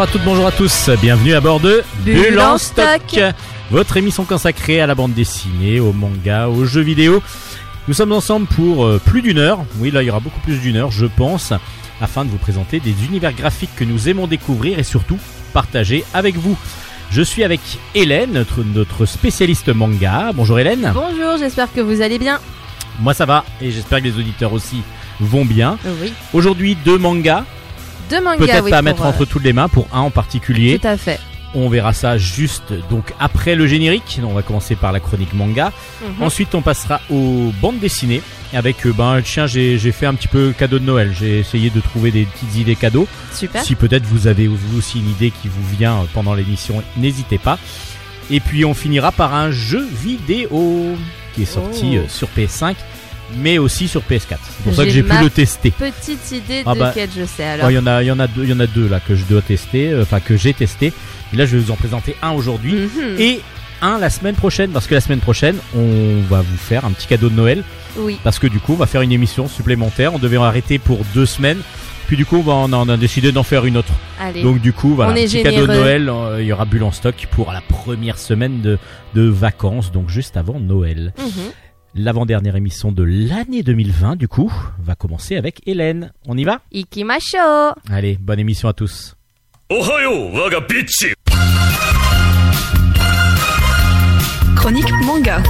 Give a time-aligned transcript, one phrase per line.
[0.00, 0.90] bonjour à toutes, bonjour à tous.
[1.02, 3.20] Bienvenue à bord de Bulle en stock.
[3.70, 7.22] votre émission consacrée à la bande dessinée, au manga, aux jeux vidéo.
[7.86, 9.58] Nous sommes ensemble pour euh, plus d'une heure.
[9.78, 11.52] Oui, là, il y aura beaucoup plus d'une heure, je pense,
[12.00, 15.18] afin de vous présenter des univers graphiques que nous aimons découvrir et surtout
[15.52, 16.56] partager avec vous.
[17.10, 17.60] Je suis avec
[17.94, 20.30] Hélène, notre, notre spécialiste manga.
[20.34, 20.92] Bonjour Hélène.
[20.94, 22.38] Bonjour, j'espère que vous allez bien.
[23.00, 24.80] Moi ça va et j'espère que les auditeurs aussi
[25.20, 25.76] vont bien.
[26.00, 26.14] Oui.
[26.32, 27.44] Aujourd'hui deux mangas,
[28.10, 30.10] Deux mangas, peut-être oui, pas à mettre euh, entre toutes les mains pour un en
[30.10, 30.78] particulier.
[30.78, 31.18] Tout à fait.
[31.52, 34.20] On verra ça juste donc après le générique.
[34.22, 35.72] On va commencer par la chronique manga.
[36.02, 36.22] Mhm.
[36.22, 38.22] Ensuite, on passera aux bandes dessinées
[38.52, 41.12] avec euh, ben tiens j'ai j'ai fait un petit peu cadeau de Noël.
[41.18, 43.08] J'ai essayé de trouver des petites idées cadeaux.
[43.32, 43.64] Super.
[43.64, 47.38] Si peut-être vous avez vous aussi une idée qui vous vient euh, pendant l'émission, n'hésitez
[47.38, 47.58] pas.
[48.30, 50.96] Et puis on finira par un jeu vidéo
[51.34, 51.98] qui est sorti Oh.
[51.98, 52.74] euh, sur PS5
[53.38, 54.20] mais aussi sur PS4.
[54.28, 55.70] C'est pour ça que J'ai pu le tester.
[55.72, 57.70] Petite idée Ah de bah, quel je sais alors.
[57.70, 59.00] Il y en a il y en a deux il y en a deux là
[59.00, 60.92] que je dois tester euh, enfin que j'ai testé.
[61.32, 63.16] Et là je vais vous en présenter un aujourd'hui Mhm.
[63.18, 63.40] et
[63.82, 67.06] un la semaine prochaine parce que la semaine prochaine on va vous faire un petit
[67.06, 67.64] cadeau de Noël
[67.96, 68.18] Oui.
[68.22, 71.24] parce que du coup on va faire une émission supplémentaire on devait arrêter pour deux
[71.24, 71.58] semaines
[72.06, 74.42] puis du coup on, va- on a, on a décidé d'en faire une autre Allez.
[74.42, 75.72] donc du coup voilà On est petit cadeau de.
[75.72, 78.78] Noël euh, il y aura Bulle en stock pour la première semaine de,
[79.14, 81.30] de vacances donc juste avant Noël Mhm.
[81.96, 86.12] L'avant-dernière émission de l'année 2020, du coup, va commencer avec Hélène.
[86.28, 86.60] On y va?
[86.72, 87.36] Ikimashou
[87.90, 89.16] Allez, bonne émission à tous.
[94.54, 95.42] Chronique manga.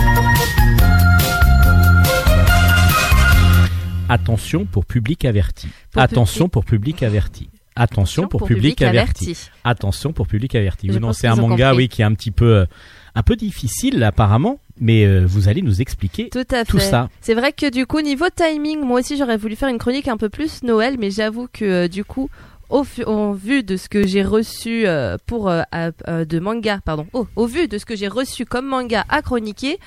[4.08, 5.68] Attention pour public averti.
[5.92, 7.50] Pour Attention pour public averti.
[7.76, 9.48] Attention pour, public, averti.
[9.62, 10.88] Attention pour public averti.
[10.88, 12.56] Non, c'est un manga, oui, qui est un petit peu...
[12.56, 12.66] Euh,
[13.14, 16.64] un peu difficile apparemment, mais euh, vous allez nous expliquer Tout à fait.
[16.64, 17.08] tout ça.
[17.20, 20.16] C'est vrai que du coup, niveau timing, moi aussi j'aurais voulu faire une chronique un
[20.16, 22.30] peu plus Noël, mais j'avoue que euh, du coup,
[22.70, 27.26] au, vu de ce que j'ai reçu euh, pour euh, euh, de manga, pardon, oh,
[27.36, 29.78] au vu de ce que j'ai reçu comme manga à chroniquer,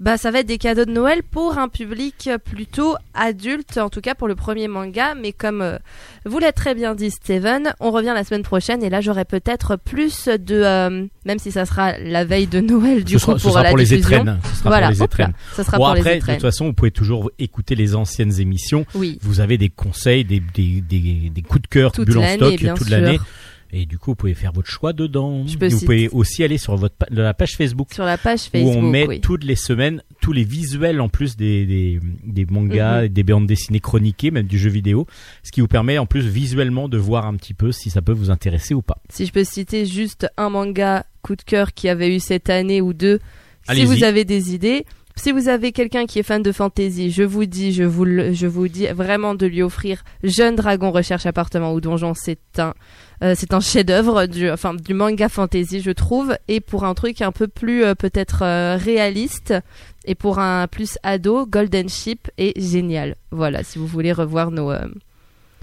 [0.00, 4.00] bah ça va être des cadeaux de Noël pour un public plutôt adulte, en tout
[4.00, 5.14] cas pour le premier manga.
[5.14, 5.78] Mais comme euh,
[6.26, 9.76] vous l'avez très bien dit, Steven, on revient la semaine prochaine et là j'aurai peut-être
[9.76, 13.38] plus de, euh, même si ça sera la veille de Noël, du ce coup sera,
[13.38, 14.38] ce pour sera la pour les étrennes.
[14.50, 15.32] Ce sera Voilà, pour les là, étrennes.
[15.54, 16.34] ça sera Bon pour les après, de étrennes.
[16.36, 18.84] toute façon, vous pouvez toujours écouter les anciennes émissions.
[18.94, 19.18] Oui.
[19.22, 22.56] Vous avez des conseils, des, des, des, des coups de cœur, Toute bulles en stock
[22.56, 22.90] toute sûr.
[22.90, 23.18] l'année.
[23.76, 25.44] Et du coup, vous pouvez faire votre choix dedans.
[25.48, 28.16] Je peux Et vous pouvez aussi aller sur votre pa- la page Facebook Sur la
[28.16, 29.20] page Facebook, où on met oui.
[29.20, 33.08] toutes les semaines tous les visuels en plus des, des, des mangas, Mhm.
[33.08, 35.06] des bandes dessinées chroniquées, même du jeu vidéo,
[35.42, 38.12] ce qui vous permet en plus visuellement de voir un petit peu si ça peut
[38.12, 38.98] vous intéresser ou pas.
[39.10, 42.80] Si je peux citer juste un manga coup de cœur qui avait eu cette année
[42.80, 43.18] ou deux,
[43.72, 44.86] si vous avez des idées,
[45.16, 48.32] si vous avez quelqu'un qui est fan de fantasy, je vous dis, je vous, le-
[48.32, 52.74] je vous dis vraiment de lui offrir Jeune Dragon Recherche Appartement ou Donjon, c'est un,
[53.22, 57.22] euh, c'est un chef-d'œuvre du, enfin, du manga fantasy, je trouve, et pour un truc
[57.22, 59.54] un peu plus euh, peut-être euh, réaliste.
[60.06, 63.16] Et pour un plus ado, Golden Ship est génial.
[63.30, 64.70] Voilà, si vous voulez revoir nos.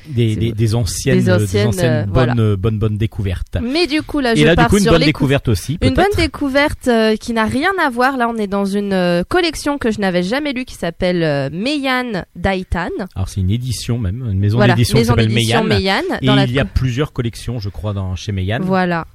[0.09, 3.57] Euh, Des, des, anciennes, Des des anciennes, anciennes euh, bonnes, euh, bonnes, bonnes découvertes.
[3.61, 5.77] Mais du coup, là, je Et là, du pars coup, une sur bonne découverte aussi,
[5.81, 8.17] Une bonne découverte euh, qui n'a rien à voir.
[8.17, 11.49] Là, on est dans une euh, collection que je n'avais jamais lue qui s'appelle euh,
[11.51, 12.89] Meian Daitan.
[13.15, 15.79] Alors, c'est une édition même, une maison voilà, d'édition qui s'appelle d'édition Meian.
[15.79, 16.17] Meian.
[16.21, 18.59] Et dans il y a plusieurs collections, je crois, dans, chez Meian.
[18.61, 19.05] Voilà.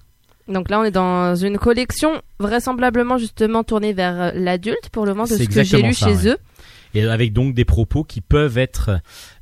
[0.48, 5.12] Donc là, on est dans une collection vraisemblablement justement tournée vers euh, l'adulte pour le
[5.12, 6.28] moment de C'est ce que j'ai lu ça, chez ouais.
[6.32, 6.37] eux.
[6.94, 8.91] Et avec donc des propos qui peuvent être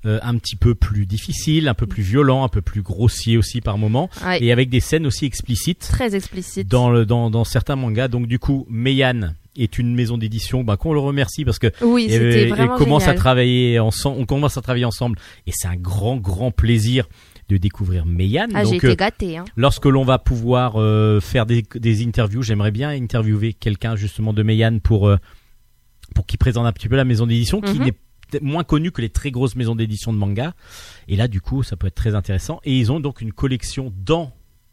[0.07, 3.61] euh, un petit peu plus difficiles, un peu plus violents, un peu plus grossiers aussi
[3.61, 6.69] par moment, Ouais, et avec des scènes aussi explicites Très explicite.
[6.69, 8.09] dans, le, dans, dans certains mangas.
[8.09, 12.07] Donc du coup, Meian est une maison d'édition bah, qu'on le remercie parce que Oui,
[12.11, 13.19] et vraiment commence à génial.
[13.19, 14.21] travailler ensemble.
[14.21, 17.07] On commence à travailler ensemble et c'est un grand grand plaisir
[17.51, 18.47] de découvrir Meian.
[18.55, 19.37] Ah, j'ai Donc été euh, gâtée.
[19.37, 19.45] Hein.
[19.55, 24.43] lorsque l'on va pouvoir euh, faire des, des interviews, j'aimerais bien interviewer quelqu'un justement de
[24.43, 25.19] Meian pour euh,
[26.15, 27.85] pour qu'il présente un petit peu la maison d'édition qui Mhm.
[27.85, 30.55] n'est moins connue que les très grosses maisons d'édition de manga.
[31.09, 32.61] Et là, du coup, ça peut être très intéressant.
[32.65, 34.33] Et ils ont donc une collection dans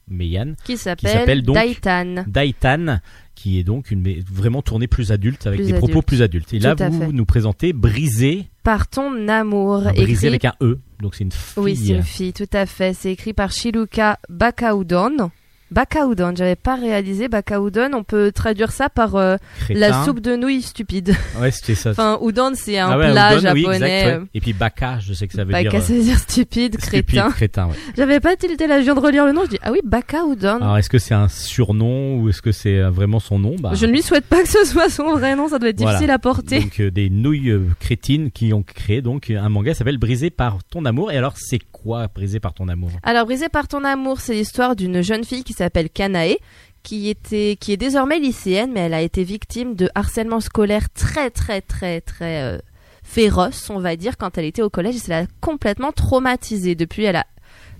[0.09, 2.23] Meian, Qui s'appelle Daitan.
[2.27, 2.99] Daitan,
[3.35, 6.53] qui est donc une vraiment tournée plus adulte avec Plus des propos plus adultes.
[6.53, 7.11] Et là, Tout vous fait.
[7.13, 9.81] nous présentez Brisé, Par ton amour.
[9.83, 10.79] brisé écrit avec un E.
[10.99, 11.53] Donc c'est une fille.
[11.63, 12.93] Oui, c'est une fille, tout à fait.
[12.93, 15.31] C'est écrit par Shiluka Bakaudon.
[15.71, 17.91] Bakaudon, j'avais pas réalisé Bakaudon.
[17.93, 19.37] On peut traduire ça par euh,
[19.69, 21.15] la soupe de nouilles stupide.
[21.39, 21.91] Ouais, c'était ça.
[21.91, 23.75] enfin, udon, c'est un Ah ouais, plat udon, oui, japonais.
[23.75, 24.13] exact, ouais.
[24.21, 26.79] euh, Et puis baka, je sais que ça veut Baka, dire ça veut dire stupide,
[26.79, 27.67] stupide, crétin.
[27.67, 27.75] ouais.
[27.97, 30.57] J'avais pas tilté là, je viens de relire le nom, je dis ah oui, Bakaudon.
[30.61, 33.55] Alors, est-ce que c'est un surnom ou est-ce que c'est euh, vraiment son nom?
[33.59, 35.77] Bah, Je ne lui souhaite pas que ce soit son vrai nom, ça doit être
[35.79, 35.93] Voilà.
[35.97, 36.59] difficile à porter.
[36.59, 40.85] Donc euh, des nouilles crétines qui ont créé donc un manga s'appelle Brisé par ton
[40.85, 41.11] amour.
[41.11, 42.91] Et alors c'est quoi Brisé par ton amour?
[43.03, 46.37] Alors, Brisé par ton amour, c'est l'histoire d'une jeune fille qui s'appelle Kanae,
[46.83, 51.29] qui était, qui est désormais lycéenne, mais elle a été victime de harcèlement scolaire très,
[51.29, 52.57] très, très, très euh,
[53.03, 54.95] féroce, on va dire, quand elle était au collège.
[54.95, 56.75] Et ça l'a complètement traumatisée.
[56.75, 57.27] Depuis, elle a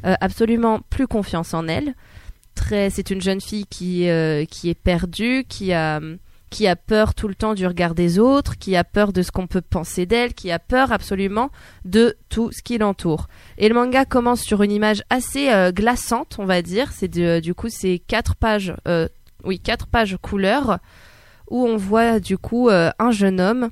[0.06, 1.96] euh, absolument plus confiance en elle.
[2.70, 6.00] C'est une jeune fille qui, euh, qui est perdue, qui a,
[6.52, 9.32] qui a peur tout le temps du regard des autres, qui a peur de ce
[9.32, 11.50] qu'on peut penser d'elle, qui a peur absolument
[11.86, 13.28] de tout ce qui l'entoure.
[13.58, 16.92] Et le manga commence sur une image assez euh, glaçante, on va dire.
[16.92, 19.08] C'est du coup c'est quatre pages, euh,
[19.46, 20.78] oui quatre pages couleur
[21.50, 23.70] où on voit du coup euh, un jeune homme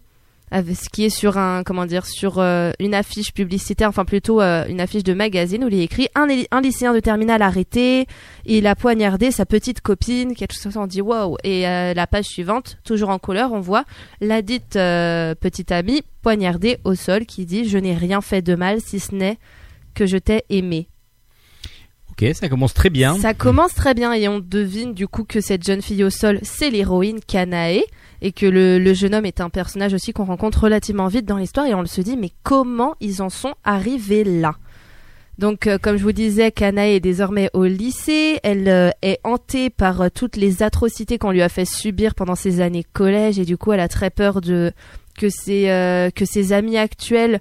[0.52, 4.66] ce qui est sur un comment dire sur euh, une affiche publicitaire, enfin plutôt euh,
[4.68, 6.28] une affiche de magazine où il est écrit un,
[6.62, 8.08] lycéen de terminale arrêté,
[8.46, 11.38] il a poignardé sa petite copine, quelque chose comme ça, on dit wow.
[11.44, 13.86] Et euh, la page suivante, toujours en couleur, on voit
[14.22, 18.82] la dite petite amie poignardée au sol qui dit je n'ai rien fait de mal
[18.82, 19.38] si ce n'est
[19.94, 20.88] que je t'ai aimé.
[22.34, 23.18] Ça commence très bien.
[23.18, 26.40] Ça commence très bien et on devine du coup que cette jeune fille au sol,
[26.44, 27.82] c'est l'héroïne Kanae
[28.22, 31.66] et que le, jeune homme est un personnage aussi qu'on rencontre relativement vite dans l'histoire
[31.66, 34.56] et on se dit mais comment ils en sont arrivés là?
[35.38, 38.42] Donc, euh, comme je vous disais, Kanae est désormais au lycée.
[38.44, 42.36] Elle euh, est hantée par euh, toutes les atrocités qu'on lui a fait subir pendant
[42.36, 44.74] ses années collège, et du coup, elle a très peur de
[45.18, 47.40] que ses amis actuels,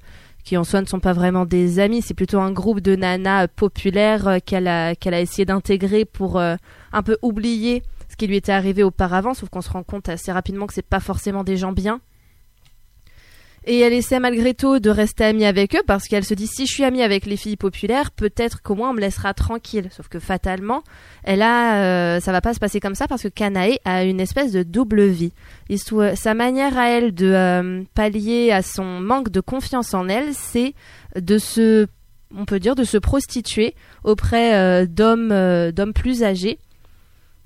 [0.49, 3.45] qui en soi ne sont pas vraiment des amis, c'est plutôt un groupe de nanas
[3.45, 6.56] euh, populaires euh, qu'elle a essayé d'intégrer pour euh,
[6.91, 9.35] un peu oublier ce qui lui était arrivé auparavant.
[9.35, 12.00] Sauf qu'on se rend compte assez rapidement que c'est pas forcément des gens bien.
[13.70, 16.67] Et elle essaie malgré tout de rester amie avec eux parce qu'elle se dit si
[16.67, 19.91] je suis amie avec les filles populaires, peut-être qu'au moins on me laissera tranquille.
[19.94, 20.82] Sauf que fatalement,
[21.23, 24.20] elle a, euh, ça va pas se passer comme ça parce que Kanae a une
[24.20, 25.35] espèce de double vie.
[26.15, 30.73] Sa manière à elle de euh, pallier à son manque de confiance en elle, c'est
[31.20, 31.88] de se,
[32.35, 36.59] on peut dire, de se prostituer auprès euh, d'hommes, euh, d'hommes plus âgés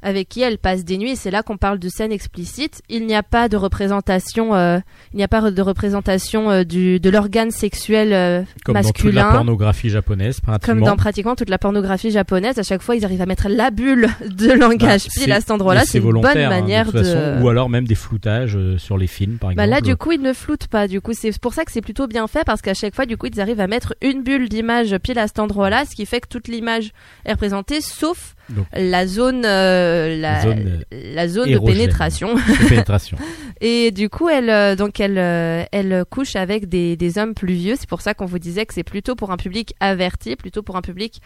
[0.02, 2.82] avec qui elle passe des nuits et c'est là qu'on parle de scènes explicites.
[2.88, 4.78] Il n'y a pas de représentation, euh,
[5.12, 8.94] il n'y a pas de représentation euh, du, de l'organe sexuel euh, Comme dans toute
[9.04, 9.26] masculin.
[9.28, 10.86] la pornographie japonaise, comme pratiquement.
[10.86, 14.08] dans pratiquement toute la pornographie japonaise, à chaque fois ils arrivent à mettre la bulle
[14.28, 15.82] de langage Bah, pile à cet endroit-là.
[15.84, 17.42] C'est une bonne hein, manière de toute façon.
[17.42, 19.70] Ou alors même des floutages sur les films, par Bah exemple.
[19.70, 20.88] là, du coup, ils ne floutent pas.
[20.88, 23.16] Du coup, c'est pour ça que c'est plutôt bien fait parce qu'à chaque fois, du
[23.16, 26.20] coup, ils arrivent à mettre une bulle d'image pile à cet endroit-là, ce qui fait
[26.20, 26.90] que toute l'image
[27.24, 28.66] est représentée, sauf Donc.
[28.72, 32.34] la zone, euh, la, Zone, la zone de pénétration.
[32.34, 33.16] de pénétration.
[33.60, 37.54] Et du coup, elle, euh, donc elle, euh, elle couche avec des, des hommes plus
[37.54, 37.76] vieux.
[37.78, 40.76] C'est pour ça qu'on vous disait que c'est plutôt pour un public averti, plutôt pour
[40.76, 41.20] un public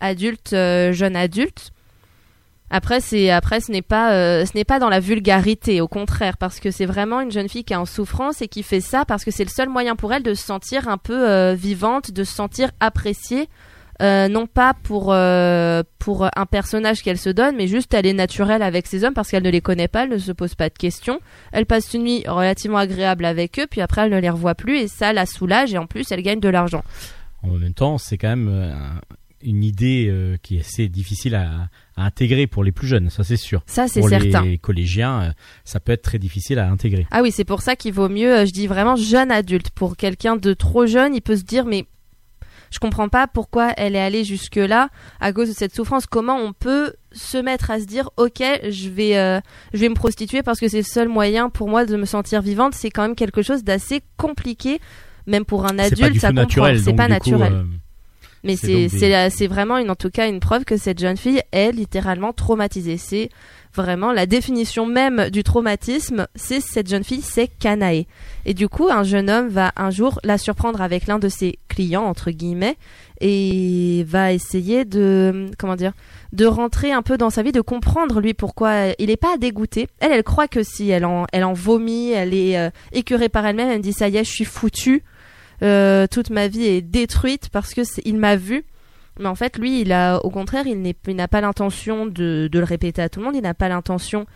[0.00, 1.72] adulte, euh, jeune adulte.
[2.70, 6.36] Après, c'est après, ce n'est pas, euh, ce n'est pas dans la vulgarité, au contraire,
[6.36, 9.06] parce que c'est vraiment une jeune fille qui est en souffrance et qui fait ça
[9.06, 12.10] parce que c'est le seul moyen pour elle de se sentir un peu euh, vivante,
[12.10, 13.48] de se sentir appréciée.
[14.00, 18.12] Euh, non pas pour euh, pour un personnage qu'elle se donne, mais juste elle est
[18.12, 20.68] naturelle avec ces hommes parce qu'elle ne les connaît pas, elle ne se pose pas
[20.68, 21.18] de questions.
[21.50, 24.76] Elle passe une nuit relativement agréable avec eux, puis après elle ne les revoit plus
[24.78, 26.84] et ça la soulage et en plus elle gagne de l'argent.
[27.42, 29.00] En même temps, c'est quand même euh, un-
[29.42, 33.24] une idée euh, qui est assez difficile à, à intégrer pour les plus jeunes, ça
[33.24, 33.62] c'est sûr.
[33.66, 34.42] Ça c'est Pour certain.
[34.42, 35.30] les collégiens, euh,
[35.64, 37.06] ça peut être très difficile à intégrer.
[37.10, 39.70] Ah oui, c'est pour ça qu'il vaut mieux, euh, je dis vraiment jeune adulte.
[39.70, 41.84] Pour quelqu'un de trop jeune, il peut se dire mais
[42.70, 44.88] je comprends pas pourquoi elle est allée jusque là
[45.20, 46.06] à cause de cette souffrance.
[46.06, 49.40] Comment on peut se mettre à se dire ok, je vais euh,
[49.72, 52.42] je vais me prostituer parce que c'est le seul moyen pour moi de me sentir
[52.42, 52.74] vivante.
[52.74, 54.80] C'est quand même quelque chose d'assez compliqué,
[55.26, 56.42] même pour un pas adulte, du ça comprend.
[56.42, 56.78] naturel.
[56.80, 57.52] C'est donc, pas du coup, naturel.
[57.52, 57.64] euh,
[58.44, 61.72] Mais C'est des- vraiment une en tout cas une preuve que cette jeune fille est
[61.72, 62.96] littéralement traumatisée.
[62.96, 63.30] C'est
[63.74, 66.26] vraiment la définition même du traumatisme.
[66.34, 68.06] C'est cette jeune fille, c'est Kanae.
[68.46, 71.58] Et du coup, un jeune homme va un jour la surprendre avec l'un de ses
[71.68, 72.76] clients entre guillemets
[73.20, 75.92] et va essayer de comment dire
[76.32, 79.88] de rentrer un peu dans sa vie, de comprendre lui pourquoi il est pas dégoûté.
[80.00, 83.46] Elle, elle croit que si elle en elle en vomit, elle est euh, écœurée par
[83.46, 83.70] elle-même.
[83.70, 85.02] Elle me dit ça y est, je suis foutue.
[85.62, 88.64] Euh, toute ma vie est détruite parce que il m'a vu.
[89.18, 93.02] Mais en fait, lui, il a, au contraire, il n'a pas l'intention de, le répéter
[93.02, 93.34] à tout le monde.
[93.34, 94.26] Il n'a pas l'intention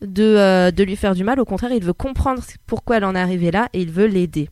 [0.00, 1.40] de, euh, de lui faire du mal.
[1.40, 4.48] Au contraire, il veut comprendre pourquoi elle en est arrivée là et il veut l'aider.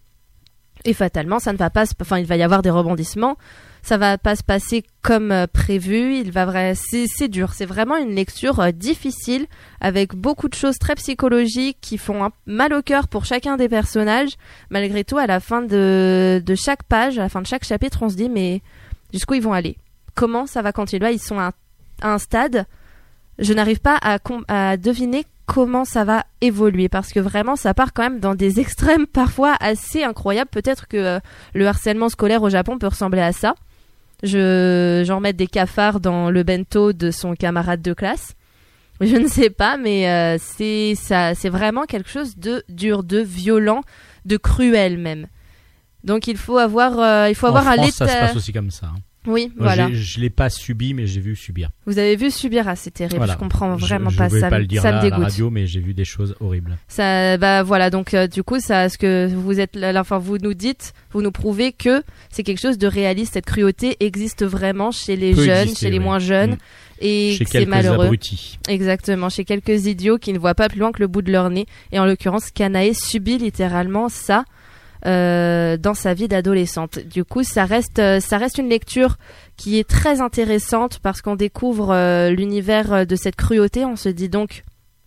[0.85, 3.37] Et fatalement, ça ne va pas, enfin, il va y avoir des rebondissements.
[3.87, 6.17] Ça va pas se passer comme euh, prévu.
[6.17, 7.53] Il va vrai, c'est dur.
[7.53, 9.47] C'est vraiment une lecture euh, difficile
[9.81, 14.33] avec beaucoup de choses très psychologiques qui font mal au cœur pour chacun des personnages.
[14.71, 18.09] Malgré tout, à la fin de chaque page, à la fin de chaque chapitre, on
[18.09, 18.61] se dit mais
[19.13, 19.79] jusqu'où ils vont aller?
[20.17, 21.13] Comment ça va continuer?
[21.13, 21.53] Ils sont à un,
[22.03, 22.67] à un stade.
[23.39, 28.03] Je n'arrive pas à deviner comment ça va évoluer parce que vraiment ça part quand
[28.03, 30.51] même dans des extrêmes parfois assez incroyables.
[30.51, 31.21] Peut-être que euh,
[31.55, 33.55] le harcèlement scolaire au Japon peut ressembler à ça.
[34.23, 38.35] Je j'en remets des cafards dans le bento de son camarade de classe.
[39.01, 43.19] Je ne sais pas, mais euh, c'est ça, c'est vraiment quelque chose de dur, de
[43.19, 43.83] violent,
[44.25, 45.27] de cruel même.
[46.03, 48.53] Donc il faut avoir, euh, il faut En avoir à France, ça se passe aussi
[48.53, 48.87] comme ça.
[48.87, 48.99] hein.
[49.27, 49.89] Oui, Moi, voilà.
[49.93, 51.71] Je l'ai pas subi, mais j'ai vu subir.
[51.87, 53.17] Vous avez vu subir, ah, c'est terrible.
[53.17, 53.33] Voilà.
[53.35, 54.49] Je comprends vraiment je pas ça.
[54.51, 55.25] pas me- le dire ça là me à la dégoûte.
[55.31, 56.77] radio, mais j'ai vu des choses horribles.
[56.89, 60.39] Ça, bah voilà, donc euh, du coup, ça, ce que vous êtes, là, enfin, vous
[60.39, 63.35] nous dites, vous nous prouvez que c'est quelque chose de réaliste.
[63.35, 66.57] Cette cruauté existe vraiment chez les Peut jeunes, exister, chez les moins jeunes, Mm.
[67.01, 68.05] et c'est malheureux.
[68.07, 68.59] abrutis.
[68.69, 71.51] Exactement, chez quelques idiots qui ne voient pas plus loin que le bout de leur
[71.51, 71.67] nez.
[71.93, 74.45] Et en l'occurrence, Kanae subit littéralement ça
[75.07, 76.99] euh, dans sa vie d'adolescente.
[76.99, 79.17] Du coup, ça reste, euh, ça reste une lecture
[79.57, 83.85] qui est très intéressante parce qu'on découvre euh, l'univers de cette cruauté.
[83.85, 84.65] On se dit donc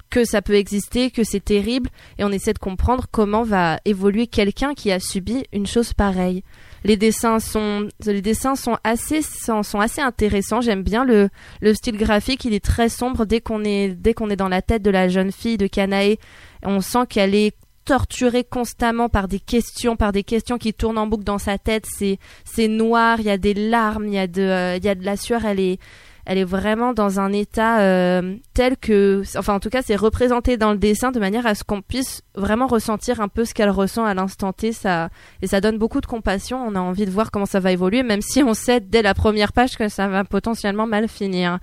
[0.09, 4.27] que ça peut exister, que c'est terrible, et on essaie de comprendre comment va évoluer
[4.27, 6.43] quelqu'un qui a subi une chose pareille.
[6.83, 10.61] Les dessins sont, les dessins sont assez, sont assez intéressants.
[10.61, 11.29] J'aime bien le,
[11.61, 12.45] le style graphique.
[12.45, 15.09] Il est très sombre dès qu'on est, dès qu'on est dans la tête de la
[15.09, 16.15] jeune fille de Kanae.
[16.63, 17.53] On sent qu'elle est
[17.89, 21.87] torturée constamment par des questions, par des questions qui tournent en boucle dans sa tête.
[21.91, 23.19] C'est, c'est noir.
[23.19, 24.05] Il y a des larmes.
[24.05, 25.43] Il y a de, euh, il y a de la sueur.
[25.43, 25.79] Elle est,
[26.27, 30.55] elle est vraiment dans un état euh, tel que, enfin en tout cas, c'est représenté
[30.55, 33.71] dans le dessin de manière à ce qu'on puisse vraiment ressentir un peu ce qu'elle
[33.71, 34.71] ressent à l'instant T.
[34.71, 35.09] Ça
[35.41, 36.63] et ça donne beaucoup de compassion.
[36.63, 39.15] On a envie de voir comment ça va évoluer, même si on sait dès la
[39.15, 41.57] première page que ça va potentiellement mal finir.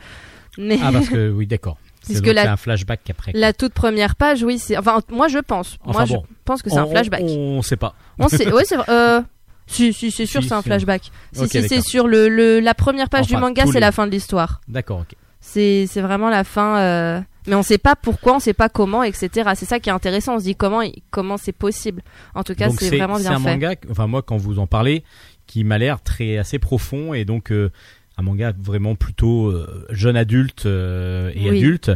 [0.59, 1.77] Ah, parce que, oui, d'accord.
[2.07, 3.01] C'est Puisque la- c'est un flashback
[3.35, 6.25] la toute première page, oui, c'est, enfin moi je pense, Enfin, moi bon.
[6.29, 7.23] je pense que c'est un flashback.
[7.25, 7.95] On, on sait pas.
[8.19, 8.77] On sait, ouais, c'est.
[8.89, 9.21] Euh,
[9.67, 11.11] si, si, c'est sûr, Si, c'est un c'est- flashback.
[11.33, 13.91] Si, si, c'est sur le, le, la première page Enfin, du manga, c'est les- la
[13.93, 14.61] fin de l'histoire.
[14.69, 15.17] D'accord, ok.
[15.41, 16.79] C'est c'est vraiment la fin.
[16.79, 19.51] euh, Mais on sait pas pourquoi, on sait pas comment, etc.
[19.55, 20.37] C'est ça qui est intéressant.
[20.37, 22.03] On se dit comment comment c'est possible.
[22.35, 23.51] En tout cas, c'est vraiment c'est bien un fait.
[23.51, 25.05] manga, enfin moi quand vous en parlez,
[25.47, 27.71] qui m'a l'air très assez profond et donc euh,
[28.17, 31.59] un manga vraiment plutôt euh, jeune adulte euh, et Oui.
[31.59, 31.91] adulte,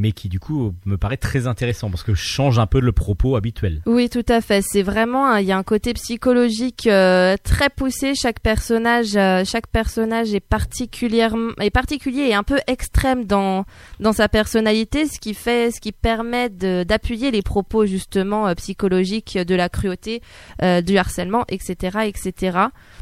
[0.00, 3.36] mais qui du coup me paraît très intéressant parce que change un peu le propos
[3.36, 3.82] habituel.
[3.84, 4.64] Oui, tout à fait.
[4.66, 8.14] C'est vraiment, il y a un côté psychologique euh, très poussé.
[8.14, 13.66] Chaque personnage, euh, chaque personnage est particulièrement, est particulier et un peu extrême dans
[14.00, 19.36] dans sa personnalité, ce qui fait, ce qui permet d'appuyer les propos justement euh, psychologiques
[19.36, 20.22] de la cruauté,
[20.60, 22.58] du harcèlement, etc., etc.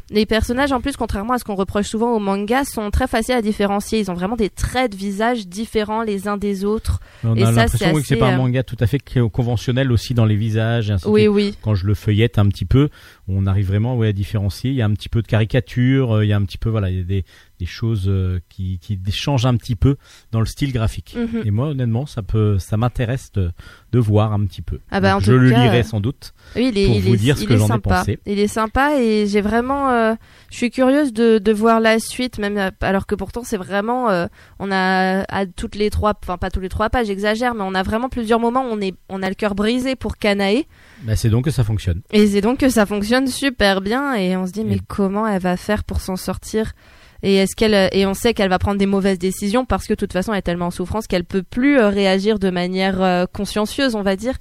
[0.09, 3.35] Les personnages, en plus, contrairement à ce qu'on reproche souvent au manga, sont très faciles
[3.35, 3.99] à différencier.
[3.99, 6.88] Ils ont vraiment des traits de visage différents les uns des autres.
[7.23, 8.99] On Et a l'impression oui, que c'est pas un euh, manga tout à fait
[9.31, 10.91] conventionnel aussi dans les visages.
[10.91, 11.55] Ainsi Oui, oui.
[11.61, 12.89] Quand je le feuillette un petit peu,
[13.29, 14.71] on arrive vraiment ouais, à différencier.
[14.71, 16.69] Il y a un petit peu de caricature, euh, il y a un petit peu
[16.69, 17.23] voilà, il y a des,
[17.59, 19.97] des choses euh, qui, qui changent un petit peu
[20.31, 21.15] dans le style graphique.
[21.17, 21.43] Mhm.
[21.45, 23.51] Et moi, honnêtement, ça peut, ça m'intéresse de,
[23.91, 24.79] de voir un petit peu.
[24.91, 26.33] Ah bah, en je tout le cas, lirai sans doute.
[26.55, 28.19] Oui, il est, pour il vous est, dire ce que j'en ai pensé.
[28.25, 30.15] Il est sympa et j'ai vraiment, euh,
[30.49, 34.25] je suis curieuse de, de voir la suite, même alors que pourtant c'est vraiment, euh,
[34.59, 37.75] on a à toutes les trois, enfin pas tous les trois pages, j'exagère, mais on
[37.75, 40.63] a vraiment plusieurs moments où on est, on a le cœur brisé pour Kanae
[41.03, 42.01] Bah, c'est donc que ça fonctionne.
[42.11, 45.41] et c'est donc que ça fonctionne super bien et on se dit mais comment elle
[45.41, 46.73] va faire pour s'en sortir?
[47.21, 49.97] Et est-ce qu'elle et on sait qu'elle va prendre des mauvaises décisions parce que de
[49.97, 53.25] toute façon elle est tellement en souffrance qu'elle peut plus euh, réagir de manière euh,
[53.31, 54.35] consciencieuse, on va dire,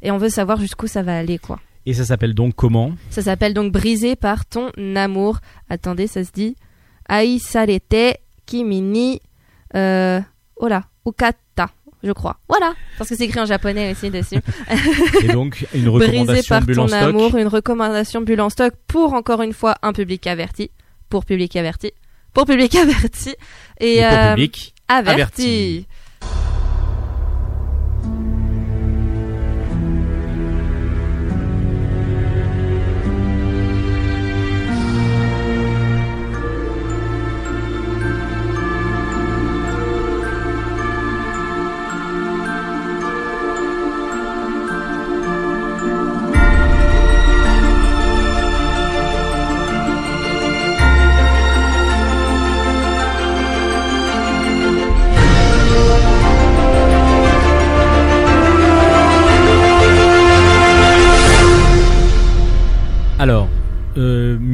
[0.00, 1.60] et on veut savoir jusqu'où ça va aller quoi.
[1.84, 2.92] Et ça s'appelle donc comment?
[3.10, 5.40] Ça s'appelle donc Brisé par ton amour.
[5.68, 6.56] Attendez, ça se dit.
[7.08, 9.20] Aisarete Kimini
[9.74, 10.20] euh,
[10.56, 11.70] oh là, Ukata,
[12.02, 12.38] je crois.
[12.48, 14.36] Voilà, parce que c'est écrit en japonais aussi dessus.
[15.22, 17.02] Et donc une Brisé recommandation par ton stock.
[17.02, 20.70] amour, une recommandation bulle en stock pour encore une fois un public averti,
[21.08, 21.92] pour public averti,
[22.32, 23.34] pour public averti
[23.80, 24.74] et, Et pour euh, public.
[24.88, 25.12] averti.
[25.12, 26.01] averti.「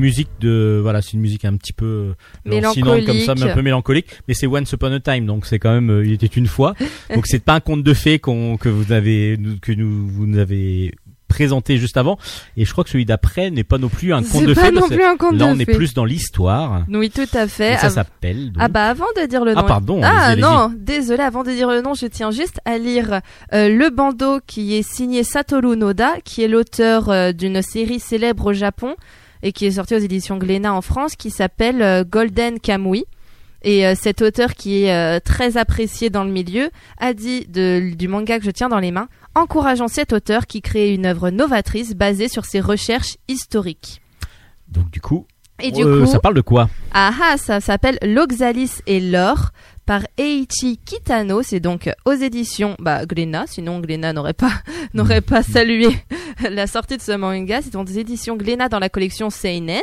[0.09, 2.15] musique de voilà, c'est une musique un petit peu
[2.47, 4.07] euh, lancinante comme ça, mais un peu mélancolique.
[4.27, 6.75] Mais c'est Once Upon a Time, donc c'est quand même euh, il était une fois.
[7.15, 10.39] donc c'est pas un conte de fées qu'on que vous avez que nous vous nous
[10.39, 10.95] avez
[11.29, 12.19] présenté juste avant.
[12.57, 14.73] Et je crois que celui d'après n'est pas non plus un conte de fées.
[14.73, 16.85] non plus un conte là, on est plus dans l'histoire.
[16.89, 17.77] Oui, tout à fait.
[17.77, 18.51] ça s'appelle.
[18.59, 19.61] Ah bah avant de dire le ah, nom.
[19.61, 20.01] Ah pardon.
[20.03, 21.23] Ah non, désolé.
[21.23, 23.21] Avant de dire le nom, je tiens juste à lire
[23.53, 28.47] euh, le bandeau qui est signé Satoru Noda, qui est l'auteur euh, d'une série célèbre
[28.47, 28.97] au Japon
[29.43, 33.05] et qui est sortie aux éditions Glénat en France, qui s'appelle euh, Golden Kamui.
[33.63, 38.39] Et cet auteur qui est très apprécié dans le milieu a dit de, du manga
[38.39, 42.29] que je tiens dans les mains encourageant cet auteur qui crée une œuvre novatrice basée
[42.29, 44.01] sur ses recherches historiques.
[44.69, 45.27] Donc du coup,
[45.61, 46.69] et du euh, coup, ça parle de quoi?
[46.93, 49.51] Ah ah, ça s'appelle L'Oxalis et l'or
[49.89, 51.43] par Eiichi Kitano.
[51.43, 53.47] C'est donc aux éditions bah, Glénat.
[53.47, 54.53] Sinon, Glénat n'aurait pas
[54.95, 55.89] n'aurait pas salué
[56.43, 57.63] la sortie de ce manga.
[57.63, 59.81] C'est donc des éditions Glénat dans la collection Seinen.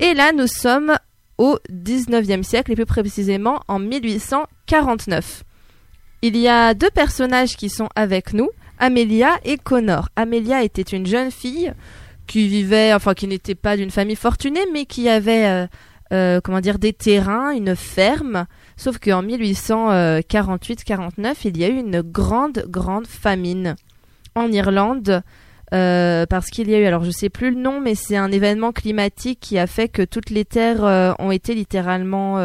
[0.00, 0.96] Et là, nous sommes
[1.38, 5.44] au 19e siècle et plus précisément en 1849.
[6.22, 8.50] Il y a deux personnages qui sont avec nous,
[8.80, 10.08] Amelia et Connor.
[10.16, 11.72] Amelia était une jeune fille
[12.26, 15.66] qui vivait, enfin qui n'était pas d'une famille fortunée, mais qui avait, euh,
[16.12, 18.46] euh, comment dire, des terrains, une ferme.
[18.78, 23.76] Sauf qu'en 1848-49, il y a eu une grande, grande famine
[24.34, 25.22] en Irlande.
[25.74, 28.32] Euh, parce qu'il y a eu, alors je sais plus le nom, mais c'est un
[28.32, 32.38] événement climatique qui a fait que toutes les terres ont été littéralement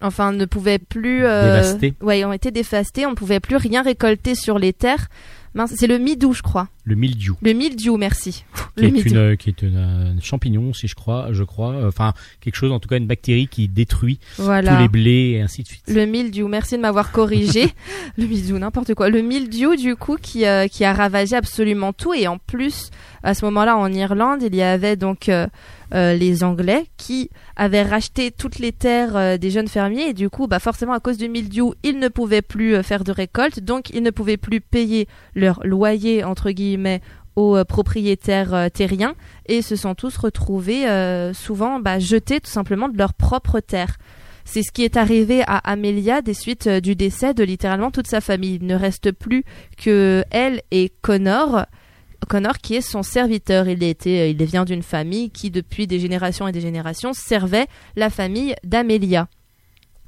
[0.00, 1.62] enfin ne pouvaient plus euh,
[2.00, 5.08] ouais ont été dévastés on ne pouvait plus rien récolter sur les terres
[5.66, 6.68] c'est le midou je crois.
[6.84, 7.36] Le mildiou.
[7.42, 8.44] Le mildiou merci.
[8.76, 11.86] Qui, est, une, qui est un champignon si je crois je crois.
[11.86, 15.62] Enfin quelque chose en tout cas une bactérie qui détruit tous les blés et ainsi
[15.62, 15.84] de suite.
[15.88, 17.72] Le mildiou merci de m'avoir corrigé.
[18.18, 19.08] Le mildiou n'importe quoi.
[19.08, 22.14] Le mildiou du coup qui euh, qui a ravagé absolument tout.
[22.14, 22.90] Et en plus
[23.22, 25.46] à ce moment-là en Irlande il y avait donc euh,
[25.92, 30.30] euh, les Anglais qui avaient racheté toutes les terres euh, des jeunes fermiers et du
[30.30, 33.60] coup, bah forcément à cause du mildiou, ils ne pouvaient plus euh, faire de récolte,
[33.60, 37.00] donc ils ne pouvaient plus payer leur loyer entre guillemets
[37.36, 39.14] aux propriétaires terriens
[39.46, 40.84] et se sont tous retrouvés
[41.32, 43.96] souvent bah, jetés tout simplement de leur propre terre.
[44.44, 48.20] C'est ce qui est arrivé à Amelia des suites du décès de littéralement toute sa
[48.20, 48.56] famille.
[48.60, 49.44] Il ne reste plus
[49.78, 51.66] que elle et Connor
[52.28, 53.68] Connor qui est son serviteur.
[53.68, 57.66] Il, était, euh, il vient d'une famille qui, depuis des générations et des générations, servait
[57.96, 59.28] la famille d'Amélia.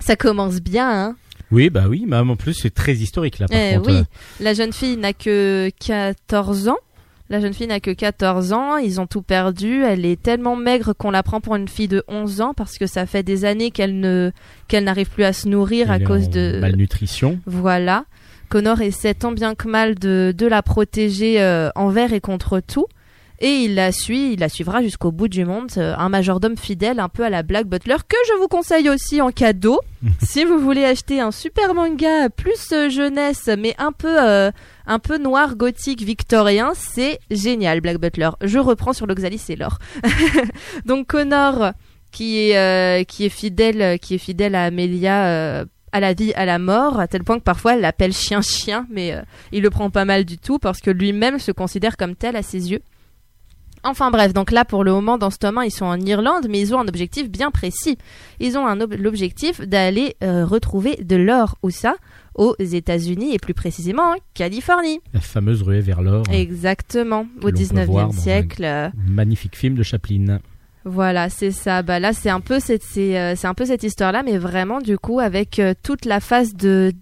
[0.01, 1.17] Ça commence bien, hein?
[1.53, 3.47] Oui, bah oui, mais en plus c'est très historique là.
[3.47, 4.05] Par eh oui, euh.
[4.41, 6.79] la jeune fille n'a que 14 ans.
[7.29, 10.93] La jeune fille n'a que 14 ans, ils ont tout perdu, elle est tellement maigre
[10.93, 13.71] qu'on la prend pour une fille de 11 ans parce que ça fait des années
[13.71, 14.33] qu'elle ne
[14.69, 17.39] qu'elle n'arrive plus à se nourrir à cause de malnutrition.
[17.47, 18.05] Voilà.
[18.53, 22.85] Connor essaie tant bien que mal de, de la protéger euh, envers et contre tout.
[23.41, 25.71] Et il la suit, il la suivra jusqu'au bout du monde.
[25.79, 29.23] Euh, un majordome fidèle, un peu à la Black Butler, que je vous conseille aussi
[29.23, 29.81] en cadeau.
[30.23, 35.17] si vous voulez acheter un super manga plus euh, jeunesse, mais un peu, un peu
[35.17, 38.29] noir, gothique, victorien, c'est génial, Black Butler.
[38.43, 39.79] Je reprends sur l'Oxalis et l'or.
[40.85, 41.73] Donc Connor,
[42.11, 46.59] qui est, qui est fidèle, qui est fidèle à Amelia à la vie, à la
[46.59, 50.05] mort, à tel point que parfois elle l'appelle chien-chien, mais euh, il le prend pas
[50.05, 52.81] mal du tout parce que lui-même se considère comme tel à ses yeux.
[53.85, 56.47] Enfin bref, donc là pour le moment dans ce tome 1 ils sont en Irlande
[56.49, 57.99] mais ils ont un objectif bien précis.
[58.39, 58.65] Ils ont
[58.97, 61.97] l'objectif d'aller euh, retrouver de l'or où ça
[62.37, 65.01] aux États-Unis et plus précisément en Californie.
[65.13, 66.25] La fameuse ruée vers l'or.
[66.31, 68.65] Exactement, au 19e siècle.
[68.65, 68.89] Euh.
[69.09, 70.39] Magnifique film de Chaplin.
[70.85, 71.83] Voilà, c'est ça.
[71.83, 74.99] Bah là, c'est un peu cette, c'est, euh, un peu cette histoire-là, mais vraiment du
[74.99, 76.93] coup avec euh, toute la phase de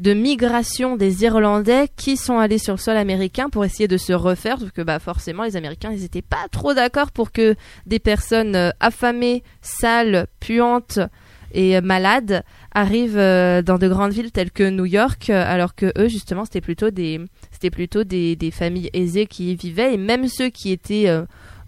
[0.00, 4.12] de migration des Irlandais qui sont allés sur le sol américain pour essayer de se
[4.12, 7.54] refaire, parce que bah forcément les Américains ils étaient pas trop d'accord pour que
[7.86, 10.98] des personnes euh, affamées, sales, puantes
[11.52, 16.44] et malades arrivent dans de grandes villes telles que New York, alors que eux justement
[16.44, 17.20] c'était plutôt des
[17.52, 21.08] c'était plutôt des, des familles aisées qui y vivaient et même ceux qui étaient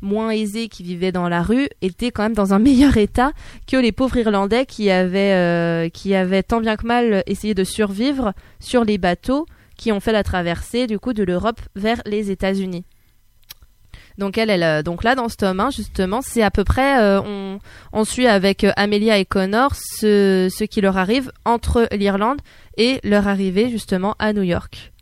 [0.01, 3.33] moins aisés qui vivaient dans la rue étaient quand même dans un meilleur état
[3.67, 7.65] que les pauvres Irlandais qui avaient, euh, qui avaient tant bien que mal essayé de
[7.65, 12.31] survivre sur les bateaux qui ont fait la traversée du coup de l'Europe vers les
[12.31, 12.85] États-Unis.
[14.19, 17.21] Donc elle, euh, donc là dans ce tome 1 justement, c'est à peu près, euh,
[17.21, 17.59] on,
[17.93, 22.41] on, suit avec Amelia et Connor ce, ce qui leur arrive entre l'Irlande
[22.79, 24.93] et leur arrivée justement à New York.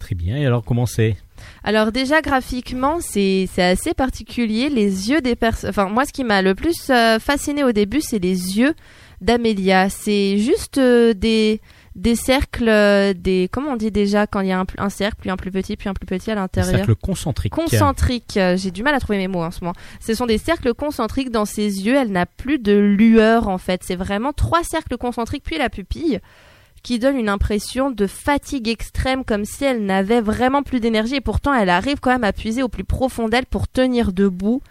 [0.00, 0.36] Très bien.
[0.36, 1.16] Et alors comment c'est?
[1.62, 4.68] Alors déjà graphiquement, c'est assez particulier.
[4.68, 5.70] Les yeux des personnes.
[5.70, 8.74] Enfin moi, ce qui m'a le plus euh, fasciné au début, c'est les yeux
[9.20, 9.88] d'Amélia.
[9.88, 11.60] C'est juste euh, des
[11.94, 15.16] des cercles, euh, des comment on dit déjà quand il y a un, un cercle,
[15.20, 16.76] puis un plus petit, puis un plus petit à l'intérieur?
[16.76, 17.52] cercle concentrique.
[17.52, 19.74] Concentriques, euh, j'ai du mal à trouver mes mots en ce moment.
[20.00, 21.94] Ce sont des cercles concentriques dans ses yeux.
[21.94, 23.82] Elle n'a plus de lueur en fait.
[23.84, 26.20] C'est vraiment trois cercles concentriques puis la pupille
[26.84, 31.20] qui donne une impression de fatigue extrême comme si elle n'avait vraiment plus d'énergie et
[31.20, 34.62] pourtant elle arrive quand même à puiser au plus profond d'elle pour tenir debout.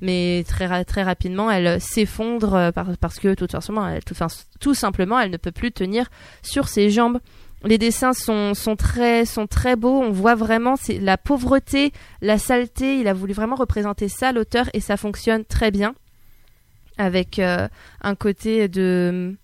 [0.00, 5.32] Mais très, très rapidement, elle euh, s'effondre euh, par- parce que tout, simplement, elle, elle
[5.32, 6.10] ne peut plus tenir
[6.42, 7.20] sur ses jambes.
[7.64, 10.02] Les dessins sont, sont, très, sont très beaux.
[10.02, 12.98] On voit vraiment la pauvreté, la saleté.
[12.98, 15.94] Il a voulu vraiment représenter ça, l'auteur, et ça fonctionne très bien.
[16.98, 17.66] Avec euh,
[18.02, 19.34] un côté de.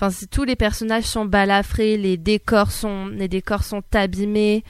[0.00, 4.62] Enfin, tous les personnages sont balafrés, les décors sont, les décors sont abîmés.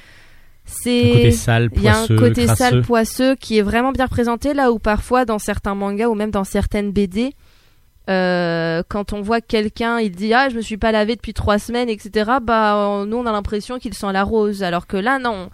[0.64, 1.30] C'est.
[1.76, 2.64] Il y a un côté crasseux.
[2.64, 6.30] sale, poisseux qui est vraiment bien présenté là où parfois dans certains mangas ou même
[6.30, 7.34] dans certaines BD,
[8.08, 11.58] euh, quand on voit quelqu'un, il dit ah je me suis pas lavé depuis trois
[11.58, 12.32] semaines, etc.
[12.42, 15.50] Bah nous on a l'impression qu'il sent la rose, alors que là non.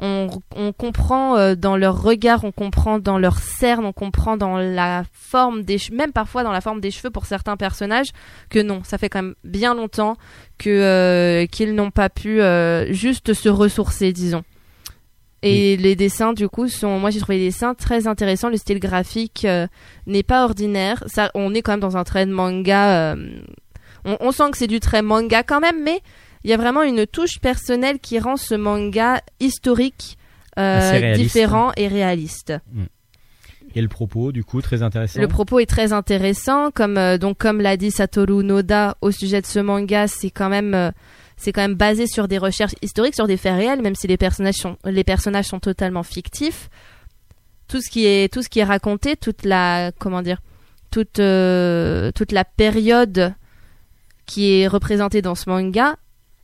[0.00, 4.56] On, on comprend euh, dans leur regard, on comprend dans leur cerne, on comprend dans
[4.56, 8.08] la forme des cheveux, même parfois dans la forme des cheveux pour certains personnages,
[8.48, 10.16] que non, ça fait quand même bien longtemps
[10.56, 14.44] que euh, qu'ils n'ont pas pu euh, juste se ressourcer, disons.
[15.42, 16.98] Et les dessins, du coup, sont.
[16.98, 18.48] Moi, j'ai trouvé les dessins très intéressants.
[18.48, 19.68] Le style graphique euh,
[20.06, 21.04] n'est pas ordinaire.
[21.06, 23.12] Ça, on est quand même dans un trait de manga.
[23.12, 23.40] euh,
[24.04, 26.00] on, on sent que c'est du trait manga quand même, mais
[26.44, 30.18] il y a vraiment une touche personnelle qui rend ce manga historique,
[30.58, 31.22] euh, réaliste.
[31.22, 32.52] différent et réaliste.
[33.74, 35.20] Et le propos, du coup, très intéressant.
[35.20, 39.40] Le propos est très intéressant, comme euh, donc comme l'a dit Satoru Noda au sujet
[39.40, 40.90] de ce manga, c'est quand même euh,
[41.36, 44.16] c'est quand même basé sur des recherches historiques, sur des faits réels, même si les
[44.16, 46.70] personnages sont les personnages sont totalement fictifs.
[47.68, 50.40] Tout ce qui est tout ce qui est raconté, toute la comment dire,
[50.90, 53.34] toute euh, toute la période
[54.26, 55.96] qui est représentée dans ce manga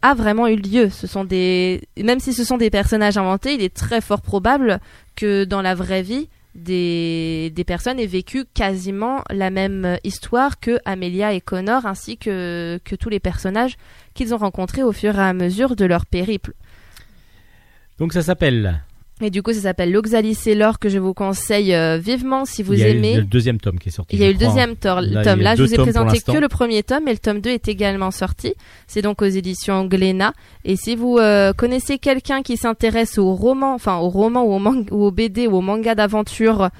[0.04, 0.90] a vraiment eu lieu.
[0.90, 4.78] Ce sont des même si ce sont des personnages inventés, il est très fort probable
[5.16, 10.78] que dans la vraie vie des, des personnes aient vécu quasiment la même histoire que
[10.84, 13.76] Amelia et Connor ainsi que, que tous les personnages
[14.12, 16.52] qu'ils ont rencontrés au fur et à mesure de leur périple.
[17.98, 18.82] Donc ça s'appelle.
[19.20, 22.64] Et du coup, ça s'appelle l'Oxalis et l'or que je vous conseille euh, vivement si
[22.64, 23.16] vous il y a eu aimez.
[23.18, 24.16] le deuxième tome qui est sorti.
[24.16, 25.40] Il y a eu le deuxième tor- Là, tome.
[25.40, 28.10] Là, je vous ai présenté que le premier tome et le tome 2 est également
[28.10, 28.54] sorti.
[28.88, 30.32] C'est donc aux éditions Glénat.
[30.64, 34.58] Et si vous euh, connaissez quelqu'un qui s'intéresse aux romans, enfin aux romans ou aux,
[34.58, 36.70] man- ou aux BD ou aux mangas d'aventure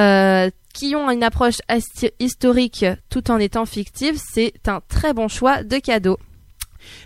[0.00, 1.58] euh, qui ont une approche
[2.18, 6.18] historique tout en étant fictive, c'est un très bon choix de cadeau.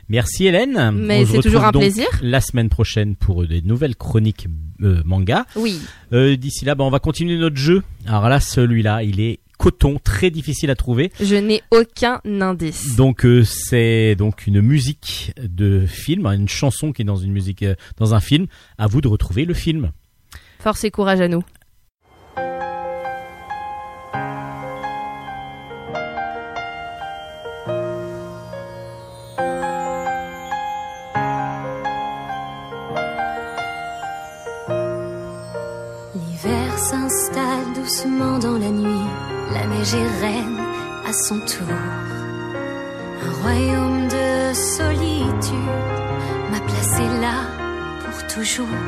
[0.09, 0.91] Merci Hélène.
[0.95, 2.07] Mais c'est toujours un plaisir.
[2.23, 4.47] La semaine prochaine pour des nouvelles chroniques
[4.83, 5.47] euh, manga.
[5.57, 5.81] Oui.
[6.13, 7.83] Euh, D'ici là, bah, on va continuer notre jeu.
[8.07, 11.13] Alors là, celui-là, il est coton, très difficile à trouver.
[11.21, 12.97] Je n'ai aucun indice.
[12.97, 17.33] Donc euh, c'est donc une musique de film, hein, une chanson qui est dans une
[17.33, 17.65] musique
[17.99, 18.47] dans un film.
[18.79, 19.93] À vous de retrouver le film.
[20.61, 21.43] Force et courage à nous.
[37.91, 39.09] Doucement dans la nuit,
[39.53, 40.59] la neige est reine
[41.05, 41.75] à son tour.
[43.27, 45.75] Un royaume de solitude
[46.53, 47.39] m'a placé là
[48.05, 48.79] pour toujours.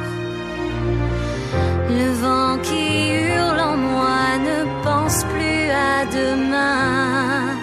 [1.88, 7.56] Le vent qui hurle en moi ne pense plus à demain.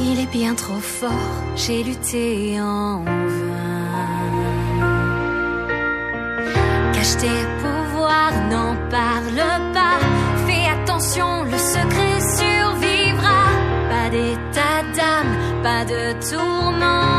[0.00, 3.58] Il est bien trop fort, j'ai lutté en vain.
[6.92, 7.40] Cache tes
[8.50, 9.44] n'en parle
[9.74, 9.98] pas.
[10.46, 13.40] Fais attention, le secret survivra.
[13.90, 17.17] Pas d'état d'âme, pas de tourment.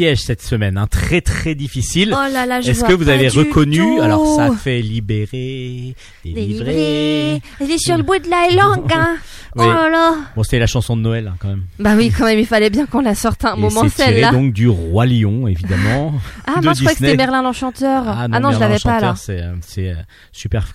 [0.00, 2.16] Piège cette semaine, un très très difficile.
[2.16, 3.98] Oh là là, je Est-ce que vous avez reconnu tout.
[4.00, 7.42] Alors ça fait libérer, délivrer.
[7.60, 9.18] Elle est sur le bout de la langue, hein.
[9.56, 9.66] Oui.
[9.68, 10.14] Oh là là.
[10.34, 11.64] Bon, c'était la chanson de Noël hein, quand même.
[11.78, 14.30] Bah oui, quand même, il fallait bien qu'on la sorte un Et moment celle-là.
[14.30, 16.14] donc du roi lion évidemment.
[16.46, 17.16] Ah, moi je crois que c'était.
[17.16, 18.04] Merlin l'Enchanteur.
[18.08, 19.14] Ah, non, non, je l'avais pas là.
[19.16, 19.94] C'est euh, euh,
[20.32, 20.72] super Che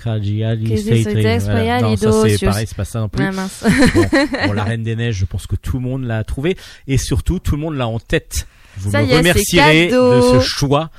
[1.44, 1.82] Voilà.
[1.82, 3.26] Non, ça c'est pareil, c'est pas ça non plus.
[3.26, 3.66] Ah mince.
[3.96, 4.06] Bon,
[4.46, 6.56] bon, la Reine des Neiges, je pense que tout le monde l'a trouvé
[6.88, 8.46] et surtout tout le monde l'a en tête.
[8.78, 10.90] Vous Ça me y est, c'est remercierez de ce choix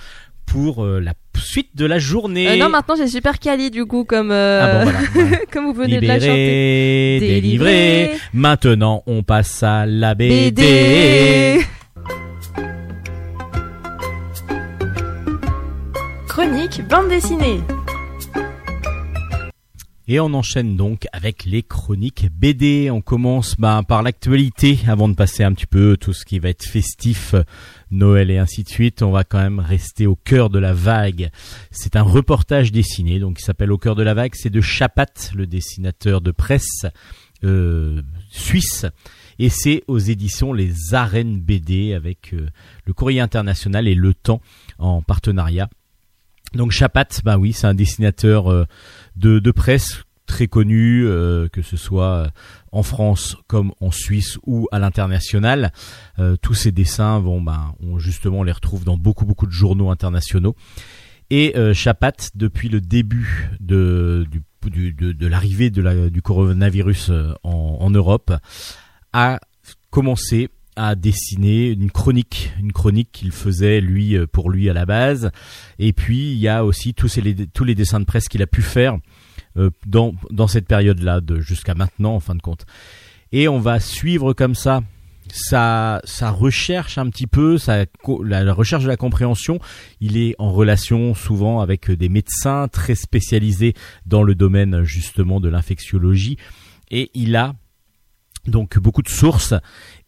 [0.47, 2.49] pour euh, la suite de la journée.
[2.49, 4.99] Euh, non, maintenant j'ai super quali du coup, comme, euh, Ah bon, voilà.
[5.15, 5.37] voilà.
[5.53, 7.19] comme vous venez de la chanter.
[7.21, 7.41] Délivré.
[7.41, 8.19] Délivré.
[8.33, 10.51] Maintenant, on passe à la BD.
[10.51, 11.67] BD.
[16.29, 17.61] Chronique bande dessinée.
[20.09, 22.91] Et on enchaîne donc avec les chroniques BD.
[22.93, 26.49] On commence bah, par l'actualité avant de passer un petit peu tout ce qui va
[26.49, 27.35] être festif,
[27.91, 29.03] Noël et ainsi de suite.
[29.03, 31.31] On va quand même rester au cœur de la vague.
[31.73, 34.33] C'est un reportage dessiné, donc qui s'appelle Au cœur de la vague.
[34.37, 36.87] C'est de Chapat, le dessinateur de presse
[37.43, 38.87] euh, suisse.
[39.41, 42.49] Et c'est aux éditions Les Arènes BD avec euh,
[42.85, 44.41] le Courrier International et Le Temps
[44.79, 45.69] en partenariat.
[46.55, 48.65] Donc Chapat, bah oui, c'est un dessinateur euh,
[49.17, 52.29] de, de presse très connu, euh, que ce soit euh,
[52.73, 55.73] en France comme en Suisse ou à l'international.
[56.19, 59.53] Euh, tous ces dessins, bon, bah, on justement on les retrouve dans beaucoup beaucoup de
[59.53, 60.57] journaux internationaux.
[61.31, 67.11] Et euh, Chapat, depuis le début de, du, du- de, de l'arrivée la, du coronavirus
[67.11, 68.33] euh, en, en Europe,
[69.13, 69.41] a
[69.91, 74.87] commencé à dessiner une chronique, une chronique qu'il faisait lui euh, pour lui à la
[74.87, 75.31] base.
[75.79, 77.35] Et puis il y a aussi tous, les,
[77.75, 78.97] dessins de presse qu'il a pu faire
[79.57, 80.15] euh, dans,
[80.47, 82.67] cette période-là, de jusqu'à maintenant en fin de compte.
[83.33, 84.83] Et on va suivre comme ça
[85.33, 87.59] sa, recherche un petit peu,
[88.23, 89.59] la, la recherche de la compréhension.
[90.01, 95.49] Il est en relation souvent avec des médecins très spécialisés dans le domaine justement de
[95.49, 96.37] l'infectiologie.
[96.91, 97.55] Et il a
[98.49, 99.55] donc beaucoup de sources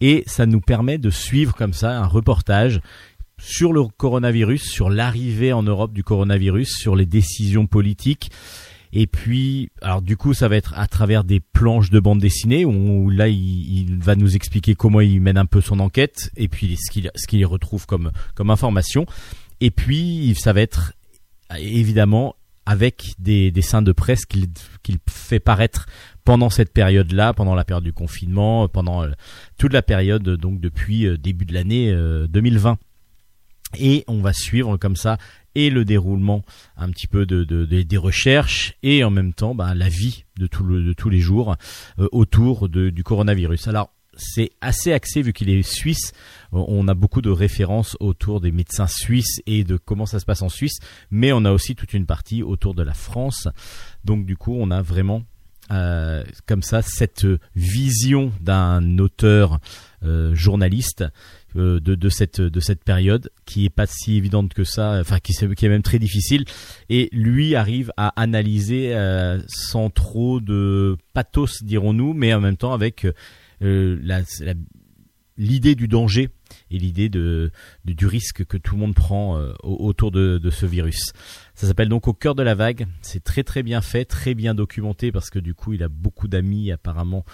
[0.01, 2.81] et ça nous permet de suivre comme ça un reportage
[3.41, 8.31] sur le coronavirus, sur l'arrivée en Europe du coronavirus, sur les décisions politiques.
[8.93, 12.65] Et puis, alors du coup, ça va être à travers des planches de bande dessinée
[12.65, 16.77] où là, il, va nous expliquer comment il mène un peu son enquête et puis
[16.77, 18.11] ce qu'il ce retrouve comme
[18.51, 19.07] information.
[19.61, 20.95] Et puis, ça va être
[21.59, 22.35] évidemment
[22.69, 24.49] avec des dessins de presse qu'il
[25.09, 25.87] fait paraître
[26.29, 29.09] pendant cette période-là, pendant la période du confinement, pendant euh,
[29.57, 32.77] toute la période donc depuis euh, début de l'année euh, 2020.
[33.79, 35.17] Et on va suivre comme ça
[35.55, 36.45] et le déroulement
[36.77, 40.25] un petit peu de, de- de- des recherches et en même temps bah, la vie
[40.37, 41.57] de, tous les jours
[41.99, 43.67] euh, autour du coronavirus.
[43.69, 46.13] Alors c'est assez axé vu qu'il est suisse.
[46.53, 50.43] On a beaucoup de références autour des médecins suisses et de comment ça se passe
[50.43, 50.77] en Suisse,
[51.11, 53.49] mais on a aussi toute une partie autour de la France.
[54.05, 55.23] Donc du coup, on a vraiment
[55.71, 57.27] euh, comme ça cette
[57.57, 59.59] vision d'un auteur
[60.05, 61.05] euh, journaliste
[61.57, 65.19] euh, de, de cette de cette période qui est pas si évidente que ça, enfin
[65.19, 66.45] qui, est même très difficile.
[66.89, 72.73] Et lui arrive à analyser euh, sans trop de pathos, dirons-nous, mais en même temps
[72.75, 73.07] avec
[73.63, 74.23] euh, la-
[75.37, 76.31] l'idée du danger
[76.71, 77.51] et l'idée de,
[77.85, 81.13] du risque que tout le monde prend euh, au- autour de, de ce virus.
[81.59, 82.87] Ça s'appelle donc Au cœur de la vague.
[83.03, 86.29] C'est très très bien fait, très bien documenté parce que du coup il a beaucoup
[86.29, 87.25] d'amis apparemment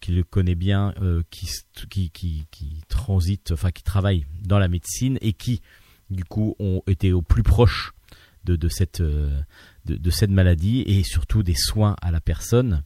[0.00, 1.50] qui le connaît bien, euh, qui,
[1.90, 5.60] qui, qui, qui transitent, enfin qui travaillent dans la médecine et qui
[6.08, 7.92] du coup ont été au plus proche
[8.44, 9.38] de, de, cette, euh,
[9.84, 12.84] de, cette maladie et surtout des soins à la personne.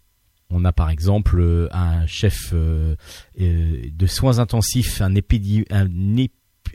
[0.51, 5.87] On a par exemple euh, un chef de soins intensifs, un, épidi- un,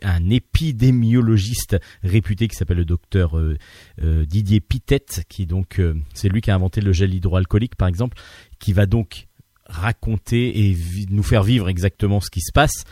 [0.01, 3.58] un épidémiologiste réputé qui s'appelle le docteur euh,
[4.01, 7.88] euh, Didier Pitette, qui donc euh, c'est lui qui a inventé le gel hydroalcoolique par
[7.88, 8.17] exemple,
[8.60, 9.27] qui va donc
[9.65, 10.77] raconter et
[11.10, 12.84] nous faire vivre exactement ce qui se passe.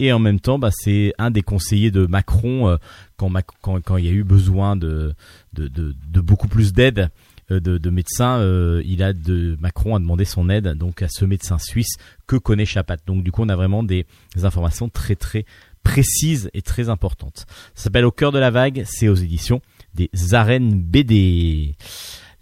[0.00, 2.76] Et en même temps, bah, c'est un des conseillers de Macron
[3.16, 3.30] quand,
[3.62, 5.14] quand, quand il y a eu besoin de,
[5.52, 7.10] de, de, beaucoup plus d'aide
[7.48, 8.42] de, de médecins.
[8.84, 11.94] il a de Macron a demandé son aide donc à ce médecin suisse
[12.26, 12.96] que connaît Chapat.
[13.06, 14.04] Donc du coup, on a vraiment des
[14.42, 15.44] informations très très
[15.84, 17.46] précises et très importantes.
[17.74, 18.82] Ça s'appelle Au cœur de la vague.
[18.86, 19.60] C'est aux éditions
[19.94, 21.76] des Arènes BD.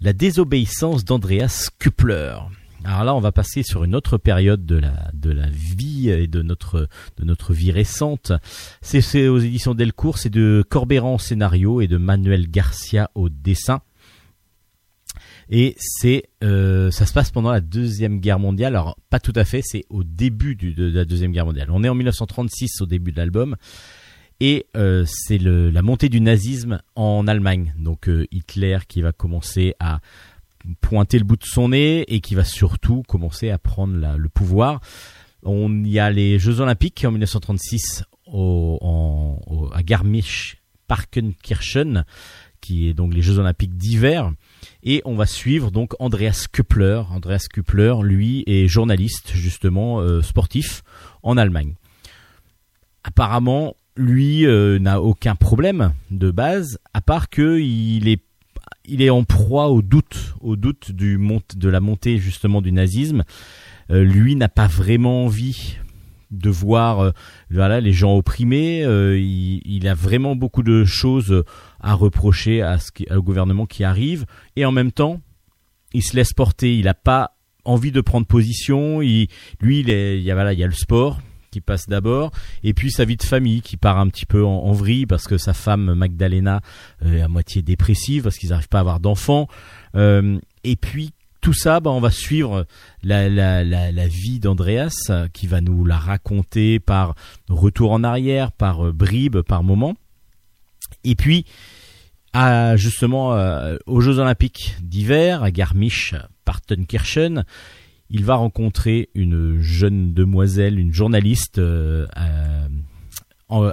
[0.00, 2.36] La désobéissance d'Andreas Kuppler.
[2.84, 6.26] Alors là, on va passer sur une autre période de la de la vie et
[6.26, 8.32] de notre de notre vie récente.
[8.80, 13.82] C'est aux éditions Delcourt, c'est de Corbéran au scénario et de Manuel Garcia au dessin.
[15.50, 18.74] Et c'est, euh, ça se passe pendant la deuxième guerre mondiale.
[18.76, 21.68] Alors pas tout à fait, c'est au début de, la deuxième guerre mondiale.
[21.70, 23.56] On est en 1936 au début de l'album.
[24.40, 27.74] Et euh, c'est la montée du nazisme en Allemagne.
[27.78, 30.00] Donc euh, Hitler qui va commencer à
[30.80, 34.80] pointer le bout de son nez et qui va surtout commencer à prendre le pouvoir.
[35.44, 42.04] On y a les Jeux Olympiques en 1936 au, en- au- à Garmisch-Partenkirchen,
[42.60, 44.32] qui est donc les Jeux Olympiques d'hiver.
[44.82, 47.02] Et on va suivre donc Andreas Küppler.
[47.10, 50.82] Andreas Küppler, lui, est journaliste justement euh, sportif
[51.22, 51.74] en Allemagne.
[53.04, 59.68] Apparemment, lui euh, n'a aucun problème de base, à part que il est en proie
[59.68, 63.24] au doute, au doute de la montée justement du nazisme.
[63.90, 65.76] Euh, lui n'a pas vraiment envie
[66.32, 67.10] de voir euh,
[67.50, 68.84] voilà les gens opprimés.
[68.84, 71.44] Euh, il, a vraiment beaucoup de choses
[71.80, 75.20] à reprocher à ce au gouvernement qui arrive, et en même temps,
[75.92, 76.76] il se laisse porter.
[76.76, 79.02] Il n'a pas envie de prendre position.
[79.02, 79.28] Il,
[79.60, 82.30] lui, il, y a voilà, il y a le sport qui passe d'abord,
[82.64, 85.28] et puis sa vie de famille qui part un petit peu en, en vrille parce
[85.28, 86.62] que sa femme Magdalena
[87.04, 89.48] euh, est à moitié dépressive parce qu'ils n'arrivent pas à avoir d'enfants.
[90.64, 92.66] Et puis tout ça, bah, on va suivre
[93.02, 97.14] la, vie d'Andreas euh, qui va nous la raconter par
[97.50, 99.94] retour en arrière, par euh, bribes, par moment.
[101.02, 101.44] Et puis,
[102.32, 107.44] à, justement, euh, aux Jeux Olympiques d'hiver, à Garmisch-Partenkirchen,
[108.08, 111.60] il va rencontrer une jeune demoiselle, une journaliste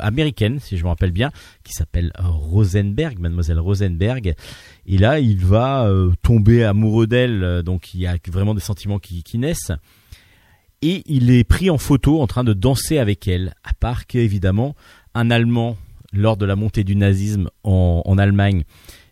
[0.01, 1.31] américaine, si je me rappelle bien,
[1.63, 4.35] qui s'appelle Rosenberg, mademoiselle Rosenberg.
[4.85, 8.61] Et là, il va euh, tomber amoureux d'elle, euh, donc il y a vraiment des
[8.61, 9.71] sentiments qui, naissent.
[10.81, 14.75] Et il est pris en photo en train de danser avec elle, à part qu'évidemment,
[15.13, 15.77] un Allemand,
[16.11, 18.63] lors de la montée du nazisme en, Allemagne,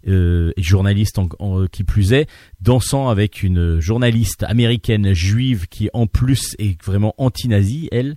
[0.08, 2.28] euh, journaliste en- qui plus est,
[2.62, 8.16] dansant avec une journaliste américaine juive qui en plus est vraiment anti-nazi, elle,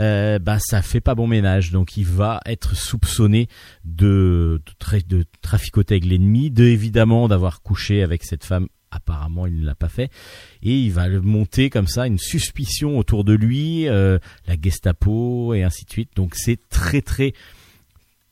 [0.00, 1.72] euh, bah ça fait pas bon ménage.
[1.72, 3.48] Donc il va être soupçonné
[3.84, 8.68] de, de, tra- de traficoter avec l'ennemi, de évidemment d'avoir couché avec cette femme.
[8.90, 10.10] Apparemment, il ne l'a pas fait,
[10.62, 15.62] et il va monter comme ça une suspicion autour de lui, euh, la Gestapo et
[15.62, 16.10] ainsi de suite.
[16.16, 17.34] Donc c'est très très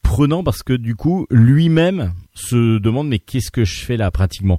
[0.00, 4.58] prenant parce que du coup lui-même se demande mais qu'est-ce que je fais là pratiquement?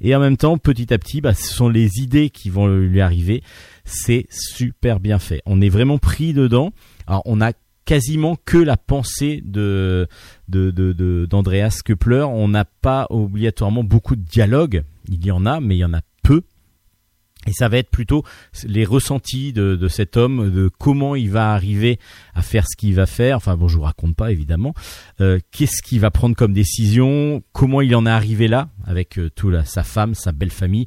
[0.00, 3.02] Et en même temps petit à petit bah, ce sont les idées qui vont lui
[3.02, 3.42] arriver
[3.86, 5.40] c'est super bien fait.
[5.46, 6.72] On est vraiment pris dedans.
[7.06, 7.52] Alors on a
[7.86, 10.08] quasiment que la pensée de
[10.48, 12.24] de de- de- d'Andreas Kepler.
[12.28, 15.94] On n'a pas obligatoirement beaucoup de dialogue il y en a mais il y en
[15.94, 16.42] a peu.
[17.48, 18.24] Et ça va être plutôt
[18.66, 22.00] les ressentis de, de cet homme, de comment il va arriver
[22.34, 23.36] à faire ce qu'il va faire.
[23.36, 24.74] Enfin bon, je vous raconte pas évidemment.
[25.20, 27.44] Euh, Qu'est-ce qu'il va prendre comme décision?
[27.52, 30.86] Comment il en est arrivé là avec euh, tout sa femme, sa belle famille,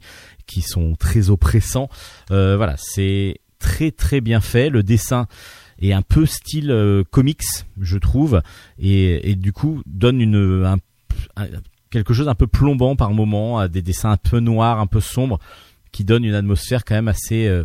[0.50, 1.89] qui sont très oppressants.
[2.32, 4.70] Euh, voilà, c'est très très bien fait.
[4.70, 5.28] Le dessin
[5.82, 7.43] est un peu style euh, comics,
[7.80, 8.41] je trouve,
[8.80, 10.78] et, du coup donne une un-
[11.41, 11.47] un-
[11.89, 15.00] quelque chose un peu plombant par moment, à des dessins un peu noirs, un peu
[15.00, 15.39] sombres
[15.92, 17.64] qui donne une atmosphère quand même assez euh,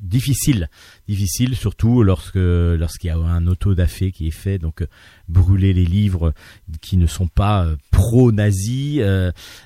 [0.00, 0.68] difficile,
[1.08, 4.86] difficile surtout lorsque lorsqu'il y a un auto-da-fé qui est fait, donc euh,
[5.28, 6.32] brûler les livres
[6.80, 9.02] qui ne sont pas euh, pro-nazis,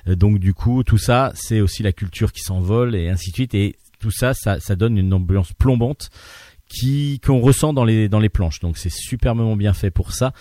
[0.07, 3.53] donc du coup tout ça c'est aussi la culture qui s'envole et ainsi de suite
[3.53, 6.09] et tout ça ça, donne une ambiance plombante
[6.67, 10.33] qui qu'on ressent dans les dans les planches, donc c'est superbement bien fait pour ça.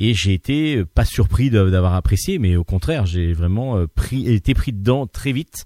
[0.00, 5.06] Et j'ai été pas surpris d'avoir apprécié, mais au contraire, j'ai vraiment été pris dedans
[5.06, 5.64] très vite.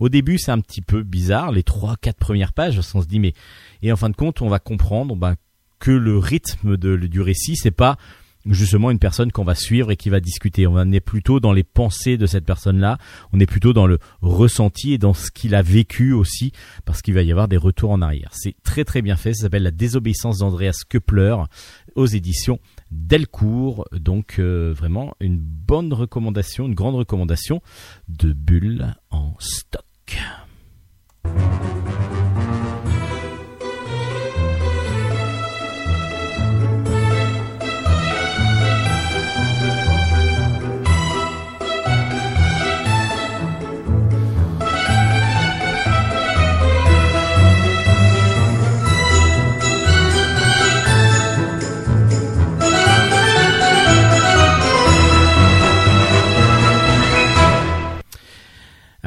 [0.00, 3.20] Au début, c'est un petit peu bizarre, les trois, quatre premières pages, qu'on se dit
[3.20, 3.34] mais
[3.82, 5.36] et en fin de compte, on va comprendre ben,
[5.78, 7.96] que le rythme du récit, c'est pas
[8.46, 10.66] justement une personne qu'on va suivre et qui va discuter.
[10.66, 12.98] On est plutôt dans les pensées de cette personne-là,
[13.32, 16.52] on est plutôt dans le ressenti et dans ce qu'il a vécu aussi,
[16.84, 18.30] parce qu'il va y avoir des retours en arrière.
[18.32, 21.36] C'est très très bien fait, ça s'appelle La désobéissance d'Andreas Kepler
[21.94, 22.58] aux éditions
[22.90, 23.86] Delcourt.
[23.92, 27.60] Donc euh, vraiment une bonne recommandation, une grande recommandation
[28.08, 29.87] de Bulle en stock.
[30.10, 30.47] Yeah.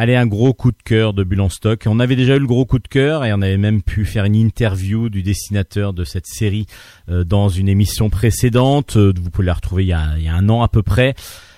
[0.01, 1.83] Allez, un gros coup de cœur de Bulle en stock.
[1.85, 4.25] On avait déjà eu le gros coup de cœur et on avait même pu faire
[4.25, 6.65] une interview du dessinateur de cette série
[7.07, 8.97] euh, dans une émission précédente.
[8.97, 11.13] Euh, Vous pouvez la retrouver il y a, un an à peu près.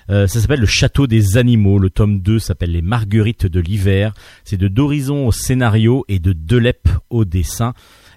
[0.09, 1.79] Euh, ça s'appelle Le Château des Animaux.
[1.79, 4.13] Le tome 2 s'appelle Les Marguerites de l'hiver.
[4.43, 7.73] C'est de d'Horizon au scénario et de Delep au dessin.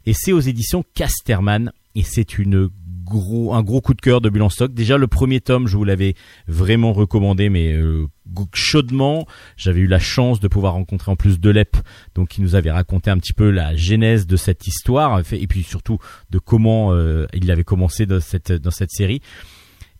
[0.06, 1.70] Et c'est aux éditions Casterman.
[1.94, 2.68] Et c'est une
[3.06, 4.74] gros, un gros coup de cœur de Bulle en stock.
[4.74, 6.14] Déjà le premier tome, je vous l'avais
[6.48, 8.06] vraiment recommandé, mais euh,
[8.52, 9.26] chaudement.
[9.56, 11.76] J'avais eu la chance de pouvoir rencontrer en plus Delep,
[12.14, 15.62] donc qui nous avait raconté un petit peu la genèse de cette histoire, et puis
[15.62, 15.98] surtout
[16.30, 19.22] de comment euh, il avait commencé dans cette dans cette série.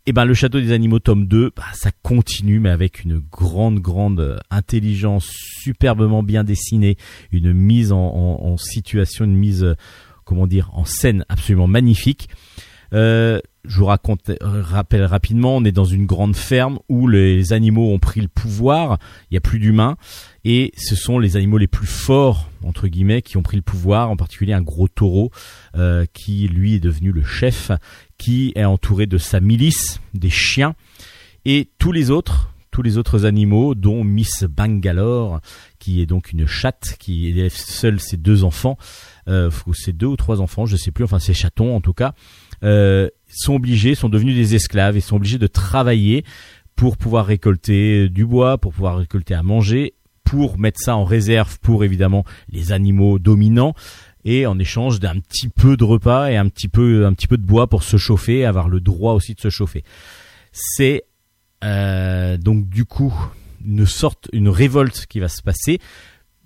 [0.08, 3.80] Et ben le château des animaux tome 2, bah, ça continue mais avec une grande
[3.80, 5.28] grande intelligence,
[5.62, 6.96] superbement bien dessinée,
[7.32, 9.74] une mise en, en situation, une mise
[10.24, 12.28] comment dire en scène absolument magnifique.
[12.92, 17.92] Euh, je vous raconte, rappelle rapidement, on est dans une grande ferme où les animaux
[17.92, 19.96] ont pris le pouvoir, il n'y a plus d'humains,
[20.44, 24.10] et ce sont les animaux les plus forts, entre guillemets, qui ont pris le pouvoir,
[24.10, 25.30] en particulier un gros taureau,
[25.76, 27.72] euh, qui lui est devenu le chef,
[28.18, 30.74] qui est entouré de sa milice, des chiens,
[31.44, 35.40] et tous les autres, tous les autres animaux, dont Miss Bangalore,
[35.78, 38.76] qui est donc une chatte, qui élève seule ses deux enfants,
[39.28, 41.94] euh, ou ses deux ou trois enfants, je sais plus, enfin ses chatons en tout
[41.94, 42.14] cas,
[42.62, 46.24] euh, sont obligés, sont devenus des esclaves et sont obligés de travailler
[46.74, 49.94] pour pouvoir récolter du bois, pour pouvoir récolter à manger,
[50.24, 53.74] pour mettre ça en réserve pour évidemment les animaux dominants
[54.24, 57.38] et en échange d'un petit peu de repas et un petit peu un petit peu
[57.38, 59.84] de bois pour se chauffer, avoir le droit aussi de se chauffer.
[60.52, 61.04] C'est
[61.64, 63.14] euh, donc du coup
[63.64, 65.78] une sorte une révolte qui va se passer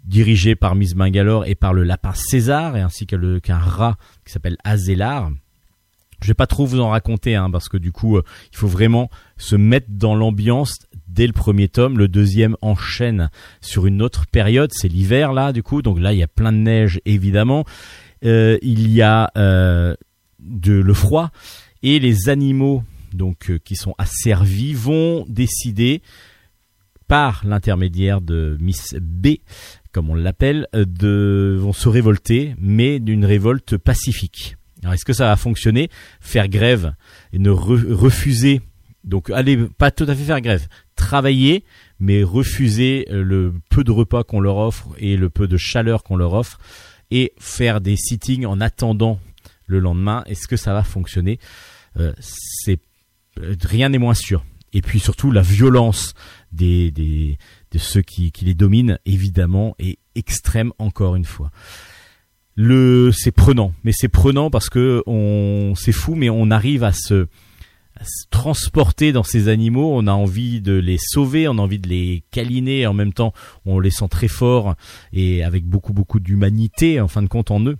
[0.05, 4.57] dirigée par Miss Bangalore et par le lapin César et ainsi qu'un rat qui s'appelle
[4.63, 5.31] Azélar
[6.23, 8.67] je vais pas trop vous en raconter, hein, parce que du coup, euh, il faut
[8.67, 11.99] vraiment se mettre dans l'ambiance dès le premier tome.
[11.99, 15.83] Le deuxième enchaîne sur une autre période, c'est l'hiver là, du coup.
[15.83, 17.65] Donc là, il y a plein de neige, évidemment.
[18.25, 19.95] Euh, il y a euh,
[20.41, 21.31] de le froid
[21.83, 22.83] et les animaux
[23.15, 26.03] donc qui sont asservis vont décider
[27.09, 29.39] par l'intermédiaire de Miss B,
[29.91, 34.57] comme on l'appelle, de vont se révolter, mais d'une révolte pacifique.
[34.83, 36.95] Alors est-ce que ça va fonctionner Faire grève
[37.33, 38.63] et ne refuser
[39.05, 41.65] donc allez pas tout à fait faire grève, travailler
[42.01, 46.03] mais refuser euh, le peu de repas qu'on leur offre et le peu de chaleur
[46.03, 46.59] qu'on leur offre
[47.11, 49.19] et faire des sittings en attendant
[49.67, 50.23] le lendemain.
[50.27, 51.39] Est-ce que ça va fonctionner
[51.99, 52.81] euh, C'est
[53.39, 54.45] euh, rien n'est moins sûr.
[54.73, 56.15] Et puis surtout la violence
[56.53, 57.39] des, des
[57.73, 61.51] de ceux qui, qui les dominent évidemment est extrême encore une fois
[62.57, 66.93] le c'est prenant mais c'est prenant parce que on c'est fou mais on arrive à
[66.93, 67.27] se,
[68.31, 72.25] transporter dans ces animaux on a envie de les sauver on a envie de les
[72.31, 73.33] câliner en même temps
[73.67, 74.75] on les sent très forts
[75.13, 77.77] et avec beaucoup beaucoup d'humanité en fin de compte en eux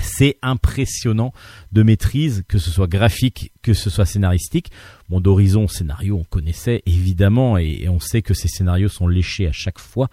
[0.00, 1.32] c'est impressionnant
[1.72, 4.70] de maîtrise, que ce soit graphique, que ce soit scénaristique.
[5.08, 9.52] Bon, d'horizon, scénario, on connaissait évidemment, et, on sait que ces scénarios sont léchés à
[9.52, 10.08] chaque fois.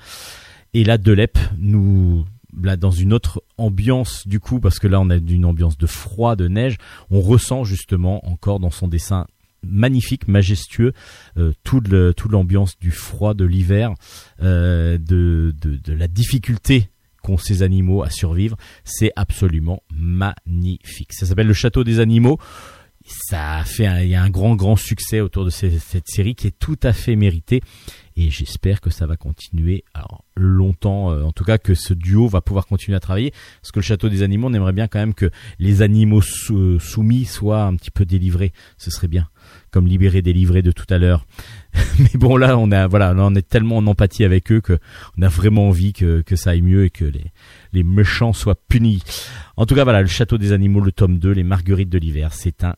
[0.74, 2.26] Et là, Delep nous
[2.62, 5.88] là dans une autre ambiance du coup parce que là on a une ambiance de
[5.88, 6.78] froid, de neige,
[7.10, 9.28] on ressent justement encore dans son dessin
[9.64, 10.94] magnifique, majestueux,
[11.38, 11.88] euh, toute
[12.30, 13.94] l'ambiance du froid de l'hiver,
[14.42, 16.90] euh, de, de, la difficulté
[17.24, 21.14] qu'ont ces animaux à survivre, c'est absolument magnifique.
[21.14, 22.40] Ça s'appelle le château des animaux.
[23.06, 26.48] Ça a fait il y a un grand grand succès autour de cette série qui
[26.48, 27.62] est tout à fait méritée
[28.18, 32.28] et j'espère que ça va continuer alors longtemps euh, en tout cas que ce duo
[32.28, 33.32] va pouvoir continuer à travailler.
[33.62, 37.26] Parce que le château des animaux on aimerait bien quand même que les animaux soumis
[37.26, 38.54] soient un petit peu délivrés.
[38.78, 39.30] Ce serait bien.
[39.70, 41.28] Comme libérer délivrés de tout à l'heure.
[42.00, 44.80] Mais bon là on a voilà on est tellement en empathie avec eux que
[45.20, 47.32] on a vraiment envie que, que ça aille mieux et que les
[47.72, 49.04] les méchants soient punis.
[49.58, 52.34] En tout cas voilà le château des animaux le tome 2 les marguerites de l'hiver
[52.34, 52.74] c'est un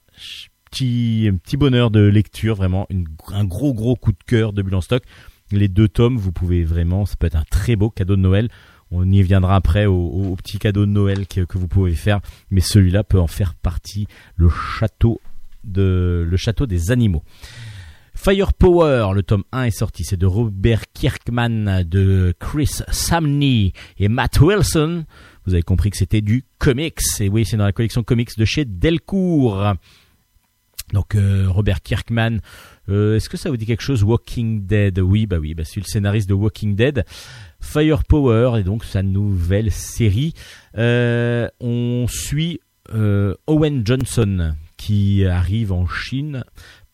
[0.69, 2.87] petit, petit bonheur de lecture, vraiment
[3.29, 5.03] un gros gros coup de cœur de Bulle stock.
[5.51, 8.49] Les deux tomes, vous pouvez vraiment, ça peut être un très beau cadeau de Noël.
[8.91, 12.61] On y viendra après au, petit cadeau de Noël que, que vous pouvez faire, mais
[12.61, 14.07] celui-là peut en faire partie.
[14.35, 15.21] Le château
[15.63, 17.23] de le château des animaux.
[18.15, 24.41] Firepower, le tome 1 est sorti, c'est de Robert Kirkman, de Chris Samney et Matt
[24.41, 25.05] Wilson.
[25.45, 28.43] Vous avez compris que c'était du comics, et oui, c'est dans la collection comics de
[28.43, 29.73] chez Delcourt.
[30.91, 32.39] Donc euh, Robert Kirkman,
[32.89, 34.99] euh, est-ce que ça vous dit quelque chose Walking Dead?
[34.99, 37.05] Oui, bah oui, bah c'est le scénariste de Walking Dead.
[37.61, 40.33] Firepower et donc sa nouvelle série.
[40.77, 42.59] Euh, on suit
[42.91, 46.43] Owen Johnson qui arrive en Chine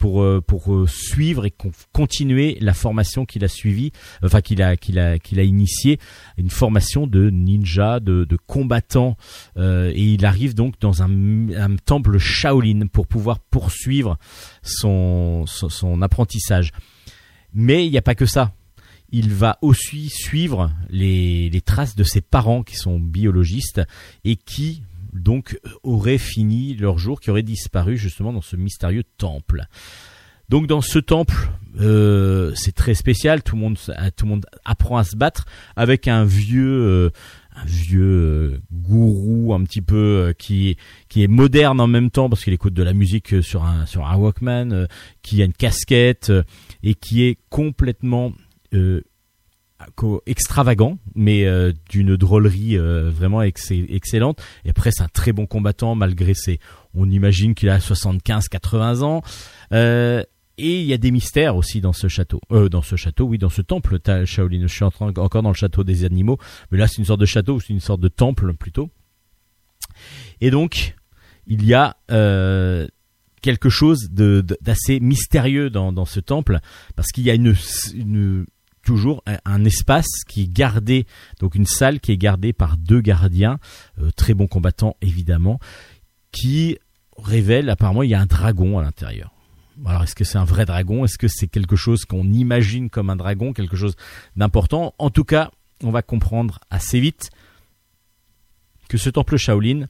[0.06, 3.92] pour euh, euh, suivre et con- continuer la formation qu'il a suivie,
[4.24, 6.00] enfin qu'il a qu'il a qu'il a initié,
[6.38, 9.18] une formation de ninja, de, combattant,
[9.58, 14.20] euh, et il arrive donc dans un, temple Shaolin pour pouvoir poursuivre
[14.62, 15.46] son
[16.04, 16.72] apprentissage.
[17.56, 18.54] Mais il n'y a pas que ça.
[19.10, 23.82] Il va aussi suivre les traces de ses parents qui sont biologistes
[24.24, 24.84] et qui
[25.20, 29.64] donc auraient fini leur jour, qui auraient disparu justement dans ce mystérieux temple.
[30.48, 31.50] Donc dans ce temple,
[31.80, 33.42] euh, c'est très spécial.
[33.42, 33.78] Tout le monde,
[34.16, 35.46] tout le monde apprend à se battre
[35.76, 37.10] avec un vieux, euh,
[37.56, 40.78] un vieux euh, gourou un petit peu euh, qui est
[41.10, 43.88] qui est moderne en même temps parce qu'il écoute de la musique euh, sur un
[43.88, 44.86] sur un Walkman, euh,
[45.24, 46.44] qui a une casquette euh,
[46.84, 48.32] et qui est complètement
[48.76, 49.06] euh, co-
[50.26, 54.42] extravagant, mais euh, d'une drôlerie euh, vraiment ex- excellente.
[54.64, 56.60] Et après, c'est un très bon combattant malgré ses.
[56.94, 59.22] On imagine qu'il a 75-80 ans.
[59.74, 60.24] Euh,
[60.58, 62.40] et il y a des mystères aussi dans ce château.
[62.50, 64.62] Dans ce château, oui, dans ce temple Shaolin.
[64.62, 66.38] Je suis en train- encore dans le château des animaux,
[66.72, 68.90] mais là, c'est une sorte de château, c'est une sorte de temple plutôt.
[70.40, 70.96] Et donc,
[71.48, 71.98] il y a
[73.42, 76.60] quelque chose d'assez mystérieux dans, ce temple,
[76.96, 77.54] parce qu'il y a une
[78.86, 81.06] toujours un, espace qui est gardé,
[81.40, 83.60] donc une salle qui est gardée par deux gardiens,
[84.00, 85.60] euh, très bons combattants évidemment,
[86.32, 86.78] qui
[87.18, 89.32] révèle apparemment il y a un dragon à l'intérieur.
[89.86, 91.04] Alors est-ce que c'est un vrai dragon?
[91.04, 93.96] Est-ce que c'est quelque chose qu'on imagine comme un dragon, quelque chose
[94.36, 94.94] d'important?
[95.00, 95.52] En tout cas,
[95.84, 97.32] on va comprendre assez vite
[98.88, 99.88] que ce temple Shaolin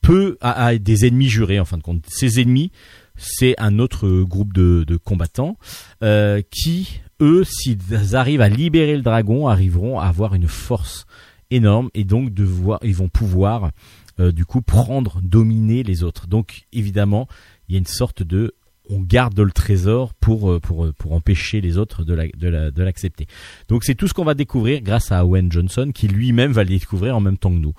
[0.00, 2.04] peut a, des ennemis jurés en fin de compte.
[2.08, 2.70] Ces ennemis,
[3.16, 5.58] c'est un autre groupe de, de combattants
[6.02, 7.78] euh, qui, eux, s'ils
[8.14, 11.06] arrivent à libérer le dragon, arriveront à avoir une force
[11.50, 13.70] énorme et donc de voir, ils vont pouvoir
[14.18, 16.26] euh, du coup prendre, dominer les autres.
[16.26, 17.26] Donc évidemment,
[17.68, 18.54] il y a une sorte de
[18.92, 22.48] on garde le trésor pour, euh, pour, euh, pour empêcher les autres de, la, de,
[22.48, 23.28] la, de l'accepter.
[23.68, 26.70] Donc c'est tout ce qu'on va découvrir grâce à Owen Johnson qui lui-même va le
[26.70, 27.72] découvrir en même temps que nous.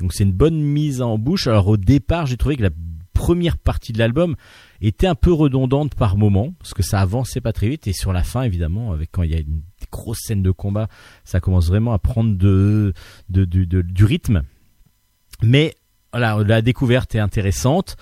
[0.00, 1.46] Donc c'est une bonne mise en bouche.
[1.46, 2.70] Alors au départ, j'ai trouvé que la
[3.14, 4.36] première partie de l'album
[4.82, 8.12] était un peu redondante par moment parce que ça avançait pas très vite et sur
[8.12, 10.88] la fin évidemment avec quand il y a une grosse scène de combat,
[11.24, 14.42] ça commence vraiment à prendre du rythme.
[15.42, 15.74] Mais
[16.12, 17.96] voilà, la découverte est intéressante.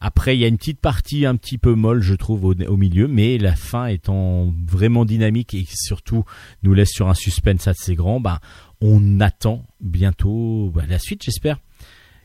[0.00, 2.76] Après, il y a une petite partie un petit peu molle, je trouve, au, au
[2.76, 6.24] milieu, mais la fin étant vraiment dynamique et surtout
[6.62, 8.40] nous laisse sur un suspense assez grand, bah,
[8.82, 11.58] on attend bientôt bah, la suite, j'espère.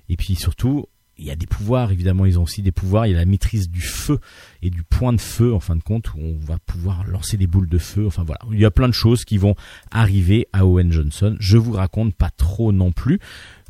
[0.10, 0.88] Et puis surtout,
[1.20, 3.06] il y a des pouvoirs, évidemment, ils ont aussi des pouvoirs.
[3.06, 4.20] Il y a la maîtrise du feu
[4.62, 7.48] et du point de feu, en fin de compte, où on va pouvoir lancer des
[7.48, 8.08] boules de feu.
[8.08, 9.56] Enfin voilà, il y a plein de choses qui vont
[9.92, 11.36] arriver à Owen Johnson.
[11.40, 13.20] Je vous raconte pas trop non plus.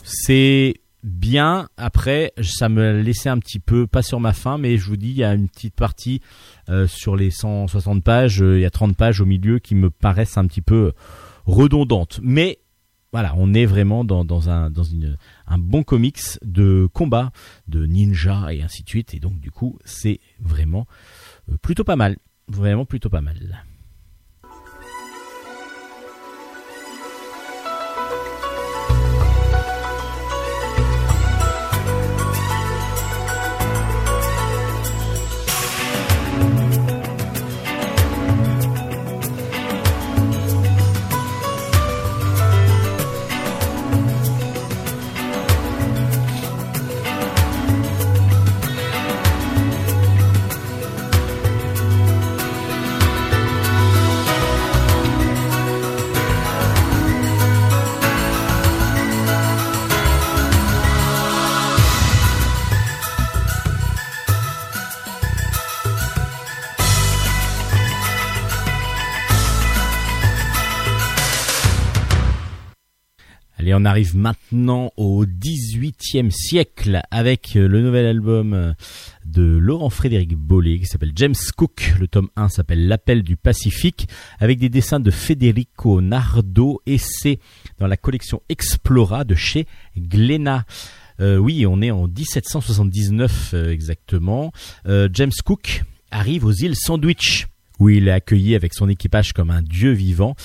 [0.04, 1.70] C'est bien.
[1.78, 5.10] Après, ça me laissait un petit peu, pas sur ma fin, mais je vous dis,
[5.10, 6.22] il y a une petite partie
[6.70, 9.90] euh, sur les 160 pages, euh, il y a 30 pages au milieu qui me
[9.90, 10.92] paraissent un petit peu
[11.46, 12.20] redondantes.
[12.22, 12.60] Mais
[13.12, 17.32] voilà, on est vraiment dans, un, dans une, un bon comics de combat,
[17.68, 19.14] de ninja et ainsi de suite.
[19.14, 20.86] Et donc, du coup, c'est vraiment
[21.52, 22.18] euh, plutôt pas mal.
[22.48, 23.64] Vraiment plutôt pas mal.
[73.80, 78.74] On arrive maintenant au 18e siècle avec euh, le nouvel album euh,
[79.26, 81.94] de Laurent Frédéric Bollet qui s'appelle James Cook.
[81.98, 84.10] Le tome 1 s'appelle L'appel du Pacifique
[84.40, 87.40] avec des dessins de Federico Nardo et c'est
[87.78, 89.66] dans la collection Explora de chez
[89.98, 90.66] Glénat.
[91.22, 94.52] Euh, oui, on est en 1779 euh, exactement.
[94.86, 97.48] James Cook arrive aux îles Sandwich
[97.80, 100.36] où il est accueilli avec son équipage comme un dieu vivant.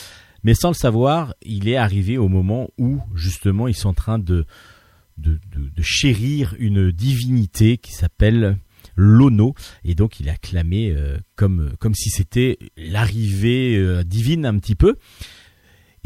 [0.45, 4.19] Mais sans le savoir, il est arrivé au moment où justement ils sont en train
[4.19, 4.47] de,
[5.81, 8.59] chérir une divinité qui s'appelle
[8.95, 9.55] Lono.
[9.85, 14.75] Et donc il est acclamé euh, comme, comme si c'était l'arrivée euh, divine un petit
[14.77, 14.97] peu.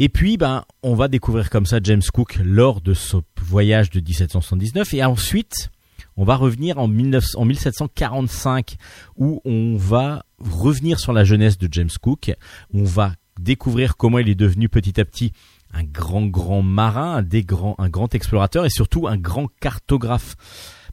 [0.01, 3.99] Et puis, ben, on va découvrir comme ça James Cook lors de ce voyage de
[4.01, 4.95] 1779.
[4.95, 5.70] Et ensuite,
[6.16, 8.76] On va revenir en, 19, en 1745
[9.16, 12.32] où on va revenir sur la jeunesse de James Cook.
[12.72, 15.32] On va découvrir comment il est devenu petit à petit
[15.72, 20.36] un grand grand marin, un, des grands, un grand explorateur et surtout un grand cartographe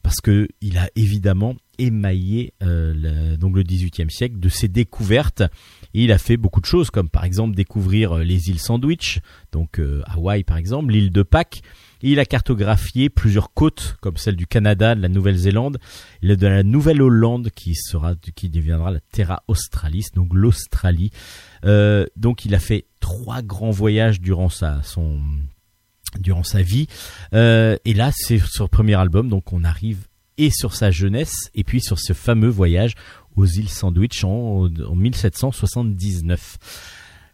[0.06, 5.42] parce que il a évidemment émaillé euh, le, donc le XVIIIe siècle de ses découvertes
[5.96, 9.20] et il a fait beaucoup de choses comme par exemple découvrir euh, les îles Sandwich,
[9.52, 11.62] donc euh, Hawaï par exemple, l'île de Pâques.
[12.02, 15.80] Il a cartographié plusieurs côtes comme celle du Canada, de la Nouvelle-Zélande,
[16.22, 17.74] et de la Nouvelle-Hollande qui
[18.36, 21.10] qui deviendra la Terra Australis, donc l'Australie.
[21.66, 24.82] Euh, donc il a fait trois grands voyages durant sa
[26.20, 26.88] durant sa vie.
[27.34, 30.08] Euh, et là, c'est sur le premier album, donc on arrive
[30.38, 32.94] et sur sa jeunesse, et puis sur ce fameux voyage
[33.36, 36.58] aux îles Sandwich en, en 1779.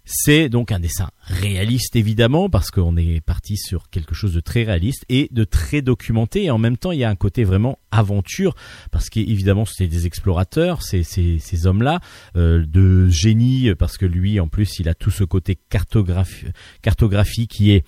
[0.04, 4.64] C'est donc un dessin réaliste évidemment parce qu'on est parti sur quelque chose de très
[4.64, 6.45] réaliste et de très documenté.
[6.45, 8.56] Et en même temps il y a un côté vraiment aventure
[8.91, 11.99] parce qu'évidemment c'était des explorateurs ces, ces, ces hommes-là
[12.36, 16.45] euh, de génie parce que lui en plus il a tout ce côté cartographie,
[16.82, 17.86] cartographie qui est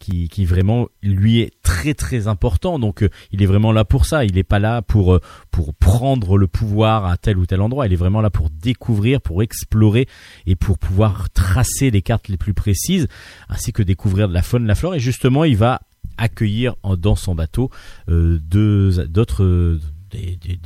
[0.00, 2.78] qui, vraiment lui est très très important.
[2.78, 4.24] Donc euh, il est vraiment là pour ça.
[4.24, 5.20] Il n'est pas là pour euh,
[5.50, 7.86] pour prendre le pouvoir à tel ou tel endroit.
[7.86, 10.08] Il est vraiment là pour découvrir, pour explorer
[10.46, 13.06] et pour pouvoir tracer les cartes les plus précises,
[13.48, 14.94] ainsi que découvrir de la faune, de la flore.
[14.94, 15.80] Et justement, il va
[16.16, 17.70] accueillir dans son bateau
[18.08, 19.78] euh, d'autres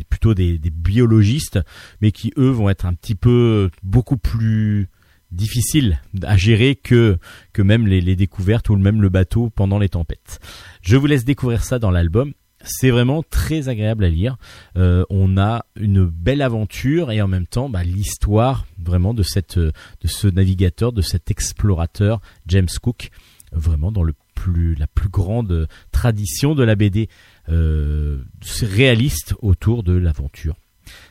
[0.08, 1.60] plutôt des, biologistes,
[2.00, 4.88] mais qui eux vont être un petit peu beaucoup plus
[5.34, 7.18] difficile à gérer que
[7.52, 10.40] que même les, découvertes ou même le bateau pendant les tempêtes.
[10.82, 12.32] Je vous laisse découvrir ça dans l'album.
[12.66, 14.38] C'est vraiment très agréable à lire.
[14.78, 19.58] Euh, on a une belle aventure et en même temps bah, l'histoire vraiment de cette
[19.58, 19.74] de
[20.04, 23.10] ce navigateur, de cet explorateur James Cook,
[23.52, 27.08] vraiment dans le plus la plus grande tradition de la BD
[27.50, 28.18] euh,
[28.62, 30.56] réaliste autour de l'aventure.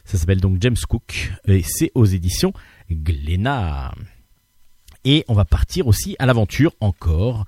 [0.06, 2.54] Ça s'appelle donc James Cook et c'est aux éditions
[2.92, 3.94] Glénat.
[5.06, 7.46] Et on va partir aussi à l'aventure encore.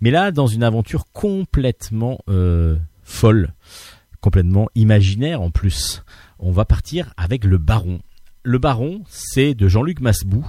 [0.00, 3.52] Mais là, dans une aventure complètement euh, folle,
[4.20, 6.02] complètement imaginaire en plus.
[6.38, 8.00] On va partir avec le Baron.
[8.42, 10.46] Le Baron, c'est de Jean-Luc Masbou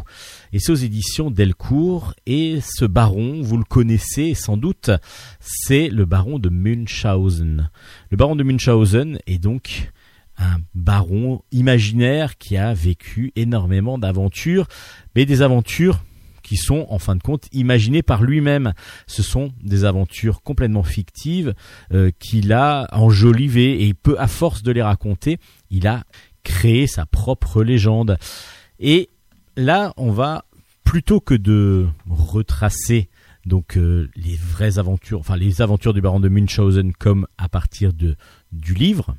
[0.53, 2.13] et c'est aux éditions Delcourt.
[2.27, 4.91] Et ce Baron, vous le connaissez sans doute,
[5.39, 7.69] c'est le Baron de Munchausen.
[8.11, 9.91] Le Baron de Munchausen est donc
[10.37, 14.67] un baron imaginaire qui a vécu énormément d'aventures,
[15.15, 16.03] mais des aventures
[16.47, 18.73] qui sont en fin de compte imaginées par lui-même.
[19.05, 21.53] Ce sont des aventures complètement fictives
[21.91, 25.39] euh, qu'il a enjolivées et peu à force de les raconter,
[25.69, 26.03] il a
[26.43, 28.17] créé sa propre légende.
[28.79, 29.09] Et
[29.57, 30.45] là, on va
[30.85, 33.09] plutôt que de retracer
[33.45, 37.91] donc euh, les vraies aventures, enfin les aventures du baron de Munchausen comme à partir
[37.91, 38.15] de
[38.53, 39.15] du livre,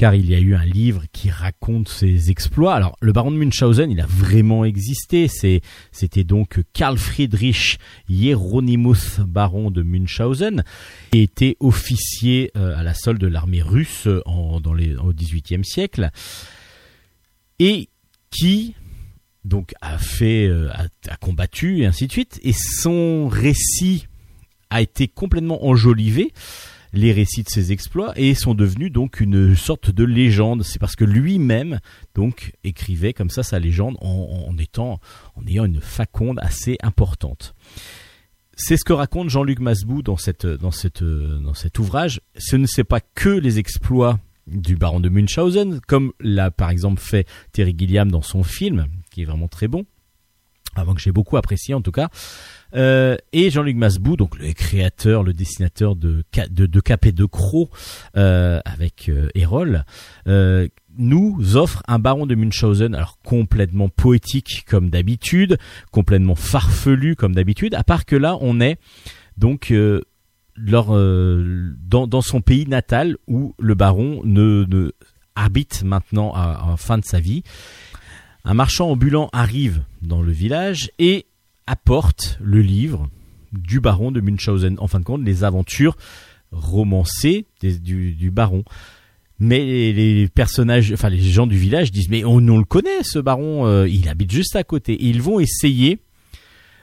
[0.00, 2.74] car il y a eu un livre qui raconte ses exploits.
[2.74, 5.28] Alors, le baron de Munchausen, il a vraiment existé.
[5.28, 7.78] C'était donc Karl Friedrich
[8.08, 10.64] Hieronymus baron de Munchausen,
[11.10, 14.08] qui était officier euh, à la solde de l'armée russe
[14.74, 16.08] les, au XVIIIe siècle,
[17.58, 17.90] et
[18.30, 18.74] qui
[19.52, 20.70] euh,
[21.10, 22.40] a combattu et ainsi de suite.
[22.42, 24.06] Et son récit
[24.70, 26.32] a été complètement enjolivé
[26.92, 30.62] les récits de ses exploits et sont devenus donc une sorte de légende.
[30.62, 31.80] C'est parce que lui-même
[32.14, 35.00] donc écrivait comme ça sa légende en, étant
[35.36, 37.54] en ayant une faconde assez importante.
[38.56, 42.20] C'est ce que raconte Jean-Luc Masbou dans cette dans cette dans cet ouvrage.
[42.36, 47.00] Ce ne c'est pas que les exploits du baron de Munchausen, comme l'a par exemple
[47.00, 49.86] fait Terry Gilliam dans son film, qui est vraiment très bon,
[50.74, 52.10] avant que j'ai beaucoup apprécié en tout cas.
[52.74, 57.24] Euh, et Jean-Luc Masbou, donc le créateur, le dessinateur de de, de Cap et de
[57.24, 57.70] Croc
[58.16, 59.84] euh, avec euh, Erol,
[60.26, 65.58] euh, nous offre un baron de Munchausen, alors complètement poétique comme d'habitude,
[65.90, 68.78] complètement farfelu comme d'habitude, à part que là on est
[69.36, 70.00] donc euh,
[70.56, 74.92] dans son pays natal où le baron ne, ne
[75.34, 77.42] habite maintenant à, à fin de sa vie.
[78.44, 81.26] Un marchand ambulant arrive dans le village et
[81.66, 83.08] apporte le livre
[83.52, 84.76] du baron de Munchausen.
[84.78, 85.96] En fin de compte, les aventures
[86.52, 88.64] romancées du, baron.
[89.38, 93.66] Mais les personnages, enfin les gens du village disent mais on, le connaît ce baron,
[93.66, 94.92] euh, il habite juste à côté.
[94.94, 96.00] Et ils vont essayer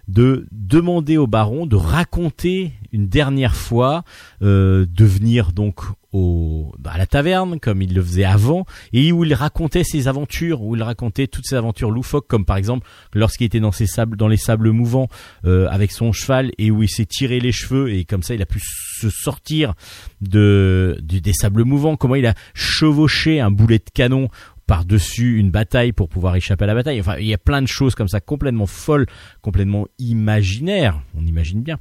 [0.07, 4.03] de demander au baron de raconter une dernière fois,
[4.41, 5.81] euh, de venir donc
[6.13, 10.61] au, à la taverne comme il le faisait avant, et où il racontait ses aventures,
[10.61, 14.17] où il racontait toutes ses aventures loufoques, comme par exemple lorsqu'il était dans, ses sables,
[14.17, 15.09] dans les sables mouvants
[15.45, 18.41] euh, avec son cheval, et où il s'est tiré les cheveux, et comme ça il
[18.41, 19.73] a pu se sortir
[20.21, 24.29] de, du, des sables mouvants, comment il a chevauché un boulet de canon
[24.67, 26.99] par-dessus une bataille pour pouvoir échapper à la bataille.
[26.99, 29.05] Enfin, il y a plein de choses comme ça complètement folles,
[29.41, 31.79] complètement imaginaires, on imagine bien,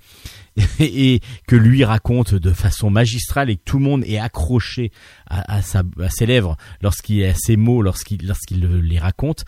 [0.78, 4.92] et que lui raconte de façon magistrale et que tout le monde est accroché
[5.26, 9.44] à, à ses lèvres lorsqu'il a ses mots, lorsqu'il lorsqu'il les raconte.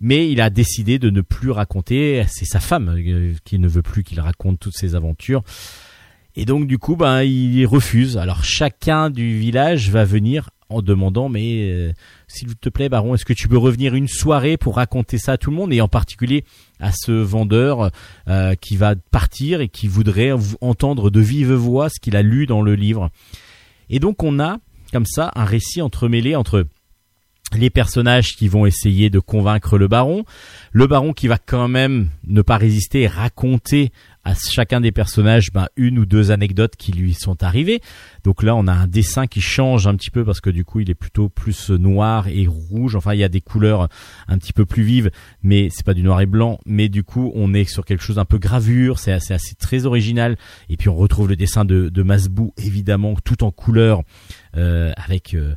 [0.00, 2.24] Mais il a décidé de ne plus raconter.
[2.28, 5.44] C'est sa femme euh, qui ne veut plus qu'il raconte toutes ses aventures.
[6.34, 8.18] Et donc du coup, ben il refuse.
[8.18, 11.92] Alors chacun du village va venir en demandant mais euh,
[12.28, 15.36] s'il te plaît baron est-ce que tu peux revenir une soirée pour raconter ça à
[15.38, 16.44] tout le monde et en particulier
[16.80, 17.90] à ce vendeur
[18.28, 22.46] euh, qui va partir et qui voudrait entendre de vive voix ce qu'il a lu
[22.46, 23.10] dans le livre.
[23.90, 24.58] Et donc on a
[24.92, 26.66] comme ça un récit entremêlé entre
[27.56, 30.24] les personnages qui vont essayer de convaincre le baron,
[30.72, 33.92] le baron qui va quand même ne pas résister et raconter
[34.24, 37.80] à chacun des personnages ben, une ou deux anecdotes qui lui sont arrivées.
[38.24, 40.80] Donc là, on a un dessin qui change un petit peu parce que du coup,
[40.80, 42.94] il est plutôt plus noir et rouge.
[42.94, 43.88] Enfin, il y a des couleurs
[44.28, 45.10] un petit peu plus vives,
[45.42, 46.60] mais c'est pas du noir et blanc.
[46.66, 48.98] Mais du coup, on est sur quelque chose un peu gravure.
[48.98, 50.36] C'est assez, assez très original.
[50.68, 54.02] Et puis, on retrouve le dessin de, de Masbou, évidemment, tout en couleur,
[54.56, 55.54] euh, avec euh,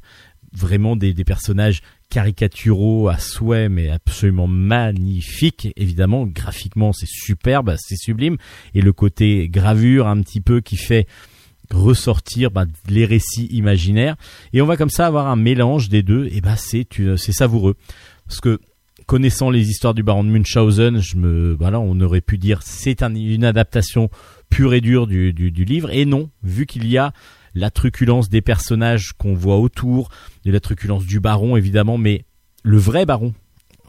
[0.53, 5.69] vraiment des personnages caricaturaux à souhait, mais absolument magnifiques.
[5.75, 8.37] Évidemment, graphiquement, c'est superbe, c'est sublime.
[8.73, 11.07] Et le côté gravure un petit peu qui fait
[11.71, 14.15] ressortir bah, les récits imaginaires.
[14.53, 16.29] Et on va comme ça avoir un mélange des deux.
[16.31, 16.87] Et bah c'est
[17.17, 17.75] c'est savoureux
[18.27, 18.59] parce que
[19.05, 23.01] connaissant les histoires du baron de Munchausen, je me voilà, on aurait pu dire c'est
[23.01, 24.09] une adaptation
[24.49, 25.89] pure et dure du, du, du livre.
[25.91, 27.13] Et non, vu qu'il y a
[27.55, 30.09] la truculence des personnages qu'on voit autour,
[30.43, 32.25] de la truculence du baron évidemment, mais
[32.63, 33.33] le vrai baron,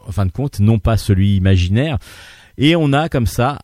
[0.05, 1.97] en fin de compte, non pas celui imaginaire.
[2.57, 3.59] Et on a comme ça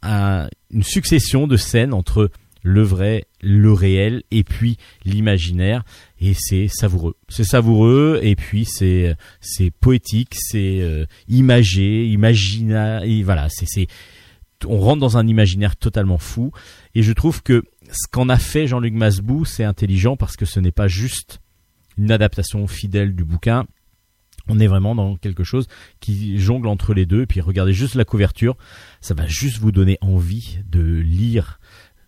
[0.71, 2.29] une succession de scènes entre
[2.63, 5.83] le vrai, le réel et puis l'imaginaire
[6.19, 7.15] et c'est savoureux.
[7.27, 13.87] C'est savoureux et puis c'est c'est poétique, c'est euh, imagé, imagina et voilà, c'est
[14.67, 16.51] on rentre dans un imaginaire totalement fou
[16.95, 20.59] et je trouve que ce qu'en a fait Jean-Luc Masbou, c'est intelligent parce que ce
[20.59, 21.39] n'est pas juste
[21.97, 23.65] une adaptation fidèle du bouquin.
[24.47, 25.67] On est vraiment dans quelque chose
[25.99, 27.21] qui jongle entre les deux.
[27.21, 28.57] Et puis regardez juste la couverture,
[28.99, 31.59] ça va juste vous donner envie de lire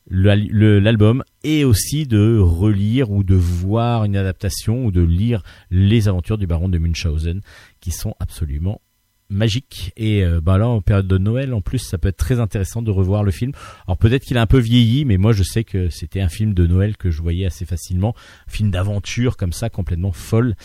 [0.07, 5.41] l'album et aussi de relire ou de voir une adaptation ou de lire
[5.71, 7.41] les aventures du baron de Munchausen
[7.79, 8.81] qui sont absolument
[9.30, 9.91] magique.
[9.97, 12.91] Et bah là en période de Noël en plus ça peut être très intéressant de
[12.91, 13.51] revoir le film.
[13.88, 16.53] Alors peut-être qu'il a un peu vieilli mais moi je sais que c'était un film
[16.53, 18.15] de Noël que je voyais assez facilement.
[18.47, 20.55] Un film d'aventure comme ça complètement folle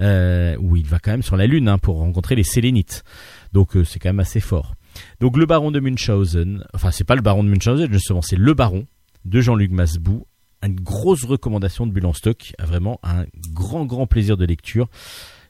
[0.00, 3.04] euh, où il va quand même sur la lune hein, pour rencontrer les Sélénites.
[3.52, 4.74] Donc euh, c'est quand même assez fort.
[5.20, 8.54] Donc le baron de Munchausen enfin c'est pas le baron de Munchausen justement c'est le
[8.54, 8.86] baron
[9.24, 10.26] de Jean-Luc Masbou.
[10.62, 12.54] Une grosse recommandation de Bulle stock.
[12.58, 14.88] Vraiment un grand grand plaisir de lecture.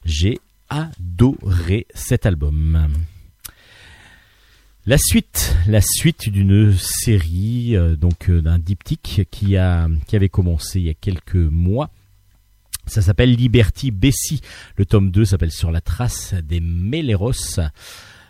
[0.03, 0.39] J'ai
[0.69, 2.87] adoré cet album.
[4.85, 10.29] La suite, la suite d'une série, euh, donc euh, d'un diptyque qui a qui avait
[10.29, 11.89] commencé il y a quelques mois.
[12.85, 14.39] Ça s'appelle Liberty Bessie.
[14.77, 17.33] Le tome 2 s'appelle Sur la trace des Méléros.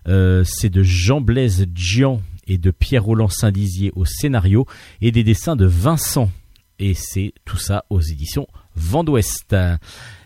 [0.07, 4.65] Euh, c'est de Jean-Blaise Gian et de Pierre-Roland Saint-Dizier au scénario
[4.99, 6.31] et des dessins de Vincent.
[6.79, 9.55] Et c'est tout ça aux éditions Vent d'Ouest.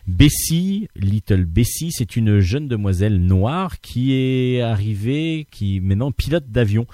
[0.08, 6.86] Bessie, Little Bessie, c'est une jeune demoiselle noire qui est arrivée, qui maintenant pilote d'avion.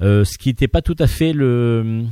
[0.00, 2.04] Euh, ce qui n'était pas tout à fait le,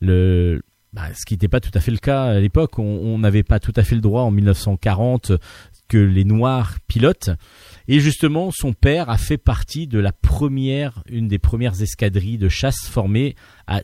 [0.00, 0.62] le
[0.92, 2.78] bah, ce qui n'était pas tout à fait le cas à l'époque.
[2.78, 5.32] On n'avait pas tout à fait le droit en 1940
[5.88, 7.30] que les noirs pilotent.
[7.86, 12.48] Et justement, son père a fait partie de la première, une des premières escadrilles de
[12.48, 13.36] chasse formées
[13.66, 13.82] à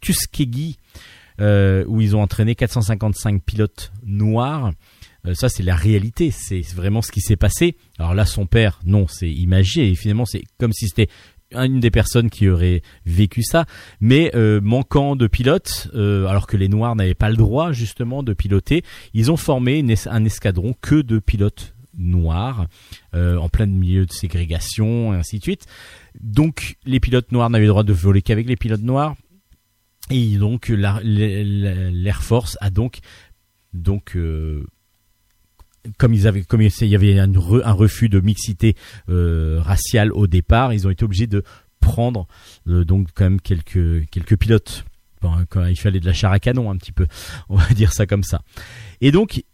[0.00, 0.76] Tuskegee
[1.40, 4.72] euh, où ils ont entraîné 455 pilotes noirs.
[5.26, 6.30] Euh, ça, c'est la réalité.
[6.30, 7.76] C'est vraiment ce qui s'est passé.
[7.98, 9.90] Alors là, son père, non, c'est imagé.
[9.90, 11.08] Et finalement, c'est comme si c'était
[11.52, 13.64] une des personnes qui aurait vécu ça,
[14.00, 18.34] mais euh, manquant de pilotes, alors que les Noirs n'avaient pas le droit justement de
[18.34, 18.84] piloter,
[19.14, 22.68] ils ont formé un escadron que de pilotes noirs,
[23.14, 25.66] en plein milieu de ségrégation et ainsi de suite.
[26.20, 29.16] Donc les pilotes noirs n'avaient le droit de voler qu'avec les pilotes noirs.
[30.10, 32.98] Et donc l'Air Force a donc
[33.72, 34.64] donc euh,
[35.98, 38.76] comme ils avaient comme il y avait un, refus de mixité
[39.08, 41.44] euh, raciale au départ, ils ont été obligés de
[41.80, 42.26] prendre
[42.68, 44.84] euh, donc quand même quelques quelques pilotes.
[45.50, 47.06] Quand il fallait de la char à canon un petit peu,
[47.50, 48.40] on va dire ça comme ça.
[49.02, 49.44] Et donc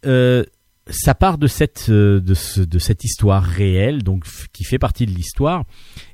[0.88, 5.06] ça part de cette euh, de, ce, de cette histoire réelle, donc qui fait partie
[5.06, 5.64] de l'histoire.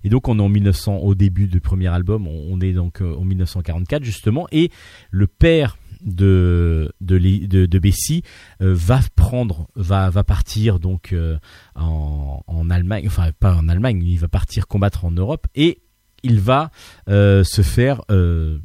[0.05, 3.15] Et donc on est en 1900 au début du premier album, on, est donc euh,
[3.17, 4.71] en 1944 justement, et
[5.11, 8.23] le père de de, de, de Bessie
[8.61, 11.39] euh, va prendre va va partir donc euh,
[11.75, 15.83] en, en Allemagne, enfin pas en Allemagne, il va partir combattre en Europe et
[16.23, 16.71] il va
[17.09, 18.59] euh, se faire euh,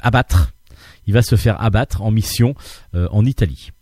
[0.00, 0.52] abattre.
[1.06, 2.54] Il va se faire abattre en mission
[2.94, 3.72] en Italie.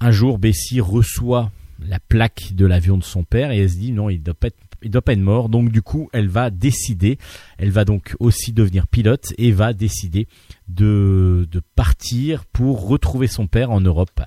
[0.00, 1.52] Un jour, Bessie reçoit
[1.86, 4.34] la plaque de l'avion de son père et elle se dit non, il doit
[4.82, 5.48] doit pas être mort.
[5.48, 7.18] Donc du coup, elle va décider,
[7.58, 10.26] elle va donc aussi devenir pilote et va décider
[10.68, 14.22] de, partir pour retrouver son père en Europe.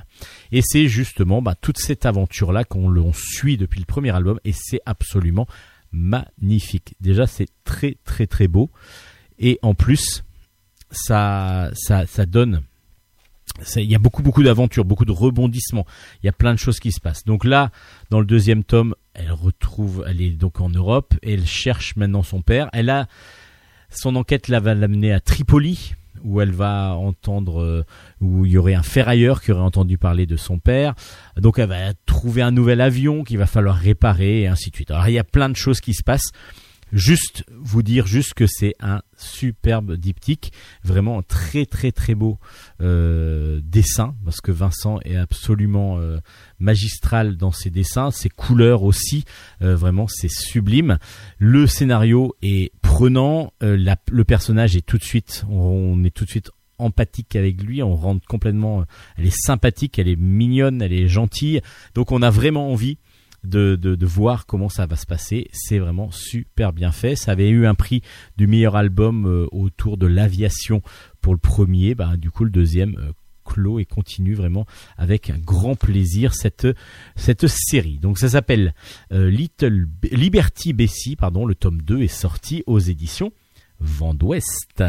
[0.51, 4.81] Et c'est justement bah, toute cette aventure-là qu'on suit depuis le premier album et c'est
[4.85, 5.47] absolument
[5.91, 6.95] magnifique.
[7.01, 8.69] Déjà, c'est très très très beau
[9.39, 10.23] et en plus,
[10.91, 12.61] ça ça donne
[13.75, 15.85] il y a beaucoup beaucoup d'aventures, beaucoup de rebondissements.
[16.21, 17.23] Il y a plein de choses qui se passent.
[17.25, 17.71] Donc là,
[18.09, 22.23] dans le deuxième tome, elle retrouve, elle est donc en Europe et elle cherche maintenant
[22.23, 22.69] son père.
[22.73, 23.07] Elle a
[23.89, 25.93] son enquête là va l'amener à Tripoli
[26.23, 27.85] où elle va entendre euh,
[28.21, 30.93] où il y aurait un ferrailleur qui aurait entendu parler de son père.
[31.37, 34.91] Donc elle va trouver un nouvel avion qu'il va falloir réparer et ainsi de suite.
[34.91, 36.31] Alors il y a plein de choses qui se passent.
[36.93, 42.37] Juste vous dire juste que c'est un superbe diptyque, vraiment un très très très beau
[42.81, 46.19] euh, dessin parce que Vincent est absolument euh,
[46.59, 49.25] magistral dans ses dessins, ses couleurs aussi,
[49.63, 50.99] euh, vraiment c'est sublime.
[51.39, 56.51] Le scénario est prenant, le personnage est tout de suite, on, est tout de suite
[56.77, 58.85] empathique avec lui, on rentre complètement,
[59.17, 61.61] elle est sympathique, elle est mignonne, elle est gentille,
[61.95, 62.99] donc on a vraiment envie
[63.43, 65.47] de, voir comment ça va se passer.
[65.51, 67.15] C'est vraiment super bien fait.
[67.15, 68.01] Ça avait eu un prix
[68.37, 70.81] du meilleur album euh, autour de l'aviation
[71.21, 71.95] pour le premier.
[71.95, 73.11] Bah, du coup, le deuxième euh,
[73.45, 74.65] clôt et continue vraiment
[74.97, 76.67] avec un grand plaisir cette
[77.47, 77.99] série.
[77.99, 78.73] Donc ça s'appelle
[79.11, 83.31] euh, Little Liberty Bessie, pardon, le tome 2 est sorti aux éditions
[83.79, 84.81] Vent d'Ouest.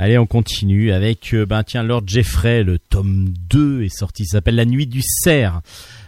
[0.00, 4.38] Allez, on continue avec euh, ben tiens Lord Jeffrey, le tome 2 est sorti, ça
[4.38, 5.60] s'appelle La nuit du cerf.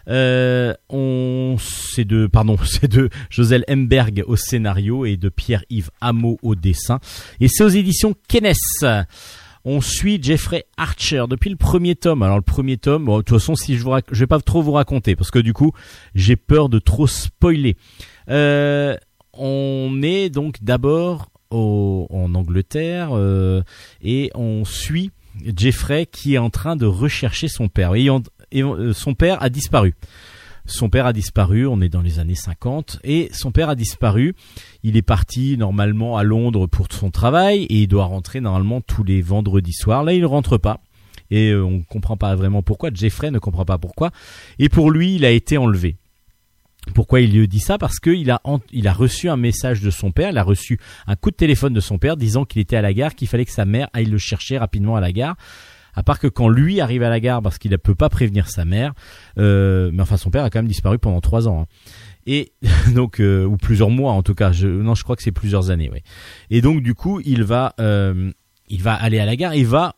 [0.07, 6.39] Euh, on c'est de pardon, c'est de Josel Hemberg au scénario et de Pierre-Yves Hameau
[6.43, 7.01] au dessin
[7.41, 8.55] et c'est aux éditions Kenes.
[9.65, 12.23] On suit Jeffrey Archer depuis le premier tome.
[12.23, 14.63] Alors le premier tome, bon, de toute façon, si je vous je vais pas trop
[14.63, 15.73] vous raconter parce que du coup,
[16.15, 17.77] j'ai peur de trop spoiler.
[18.29, 18.97] Euh,
[19.33, 23.63] on est donc d'abord en Angleterre euh,
[24.03, 25.11] et on suit
[25.57, 27.95] Jeffrey qui est en train de rechercher son père.
[27.95, 29.95] Et, euh, son père a disparu.
[30.67, 34.35] Son père a disparu, on est dans les années 50, et son père a disparu.
[34.85, 39.03] Il est parti normalement à Londres pour son travail, et il doit rentrer normalement tous
[39.03, 40.05] les vendredis soirs.
[40.05, 40.81] Là, il ne rentre pas.
[41.31, 42.91] Et euh, on ne comprend pas vraiment pourquoi.
[42.93, 44.11] Jeffrey ne comprend pas pourquoi.
[44.59, 45.97] Et pour lui, il a été enlevé.
[46.95, 47.79] Pourquoi il lui dit ça?
[47.79, 48.41] Parce qu'il a,
[48.73, 51.73] il a reçu un message de son père, il a reçu un coup de téléphone
[51.73, 54.07] de son père disant qu'il était à la gare, qu'il fallait que sa mère aille
[54.07, 55.37] le chercher rapidement à la gare.
[55.95, 58.49] À part que quand lui arrive à la gare parce qu'il ne peut pas prévenir
[58.49, 58.93] sa mère,
[59.39, 61.63] euh, mais enfin son père a quand même disparu pendant trois ans.
[61.63, 61.67] hein.
[62.27, 62.53] Et
[62.95, 64.53] donc euh, ou plusieurs mois en tout cas.
[64.53, 65.91] Je, non, je crois que c'est plusieurs années.
[66.51, 68.31] Et donc du coup, il va, euh,
[68.69, 69.97] il va aller à la gare, il va,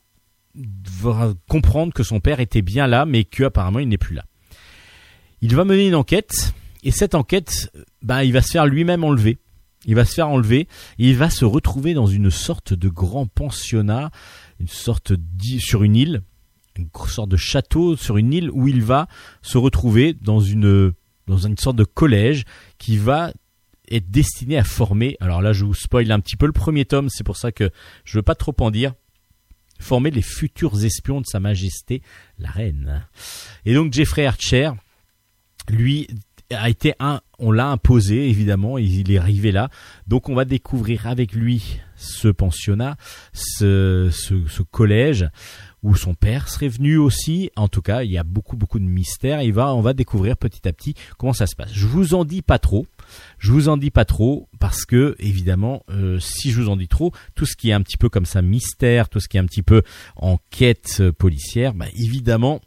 [1.02, 4.24] va comprendre que son père était bien là, mais que apparemment il n'est plus là.
[5.42, 7.70] Il va mener une enquête et cette enquête,
[8.02, 9.38] bah, il va se faire lui-même enlever.
[9.84, 10.68] Il va se faire enlever
[10.98, 14.10] et il va se retrouver dans une sorte de grand pensionnat,
[14.60, 15.12] une sorte
[15.58, 16.22] sur une île,
[16.76, 19.08] une sorte de château sur une île où il va
[19.42, 20.92] se retrouver dans une
[21.26, 22.44] dans une sorte de collège
[22.78, 23.32] qui va
[23.90, 25.16] être destiné à former.
[25.20, 27.70] Alors là, je vous spoil un petit peu le premier tome, c'est pour ça que
[28.04, 28.94] je veux pas trop en dire.
[29.80, 32.02] Former les futurs espions de Sa Majesté
[32.38, 33.06] la Reine.
[33.64, 34.70] Et donc Jeffrey Archer,
[35.68, 36.06] lui
[36.54, 39.68] a été un, on l'a imposé évidemment, il est arrivé là,
[40.06, 42.96] donc on va découvrir avec lui ce pensionnat,
[43.32, 44.10] ce,
[44.70, 45.28] collège
[45.82, 47.50] où son père serait venu aussi.
[47.56, 49.42] En tout cas, il y a beaucoup beaucoup de mystères.
[49.42, 51.72] Il va, on va découvrir petit à petit comment ça se passe.
[51.72, 52.86] Je vous en dis pas trop
[53.38, 56.88] Je vous en dis pas trop parce que évidemment, euh, si je vous en dis
[56.88, 59.40] trop, tout ce qui est un petit peu comme ça mystère, tout ce qui est
[59.40, 59.82] un petit peu
[60.16, 62.60] enquête euh, policière, bah, évidemment,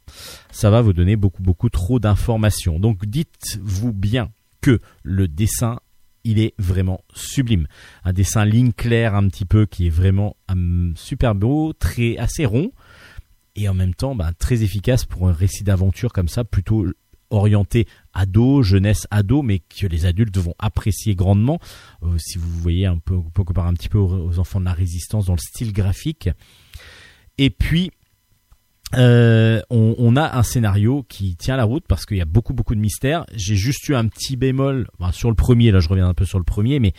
[0.52, 2.80] ça va vous donner beaucoup beaucoup trop d'informations.
[2.80, 4.30] Donc dites-vous bien
[4.62, 5.80] que le dessin
[6.26, 7.68] il est vraiment sublime.
[8.04, 12.46] Un dessin ligne claire un petit peu qui est vraiment hum, super beau, très assez
[12.46, 12.72] rond
[13.56, 16.86] et en même temps bah, très efficace pour un récit d'aventure comme ça, plutôt
[17.30, 21.60] orienté ado, jeunesse ado, mais que les adultes vont apprécier grandement.
[22.04, 25.26] Euh, si vous voyez un peu, on un petit peu aux, enfants de la résistance
[25.26, 26.30] dans le style graphique.
[27.38, 27.92] Et puis
[28.96, 32.76] euh, on, a un scénario qui tient la route parce qu'il y a beaucoup beaucoup
[32.76, 33.26] de mystères.
[33.34, 36.38] J'ai juste eu un petit bémol sur le premier, là je reviens un peu sur
[36.38, 36.94] le premier, mais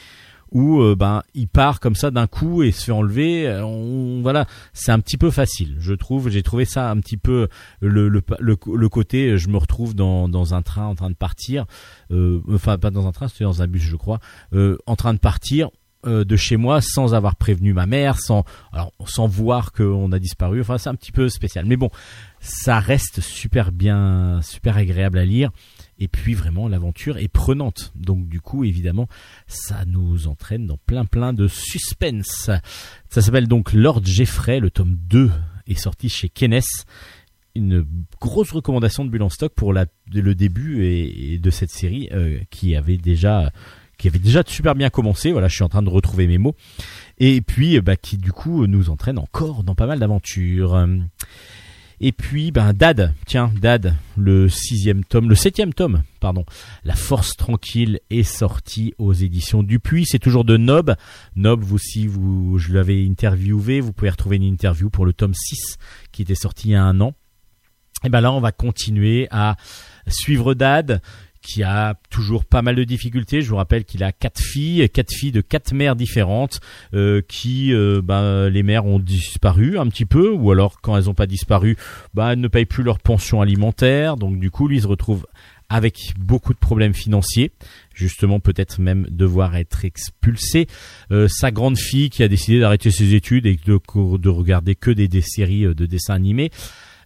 [0.57, 3.46] où euh, ben il part comme ça d'un coup et se fait enlever.
[3.46, 6.30] Euh, On, voilà, c'est un petit peu facile, je trouve.
[6.30, 7.48] J'ai trouvé ça un petit peu
[7.82, 8.20] le,
[8.88, 9.36] côté.
[9.36, 11.66] Je me retrouve dans, un train en train de partir,
[12.11, 14.18] euh, enfin pas dans un train, c'était dans un bus, je crois,
[14.54, 15.68] euh, en train de partir
[16.07, 18.44] euh, de chez moi sans avoir prévenu ma mère, sans
[19.26, 20.61] voir qu'on a disparu.
[20.62, 21.90] Enfin, c'est un petit peu spécial, mais bon,
[22.40, 25.50] ça reste super bien, super agréable à lire.
[25.99, 27.92] Et puis vraiment, l'aventure est prenante.
[27.94, 29.09] Donc du coup, évidemment,
[29.47, 32.51] ça nous entraîne dans plein plein de suspense.
[33.09, 34.61] Ça s'appelle donc Lord Jeffrey.
[34.61, 35.30] Le tome 2
[35.66, 36.61] est sorti chez Kenes.
[37.55, 37.86] Une
[38.20, 42.76] grosse recommandation de Bulle en stock pour le début et de cette série euh, qui
[42.76, 43.51] avait déjà
[43.97, 45.32] qui avait déjà super bien commencé.
[45.32, 46.55] Voilà, je suis en train de retrouver mes mots.
[47.18, 50.86] Et puis, bah, qui du coup nous entraîne encore dans pas mal d'aventures.
[52.01, 56.44] Et puis, ben Dad, tiens, Dad, le sixième tome, le septième tome, pardon,
[56.84, 60.05] La Force Tranquille est sorti aux éditions Dupuis.
[60.07, 60.94] C'est toujours de Nob.
[61.36, 65.34] Nob, vous si vous, je l'avais interviewé, vous pouvez retrouver une interview pour le tome
[65.34, 65.78] 6
[66.12, 67.14] qui était sorti il y a un an.
[68.05, 69.57] Et ben là, on va continuer à
[70.07, 71.01] suivre Dad
[71.47, 73.40] qui a toujours pas mal de difficultés.
[73.40, 76.61] Je vous rappelle qu'il a quatre filles, quatre filles de quatre mères différentes,
[76.92, 81.05] euh, qui, euh, bah, les mères ont disparu un petit peu, ou alors quand elles
[81.05, 81.76] n'ont pas disparu,
[82.14, 84.16] bah, elles ne payent plus leur pension alimentaire.
[84.16, 85.24] Donc du coup, lui il se retrouve
[85.68, 87.53] avec beaucoup de problèmes financiers,
[87.94, 90.66] justement peut-être même devoir être expulsé.
[91.12, 93.78] Euh, sa grande fille qui a décidé d'arrêter ses études et de,
[94.18, 96.51] de regarder que des, des séries de dessins animés.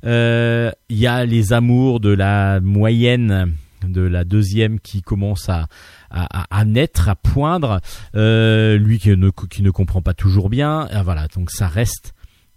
[0.03, 3.55] Il y a les amours de la moyenne
[3.89, 5.68] de la deuxième qui commence à,
[6.11, 7.81] à, naître, à poindre,
[8.14, 10.89] euh, lui qui ne, qui ne comprend pas toujours bien.
[10.89, 12.14] Et voilà, donc ça reste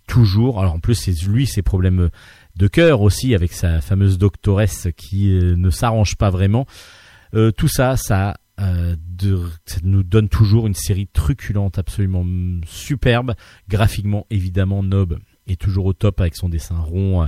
[0.08, 0.60] toujours.
[0.60, 2.10] Alors en plus, c'est lui ses problèmes
[2.56, 6.66] de cœur aussi avec sa fameuse doctoresse qui euh, ne s'arrange pas vraiment.
[7.34, 12.26] Euh, tout ça, ça, ça nous donne toujours une série truculente, absolument
[12.68, 13.34] superbe,
[13.68, 17.28] graphiquement évidemment Nob est toujours au top avec son dessin rond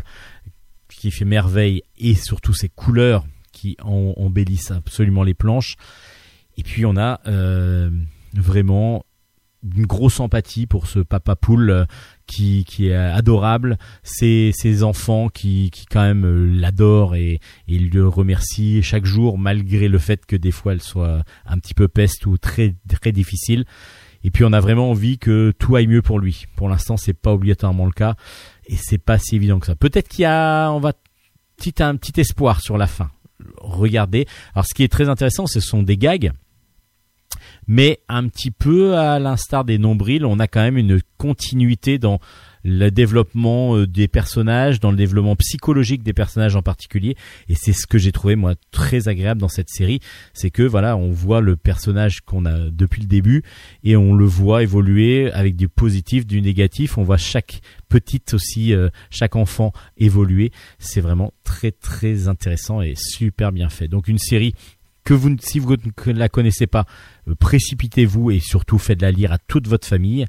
[0.89, 3.25] qui fait merveille et surtout ses couleurs
[3.55, 5.77] qui en, embellissent absolument les planches.
[6.57, 7.89] Et puis on a euh,
[8.33, 9.05] vraiment
[9.75, 11.85] une grosse empathie pour ce papa poule euh,
[12.27, 18.83] qui, est adorable, ses, enfants qui, qui quand même euh, l'adorent et, et le remercient
[18.83, 22.37] chaque jour malgré le fait que des fois elle soit un petit peu peste ou
[22.37, 23.65] très très difficile.
[24.23, 26.45] Et puis on a vraiment envie que tout aille mieux pour lui.
[26.55, 28.15] Pour l'instant, c'est pas obligatoirement le cas
[28.65, 29.75] et c'est pas si évident que ça.
[29.75, 30.93] Peut-être qu'il y a, on va
[31.57, 33.11] petit un petit espoir sur la fin
[33.57, 34.25] regardez.
[34.53, 36.31] Alors ce qui est très intéressant, ce sont des gags.
[37.67, 42.19] Mais un petit peu à l'instar des nombrils, on a quand même une continuité dans
[42.65, 47.15] le développement euh, des personnages, dans le développement psychologique des personnages en particulier.
[47.47, 49.99] Et c'est ce que j'ai trouvé moi très agréable dans cette série,
[50.33, 53.43] c'est que voilà, on voit le personnage qu'on a depuis le début
[53.83, 56.97] et on le voit évoluer avec du positif, du négatif.
[56.97, 60.51] On voit chaque petite aussi, euh, chaque enfant évoluer.
[60.79, 63.87] C'est vraiment très très intéressant et super bien fait.
[63.87, 64.55] Donc une série
[65.05, 66.85] que vous, si vous ne la connaissez pas,
[67.29, 70.25] euh, précipitez-vous et surtout faites-la lire à toute votre famille.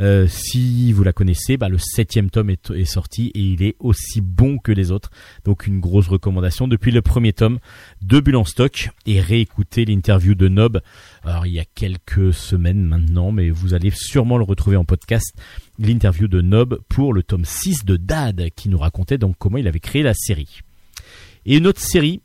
[0.00, 3.74] Euh, si vous la connaissez, bah, le septième tome est, est, sorti et il est
[3.80, 5.10] aussi bon que les autres.
[5.44, 7.58] Donc une grosse recommandation depuis le premier tome
[8.02, 10.80] de Bulle en stock et réécoutez l'interview de Nob.
[11.24, 15.34] Alors il y a quelques semaines maintenant, mais vous allez sûrement le retrouver en podcast.
[15.78, 19.66] L'interview de Nob pour le tome 6 de Dad qui nous racontait donc comment il
[19.66, 20.60] avait créé la série.
[21.46, 22.20] Et une autre série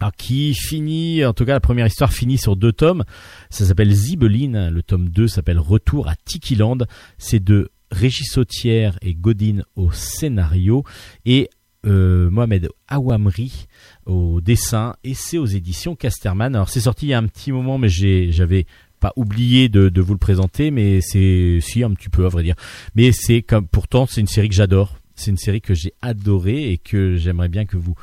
[0.00, 3.04] alors, qui finit, en tout cas la première histoire finit sur deux tomes.
[3.50, 4.68] Ça s'appelle Zibeline.
[4.68, 6.78] Le tome 2 s'appelle Retour à Tikiland.
[7.18, 10.84] C'est de Régis Sautière et Godin au scénario
[11.24, 11.48] et
[11.86, 13.66] euh, Mohamed Awamri
[14.04, 16.54] au dessin et c'est aux éditions Casterman.
[16.54, 18.66] Alors c'est sorti il y a un petit moment mais j'avais
[19.00, 22.42] pas oublié de, de, vous le présenter mais c'est si un petit peu à vrai
[22.42, 22.56] dire.
[22.94, 24.98] Mais c'est comme pourtant c'est une série que j'adore.
[25.14, 27.94] C'est une série que j'ai adorée et que j'aimerais bien que vous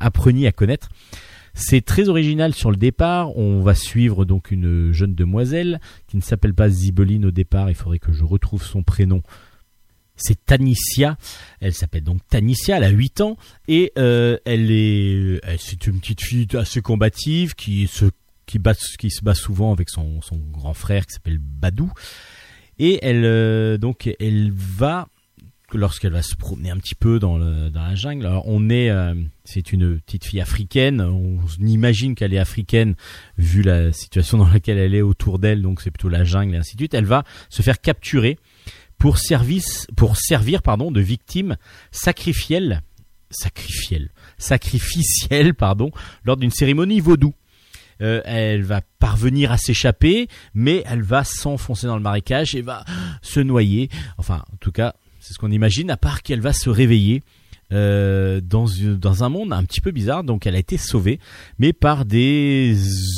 [0.00, 0.88] appreniez, à connaître.
[1.52, 3.36] C'est très original sur le départ.
[3.36, 7.68] On va suivre donc une jeune demoiselle qui ne s'appelle pas Zibeline au départ.
[7.70, 9.22] Il faudrait que je retrouve son prénom.
[10.16, 11.16] C'est Tanicia.
[11.60, 12.76] Elle s'appelle donc Tanicia.
[12.76, 13.36] Elle a 8 ans
[13.68, 18.06] et euh, elle est, elle- c'est une petite fille assez combative qui se
[18.46, 21.90] qui, bat, qui se bat souvent avec son, son grand frère qui s'appelle Badou.
[22.78, 25.08] Et elle euh, donc elle va
[25.74, 28.26] lorsqu'elle va se promener un petit peu dans, la jungle.
[28.26, 29.14] Alors on est, euh,
[29.44, 31.00] c'est une petite fille africaine.
[31.00, 32.94] On imagine qu'elle est africaine
[33.38, 35.62] vu la situation dans laquelle elle est autour d'elle.
[35.62, 36.94] Donc c'est plutôt la jungle et ainsi de suite.
[36.94, 38.38] Elle va se faire capturer
[38.98, 41.56] pour service, pour servir pardon de victime
[41.90, 42.82] sacrifielle,
[43.30, 45.90] sacrifielle, sacrificielle pardon,
[46.24, 47.34] lors d'une cérémonie vaudou.
[48.02, 52.84] Euh, elle va parvenir à s'échapper, mais elle va s'enfoncer dans le marécage et va
[53.20, 53.90] se noyer.
[54.16, 57.22] Enfin, en tout cas, c'est ce qu'on imagine, à part qu'elle va se réveiller
[57.72, 60.24] euh, dans, un monde un petit peu bizarre.
[60.24, 61.20] Donc elle a été sauvée,
[61.58, 62.76] mais par des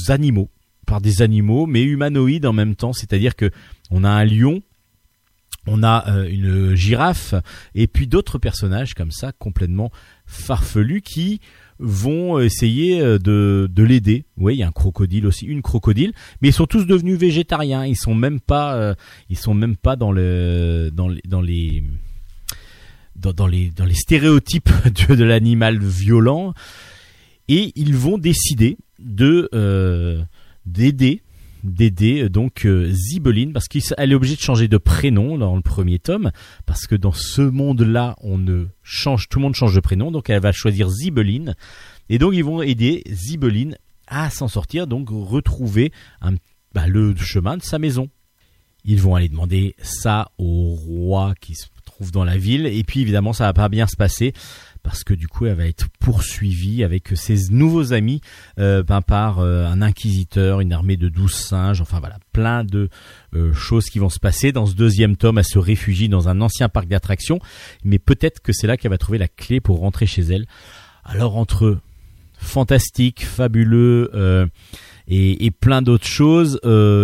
[0.09, 0.51] animaux,
[0.87, 2.93] par des animaux, mais humanoïdes en même temps.
[2.93, 3.51] C'est-à-dire que
[3.91, 4.63] on a un lion,
[5.67, 7.35] on a euh, une girafe,
[7.75, 9.91] et puis d'autres personnages comme ça, complètement
[10.27, 11.41] farfelus, qui
[11.79, 14.25] vont essayer euh, de, de l'aider.
[14.37, 17.87] Oui, il y a un crocodile aussi, une crocodile, mais ils sont tous devenus végétariens.
[17.87, 18.95] Ils sont même pas, euh,
[19.31, 21.83] ils sont même pas dans le, dans les, dans les,
[23.17, 24.71] dans, les, dans les stéréotypes
[25.09, 26.55] de, de l'animal violent.
[27.49, 30.23] Et ils vont décider de euh,
[30.65, 31.23] d'aider
[31.63, 35.63] d'aider euh, donc euh, Zibeline parce qu'elle est obligée de changer de prénom dans le
[35.63, 36.33] premier tome
[36.67, 40.31] parce que dans ce monde-là on ne change tout le monde change de prénom donc
[40.31, 41.55] elle va choisir Zibeline.
[42.09, 45.93] Et donc ils vont aider Zibeline à s'en sortir donc retrouver
[46.75, 48.09] bah, le chemin de sa maison.
[48.85, 53.01] Ils vont aller demander ça au roi qui se trouve dans la ville et puis
[53.01, 54.33] évidemment ça va pas bien se passer
[54.83, 58.21] parce que du coup elle va être poursuivie avec ses nouveaux amis
[58.59, 62.89] euh, ben, par euh, un inquisiteur, une armée de douze singes, enfin voilà, plein de
[63.35, 64.53] euh, choses qui vont se passer.
[64.53, 67.39] Dans ce deuxième tome, elle se réfugie dans un ancien parc d'attractions,
[67.85, 70.47] mais peut-être que c'est là qu'elle va trouver la clé pour rentrer chez elle.
[71.05, 71.79] Alors entre
[72.37, 74.47] fantastique, fabuleux euh,
[75.07, 76.61] et, et plein d'autres choses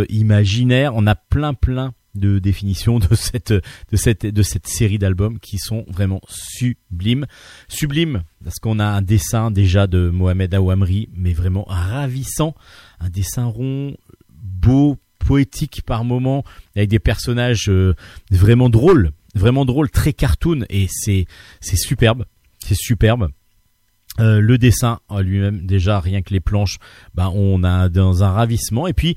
[0.09, 5.39] imaginaires, on a plein plein de définitions de cette de cette de cette série d'albums
[5.39, 7.27] qui sont vraiment sublimes.
[7.69, 12.55] Sublimes parce qu'on a un dessin déjà de Mohamed Aouamri mais vraiment ravissant.
[13.01, 13.97] Un dessin rond
[14.31, 16.45] beau poétique par moment
[16.75, 17.95] avec des personnages euh,
[18.30, 21.26] vraiment drôles vraiment drôles très cartoon et c'est
[21.61, 22.25] c'est superbe
[22.59, 23.29] c'est superbe.
[24.21, 26.79] Euh, le dessin lui-même déjà rien que les planches
[27.14, 28.87] bah on a dans un ravissement.
[28.87, 29.17] Et puis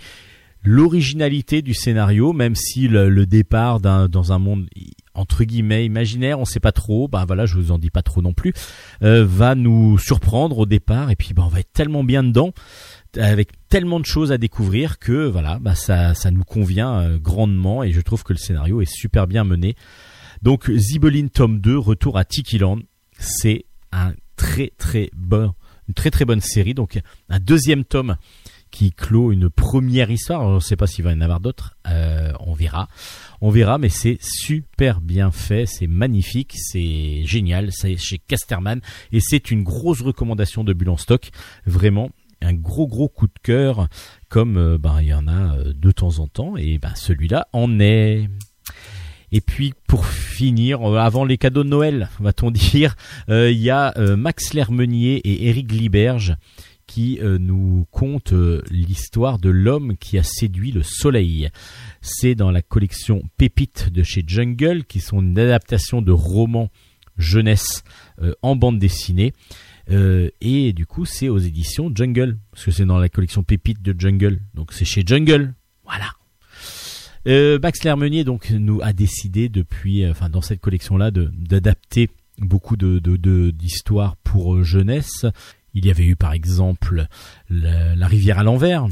[0.63, 4.67] l'originalité du scénario, même si le, départ dans un monde
[5.13, 8.21] entre guillemets imaginaire, on sait pas trop, ben voilà, je vous en dis pas trop
[8.21, 8.53] non plus,
[9.03, 12.53] euh, va nous surprendre au départ et puis ben on va être tellement bien dedans
[13.17, 17.83] avec tellement de choses à découvrir que voilà, bah ça ça nous convient euh, grandement
[17.83, 19.75] et je trouve que le scénario est super bien mené.
[20.41, 22.79] Donc Zibeline tome 2, retour à Tikiland,
[23.19, 25.53] c'est un très très bon
[25.87, 28.15] une très très bonne série donc un deuxième tome
[28.71, 30.49] qui clôt une première histoire.
[30.49, 32.87] Je ne sais pas s'il va y en avoir d'autres, euh, on verra.
[33.41, 38.81] On verra, mais c'est super bien fait, c'est magnifique, c'est génial, c'est chez Casterman
[39.11, 41.29] et c'est une grosse recommandation de Bulle en stock.
[41.65, 42.09] Vraiment,
[42.41, 43.87] un gros gros coup de cœur,
[44.29, 47.47] comme euh, ben, il y en a euh, de temps en temps, et ben, celui-là
[47.53, 48.27] en est.
[49.33, 52.95] Et puis pour finir, avant les cadeaux de Noël, va-t-on dire,
[53.29, 56.35] il y a Max Lermenier et Éric Liberge
[56.93, 61.49] qui euh, nous conte euh, l'histoire de l'homme qui a séduit le soleil.
[62.01, 66.69] C'est dans la collection Pépites de chez Jungle, qui sont une adaptation de romans
[67.17, 67.83] jeunesse
[68.21, 69.31] euh, en bande dessinée.
[70.41, 73.93] Et du coup, c'est aux éditions Jungle, parce que c'est dans la collection Pépites de
[73.97, 74.39] Jungle.
[74.53, 75.53] Donc c'est chez Jungle.
[75.83, 76.11] Voilà.
[77.59, 82.99] Max Lermenier donc nous a décidé depuis, enfin dans cette collection-là, de- d'adapter beaucoup de
[83.51, 85.25] d'histoires pour jeunesse.
[85.73, 87.07] Il y avait eu par exemple
[87.49, 88.87] la, rivière à l'envers.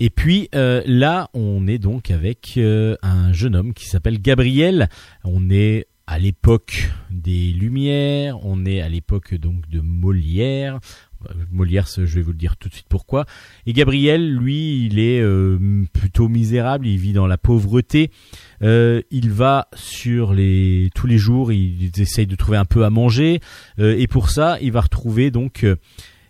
[0.00, 4.88] Et puis euh, là, on est donc avec euh, un jeune homme qui s'appelle Gabriel.
[5.22, 10.80] On est à l'époque des Lumières, on est à l'époque donc de Molière.
[11.50, 13.26] Molière, je vais vous le dire tout de suite pourquoi.
[13.66, 18.10] Et Gabriel, lui, il est euh, plutôt misérable, il vit dans la pauvreté.
[18.62, 22.90] Euh, il va sur les tous les jours, il, essaye de trouver un peu à
[22.90, 23.40] manger,
[23.78, 25.76] Euh, et pour ça, il va retrouver donc, euh,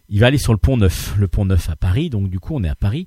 [0.09, 2.11] il va aller sur le Pont Neuf, le Pont Neuf à Paris.
[2.11, 3.07] Donc du coup, on est à Paris.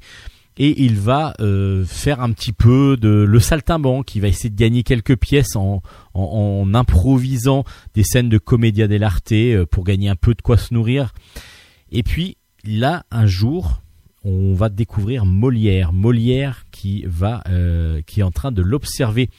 [0.59, 4.15] Et il va euh, faire un petit peu de le saltimbanque.
[4.15, 5.84] Il va essayer de gagner quelques pièces en,
[6.15, 10.57] en, en improvisant des scènes de comédia dell'arte euh, pour gagner un peu de quoi
[10.57, 11.14] se nourrir.
[11.91, 13.81] Et puis là, un jour,
[14.23, 15.93] on va découvrir Molière.
[15.93, 19.30] Molière qui va, euh, qui est en train de l'observer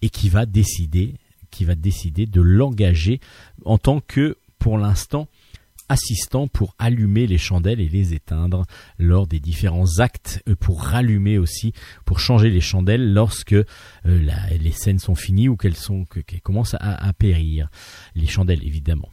[0.00, 1.14] et qui va décider,
[1.50, 3.20] qui va décider de l'engager
[3.64, 5.28] en tant que, pour l'instant,
[5.88, 8.64] assistant pour allumer les chandelles et les éteindre
[8.98, 11.74] lors des différents actes, euh, pour rallumer aussi,
[12.06, 13.64] pour changer les chandelles lorsque euh,
[14.04, 17.68] les scènes sont finies ou qu'elles sont qu'elles commencent à, périr.
[18.14, 19.10] Les chandelles évidemment.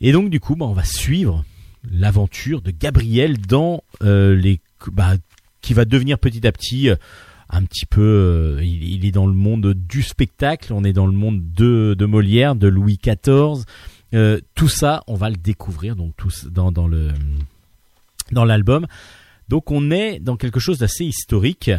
[0.00, 1.44] Et donc du coup, bah, on va suivre
[1.90, 4.60] l'aventure de Gabriel dans euh, les
[4.92, 5.14] bah,
[5.60, 6.88] qui va devenir petit à petit
[7.48, 11.42] un petit peu il, est dans le monde du spectacle on est dans le monde
[11.54, 13.64] de, de Molière de Louis XIV
[14.14, 17.10] euh, tout ça, on va le découvrir donc tous dans, dans le
[18.32, 18.86] dans l'album.
[19.48, 21.70] Donc on est dans quelque chose d'assez historique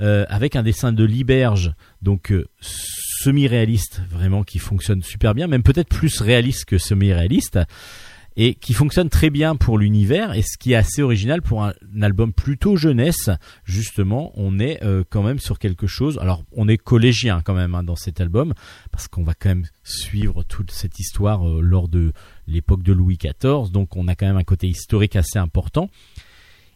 [0.00, 1.72] euh, avec un dessin de Liberge,
[2.02, 7.58] donc euh, semi-réaliste vraiment qui fonctionne super bien, même peut-être plus réaliste que semi-réaliste
[8.36, 11.72] et qui fonctionne très bien pour l'univers et ce qui est assez original pour un,
[12.00, 13.30] album plutôt jeunesse.
[13.64, 16.18] Justement on est euh, quand même sur quelque chose.
[16.18, 18.54] Alors on est collégien quand même hein, dans cet album
[18.92, 22.12] parce qu'on va quand même suivre toute cette histoire euh, lors de
[22.46, 25.90] l'époque de Louis XIV donc on a quand même un côté historique assez important.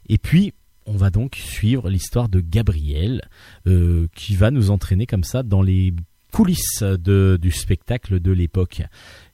[0.09, 0.55] Et puis
[0.87, 3.23] on va donc suivre l'histoire de Gabriel
[3.67, 5.93] euh, qui va nous entraîner comme ça dans les
[6.31, 8.83] coulisses du spectacle de l'époque.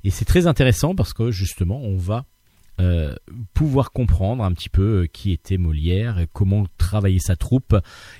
[0.04, 2.26] Et c'est très intéressant parce que justement, on va
[2.78, 3.14] euh,
[3.54, 7.74] pouvoir comprendre un petit peu euh, qui était Molière, comment travailler sa troupe,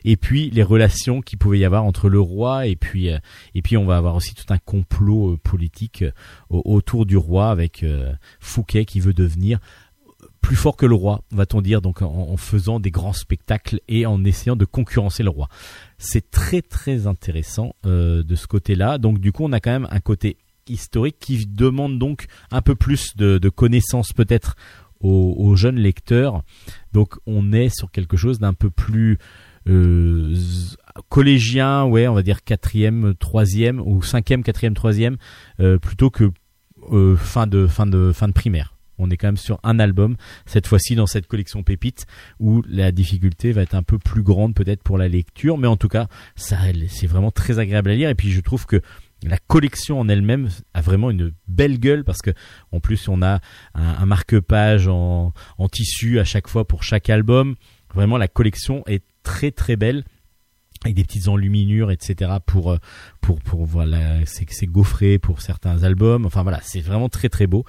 [0.07, 3.19] et puis les relations qu'il pouvait y avoir entre le roi et puis euh,
[3.55, 6.05] et puis on va avoir aussi tout un complot politique
[6.49, 7.85] autour du roi avec
[8.41, 9.59] Fouquet qui veut devenir
[10.41, 14.25] plus fort que le roi, va-t-on dire, donc en, faisant des grands spectacles et en
[14.25, 15.49] essayant de concurrencer le roi.
[15.99, 18.99] C'est très très intéressant euh, de ce côté-là.
[18.99, 20.37] Donc du coup, on a quand même un côté
[20.69, 24.57] historique qui demande donc un peu plus de, connaissances peut-être
[25.01, 26.43] aux, jeunes lecteurs.
[26.93, 29.19] Donc on est sur quelque chose d'un peu plus
[29.69, 30.37] euh,
[31.09, 35.17] collégien, ouais, on va dire quatrième, troisième ou cinquième, quatrième, troisième,
[35.61, 36.31] euh, plutôt que
[37.17, 38.76] fin de fin de fin de primaire.
[38.99, 40.17] On est quand même sur un album,
[40.47, 42.07] cette fois-ci dans cette collection Pépite,
[42.41, 45.77] où la difficulté va être un peu plus grande peut-être pour la lecture, mais en
[45.77, 46.57] tout cas, ça,
[46.89, 48.11] c'est vraiment très agréable à lire.
[48.11, 48.81] Et puis je trouve que
[49.23, 52.31] la collection en elle-même a vraiment une belle gueule parce que
[52.71, 53.41] en plus on a
[53.75, 57.57] un, marque-page en, en tissu à chaque fois pour chaque album.
[57.95, 60.05] Vraiment la collection est très très belle
[60.85, 62.33] avec des petites enluminures, etc.
[62.45, 62.79] pour euh,
[63.21, 66.27] pour pour voilà, c'est gaufré pour certains albums.
[66.27, 67.65] Enfin voilà, c'est vraiment très très beau.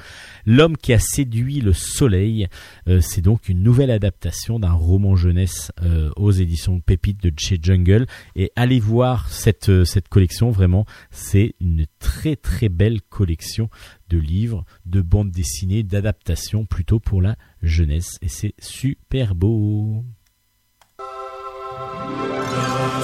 [0.45, 2.47] L'homme qui a séduit le soleil,
[2.87, 7.59] euh, c'est donc une nouvelle adaptation d'un roman jeunesse euh, aux éditions Pépite de chez
[7.61, 8.05] Jungle.
[8.35, 10.51] Et allez voir cette cette collection.
[10.51, 13.69] Vraiment, c'est une très très belle collection
[14.09, 18.17] de livres, de bandes dessinées, d'adaptations plutôt pour la jeunesse.
[18.21, 20.03] Et c'est super beau.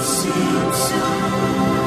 [0.04, 1.83] Seems Allez,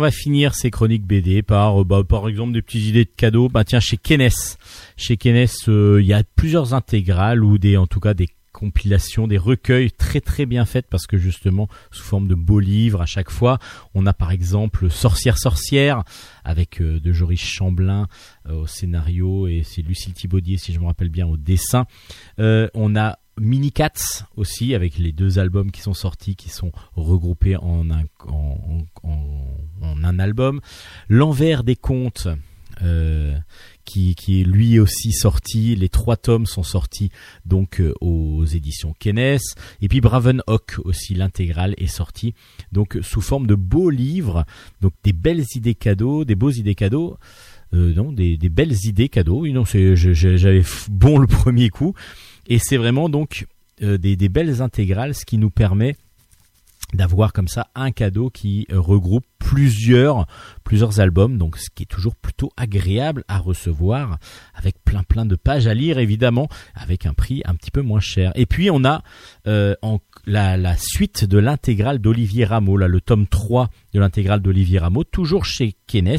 [0.00, 3.10] on va finir ces chroniques BD par, euh, bah, par exemple, des petites idées de
[3.14, 3.50] cadeaux.
[3.50, 4.30] Bah tiens, chez Kenes,
[4.96, 9.28] chez Kenes, euh, il y a plusieurs intégrales ou des, en tout cas, des compilations,
[9.28, 13.06] des recueils très très bien faites parce que justement sous forme de beaux livres à
[13.06, 13.58] chaque fois.
[13.92, 16.02] On a par exemple Sorcière Sorcière
[16.44, 18.08] avec euh, de Joris Chamblin
[18.50, 21.84] au scénario et c'est Lucille Thibaudier si je me rappelle bien au dessin.
[22.38, 27.56] on a Mini Cats aussi avec les deux albums qui sont sortis qui sont regroupés
[27.56, 28.04] en un,
[29.82, 30.60] un album.
[31.08, 32.28] L'envers des contes
[32.82, 33.36] euh,
[33.84, 35.74] qui, qui est lui aussi sorti.
[35.74, 37.10] Les trois tomes sont sortis
[37.44, 39.38] donc euh, aux éditions Kennes.
[39.82, 42.34] Et puis Braven Hawk aussi, l'intégrale est sortie
[42.72, 44.46] donc sous forme de beaux livres,
[44.80, 47.18] donc des belles idées cadeaux, des beaux idées cadeaux.
[47.74, 49.46] Euh, non, des, des belles idées cadeaux.
[49.46, 51.94] Non, j'avais bon le premier coup,
[52.46, 53.46] et c'est vraiment donc
[53.80, 55.96] des, des belles intégrales, ce qui nous permet
[56.94, 60.26] d'avoir comme ça un cadeau qui regroupe plusieurs
[60.64, 61.38] plusieurs albums.
[61.38, 64.18] Donc ce qui est toujours plutôt agréable à recevoir
[64.54, 68.00] avec plein plein de pages à lire évidemment avec un prix un petit peu moins
[68.00, 68.32] cher.
[68.34, 69.02] Et puis on a
[69.46, 69.74] euh,
[70.26, 75.04] la, la suite de l'intégrale d'Olivier Rameau là le tome 3 de l'intégrale d'Olivier Rameau
[75.04, 76.18] toujours chez Kenes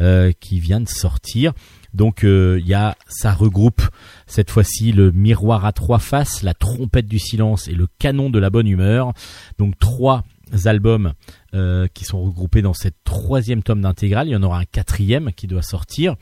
[0.00, 1.52] euh, qui vient de sortir
[1.94, 3.82] donc euh, il y a ça regroupe
[4.26, 8.38] cette fois-ci le miroir à trois faces, la trompette du silence et le canon de
[8.38, 9.12] la bonne humeur.
[9.58, 10.24] Donc trois
[10.64, 11.12] albums
[11.54, 14.28] euh, qui sont regroupés dans cette troisième tome d'intégrale.
[14.28, 16.16] Il y en aura un quatrième qui doit sortir.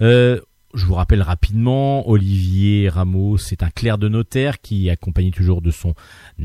[0.00, 0.40] Euh,
[0.74, 5.62] je vous rappelle rapidement, Olivier Rameau, c'est un clerc de notaire qui est accompagné toujours
[5.62, 5.94] de son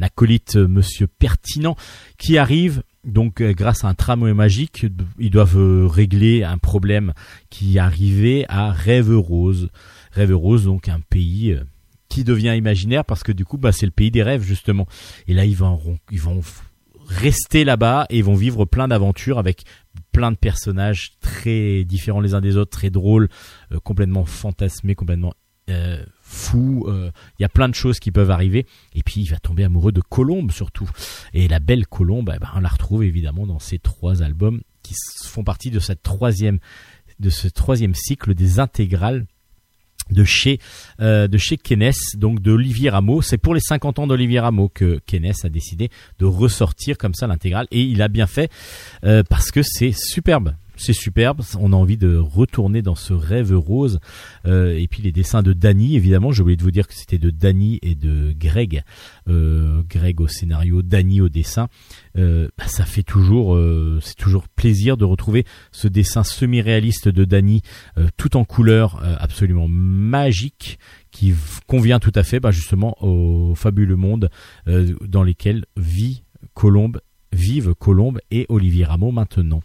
[0.02, 1.76] acolyte euh, Monsieur Pertinent,
[2.18, 4.86] qui arrive donc euh, grâce à un tramway magique,
[5.20, 7.14] ils doivent euh, régler un problème
[7.50, 9.70] qui arrivait à Rêve Rose.
[10.12, 11.64] Rêve Rose, donc un pays euh,
[12.10, 14.88] qui devient imaginaire parce que du coup, bah, c'est le pays des rêves justement.
[15.28, 15.80] Et là, ils vont,
[17.08, 19.64] rester là-bas et ils vont vivre plein d'aventures avec
[20.12, 23.30] plein de personnages très différents les uns des autres, très drôles,
[23.84, 25.36] complètement fantasmés, complètement
[26.36, 26.86] fous.
[26.88, 28.66] euh, Il y a plein de choses qui peuvent arriver.
[28.94, 30.90] Et puis, il va tomber amoureux de Colombe surtout.
[31.34, 34.94] Et la belle Colombe, eh ben, on la retrouve évidemment dans ces trois albums qui
[35.26, 36.60] font partie de ce troisième
[37.96, 39.26] cycle des intégrales
[40.12, 40.60] de chez
[41.00, 41.28] euh,
[42.16, 43.22] donc de Olivier Rameau.
[43.22, 45.90] C'est pour les 50 ans d'Olivier Rameau que Kennes a décidé
[46.20, 48.52] de ressortir comme ça l'intégrale et il a bien fait
[49.04, 50.56] euh, parce que c'est superbe.
[50.78, 54.00] C'est superbe, on a envie de retourner dans ce rêve rose.
[54.46, 57.18] Euh, et puis les dessins de Danny, évidemment, j'ai oublié de vous dire que c'était
[57.18, 58.84] de Danny et de Greg.
[59.30, 61.68] Euh, Greg au scénario, Danny au dessin.
[62.18, 63.58] Euh, bah, ça fait toujours,
[64.02, 67.62] c'est toujours plaisir de retrouver ce dessin semi-réaliste de Danny,
[68.18, 70.80] tout en couleur, absolument magique,
[71.12, 71.34] qui
[71.68, 74.30] convient tout à fait, bah, justement, au fabuleux monde
[74.66, 76.24] dans lesquels vit
[76.54, 77.02] Colombe,
[77.36, 79.62] vivent Colombe et Olivier Rameau maintenant.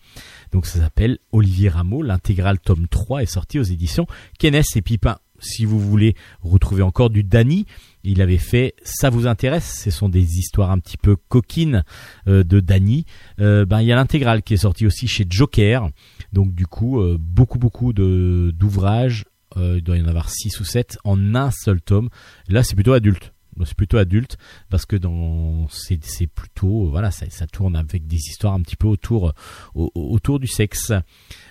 [0.53, 4.07] Donc ça s'appelle Olivier Rameau, l'intégrale tome 3 est sorti aux éditions
[4.39, 5.19] Kennes et Pipin.
[5.43, 7.65] Si vous voulez retrouver encore du Danny,
[8.05, 11.83] il avait fait Ça vous intéresse Ce sont des histoires un petit peu coquines
[12.29, 13.07] euh, de Danny.
[13.41, 15.89] Euh, ben, il y a l'intégrale qui est sortie aussi chez Joker.
[16.33, 19.25] Donc du coup, euh, beaucoup beaucoup de d'ouvrages.
[19.57, 22.09] Euh, il doit y en avoir 6 ou 7 en un seul tome.
[22.49, 23.33] Là, c'est plutôt adulte.
[23.65, 24.39] C'est plutôt adulte
[24.71, 29.33] parce que dans c'est plutôt voilà ça, tourne avec des histoires un petit peu autour
[29.75, 30.93] au- autour du sexe.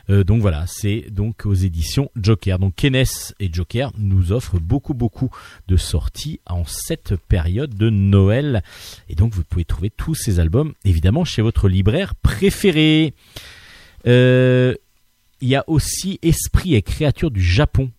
[0.10, 2.58] Euh, donc voilà, c'est donc aux éditions Joker.
[2.58, 3.04] Donc Kennes
[3.40, 5.30] et Joker nous offrent beaucoup beaucoup
[5.68, 8.64] de sorties en cette période de Noël.
[9.08, 13.14] Et donc vous pouvez trouver tous ces albums évidemment chez votre libraire préféré.
[14.08, 14.74] Euh,
[15.42, 17.92] Il y a aussi Esprit et créatures du Japon.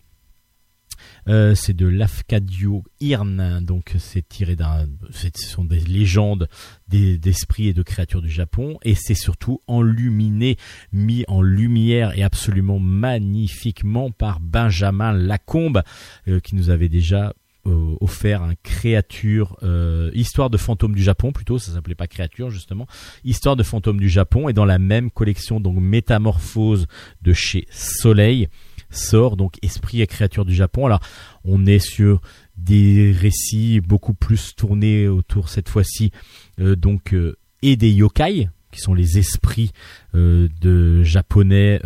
[1.27, 6.47] Euh, c'est de Lafcadio Hirn, donc c'est tiré d'un, ce sont des légendes
[6.87, 10.57] des- d'esprits et de créatures du Japon, et c'est surtout enluminé,
[10.91, 15.83] mis en lumière et absolument magnifiquement par Benjamin Lacombe,
[16.27, 17.33] euh, qui nous avait déjà
[17.67, 19.57] euh, offert un créature,
[20.15, 22.87] histoire de fantôme du Japon plutôt, ça s'appelait pas créature justement,
[23.23, 26.87] histoire de fantôme du Japon, et dans la même collection donc Métamorphose
[27.21, 28.47] de chez Soleil
[28.91, 30.85] sort donc Esprit et créature du Japon.
[30.85, 31.01] Alors
[31.43, 32.21] on est sur
[32.57, 36.11] des récits beaucoup plus tournés autour cette fois-ci
[36.59, 39.71] euh, donc euh, et des yokai qui sont les esprits
[40.15, 41.81] euh, de japonais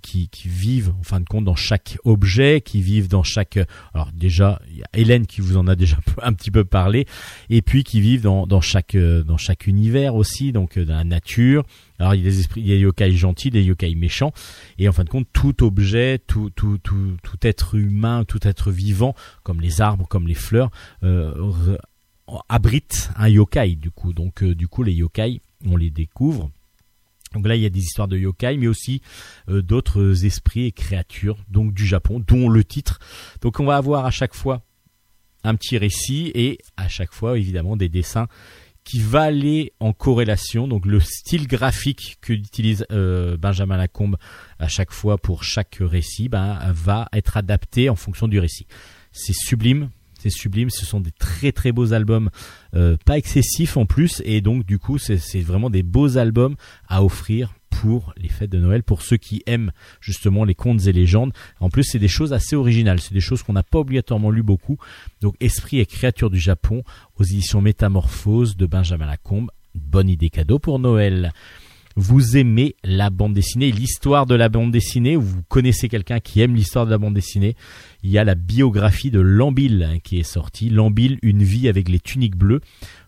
[0.00, 3.58] qui, vivent en fin de compte dans chaque objet, qui vivent dans chaque
[3.94, 7.06] alors déjà il y a Hélène qui vous en a déjà un petit peu parlé
[7.50, 11.04] et puis qui vivent dans, chaque euh, dans chaque univers aussi donc euh, dans la
[11.04, 11.64] nature.
[11.98, 14.32] Alors il y a des esprits, il y a des yokai gentils, des yokai méchants
[14.78, 18.70] et en fin de compte tout objet, tout tout tout tout être humain, tout être
[18.70, 20.70] vivant comme les arbres, comme les fleurs
[21.04, 21.76] euh,
[22.48, 24.12] abrite un yokai du coup.
[24.12, 26.50] Donc euh, du coup les yokai on les découvre.
[27.32, 29.02] Donc là, il y a des histoires de yokai, mais aussi
[29.48, 32.98] euh, d'autres esprits et créatures, donc du Japon, dont le titre.
[33.40, 34.62] Donc on va avoir à chaque fois
[35.44, 38.28] un petit récit et à chaque fois, évidemment, des dessins
[38.84, 40.66] qui va aller en corrélation.
[40.66, 44.16] Donc le style graphique que utilise euh, Benjamin Lacombe
[44.58, 48.66] à chaque fois pour chaque récit ben, va être adapté en fonction du récit.
[49.12, 49.90] C'est sublime.
[50.22, 52.30] C'est sublime, ce sont des très très beaux albums,
[52.76, 56.54] euh, pas excessifs en plus, et donc du coup c'est vraiment des beaux albums
[56.86, 60.92] à offrir pour les fêtes de Noël, pour ceux qui aiment justement les contes et
[60.92, 61.32] légendes.
[61.58, 64.44] En plus, c'est des choses assez originales, c'est des choses qu'on n'a pas obligatoirement lu
[64.44, 64.78] beaucoup.
[65.20, 66.84] Donc, Esprit et créatures du Japon
[67.16, 69.50] aux éditions Métamorphose de Benjamin Lacombe.
[69.74, 71.32] Bonne idée cadeau pour Noël
[71.96, 76.40] vous aimez la bande dessinée, l'histoire de la bande dessinée, ou vous connaissez quelqu'un qui
[76.40, 77.56] aime l'histoire de la bande dessinée,
[78.02, 80.68] il y a la biographie de Lambil hein, qui est sortie.
[80.68, 82.60] Lambil, une vie avec les tuniques bleues.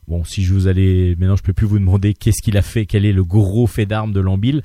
[0.06, 2.84] Bon, si je vous allais, maintenant je peux plus vous demander qu'est-ce qu'il a fait,
[2.84, 4.62] quel est le gros fait d'armes de Lambil.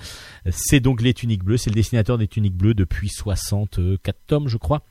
[0.50, 4.58] C'est donc les tuniques bleues, c'est le dessinateur des tuniques bleues depuis 64 tomes, je
[4.58, 4.84] crois.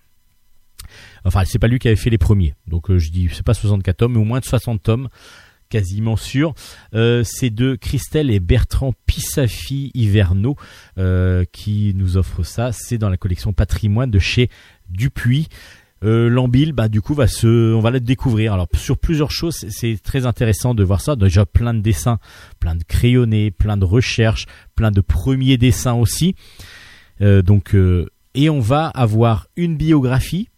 [1.25, 2.55] Enfin, c'est pas lui qui avait fait les premiers.
[2.67, 5.09] Donc euh, je dis, c'est pas 64 tomes, mais au moins de 60 tomes
[5.69, 6.55] quasiment sûr.
[6.95, 10.57] Euh, c'est de Christelle et Bertrand Pissafi Hiverno
[10.99, 12.73] euh, qui nous offrent ça.
[12.73, 14.51] C'est dans la collection Patrimoine de chez
[14.89, 15.49] Dupuis.
[16.05, 18.53] Euh, Lambil, bah du coup va se, on va le découvrir.
[18.53, 21.17] Alors sur plusieurs choses, c'est très intéressant de voir ça.
[21.17, 22.19] Déjà plein de dessins,
[22.61, 24.47] plein de crayonnés, plein de recherches,
[24.77, 26.37] plein de premiers dessins aussi.
[27.21, 27.75] Euh, donc
[28.35, 30.49] et on va avoir une biographie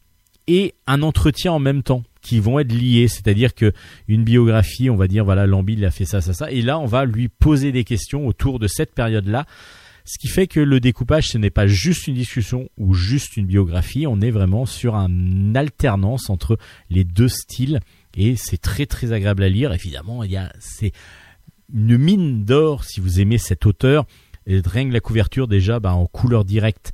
[0.47, 3.73] et un entretien en même temps qui vont être liés, c'est-à-dire que
[4.09, 6.79] une biographie, on va dire voilà Lambi il a fait ça ça ça et là
[6.79, 9.47] on va lui poser des questions autour de cette période-là.
[10.05, 13.47] Ce qui fait que le découpage, ce n'est pas juste une discussion ou juste une
[13.47, 17.81] biographie, on est vraiment sur une alternance entre les deux styles
[18.17, 19.73] et c'est très très agréable à lire.
[19.73, 20.93] Évidemment, il y a c'est
[21.73, 24.05] une mine d'or si vous aimez cet auteur.
[24.47, 26.93] Et rien que la couverture déjà bah, en couleur directe,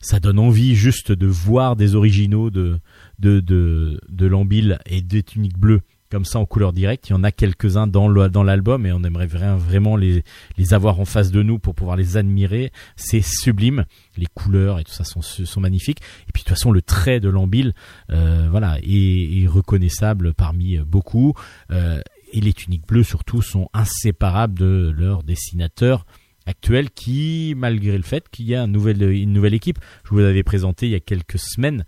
[0.00, 2.78] ça donne envie juste de voir des originaux de
[3.18, 5.80] de, de, Lambil et des tuniques bleues
[6.10, 7.08] comme ça en couleur directe.
[7.08, 10.22] Il y en a quelques-uns dans l'album et on aimerait vraiment les,
[10.70, 12.70] avoir en face de nous pour pouvoir les admirer.
[12.94, 13.84] C'est sublime.
[14.16, 16.00] Les couleurs et tout ça sont, magnifiques.
[16.28, 17.74] Et puis de toute façon, le trait de Lambil,
[18.10, 21.34] euh, voilà, est, reconnaissable parmi beaucoup.
[21.72, 22.00] Euh,
[22.32, 26.06] et les tuniques bleues surtout sont inséparables de leur dessinateur
[26.46, 28.72] actuel qui, malgré le fait qu'il y a une
[29.32, 31.84] nouvelle équipe, je vous l'avais présenté il y a quelques semaines,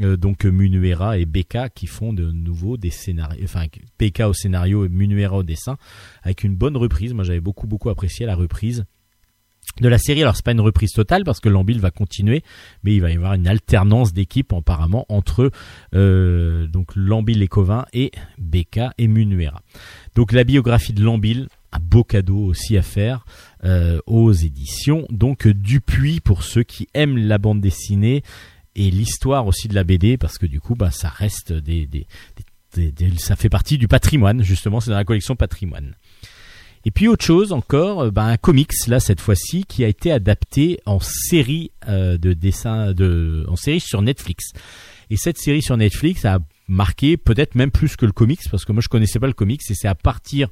[0.00, 3.66] euh, donc Munuera et Beka qui font de nouveau des scénarios, enfin
[3.98, 5.76] Beka au scénario et Munuera au dessin,
[6.22, 7.14] avec une bonne reprise.
[7.14, 8.84] Moi j'avais beaucoup beaucoup apprécié la reprise
[9.80, 10.22] de la série.
[10.22, 12.42] Alors c'est pas une reprise totale parce que Lambil va continuer,
[12.82, 15.50] mais il va y avoir une alternance d'équipes apparemment entre
[15.94, 19.62] euh, donc Lambil et Covin et Beka et Munuera.
[20.14, 23.24] Donc la biographie de Lambil, un beau cadeau aussi à faire
[23.64, 25.06] euh, aux éditions.
[25.10, 28.22] Donc Dupuis pour ceux qui aiment la bande dessinée
[28.76, 32.06] et l'histoire aussi de la BD parce que du coup bah ça reste des, des,
[33.18, 35.94] ça fait partie du patrimoine justement c'est dans la collection patrimoine.
[36.86, 40.80] Et puis autre chose encore bah, un comics là cette fois-ci qui a été adapté
[40.84, 44.52] en série euh, de dessin de en série sur Netflix.
[45.10, 48.72] Et cette série sur Netflix a marqué peut-être même plus que le comics parce que
[48.72, 50.48] moi je connaissais pas le comics et c'est à partir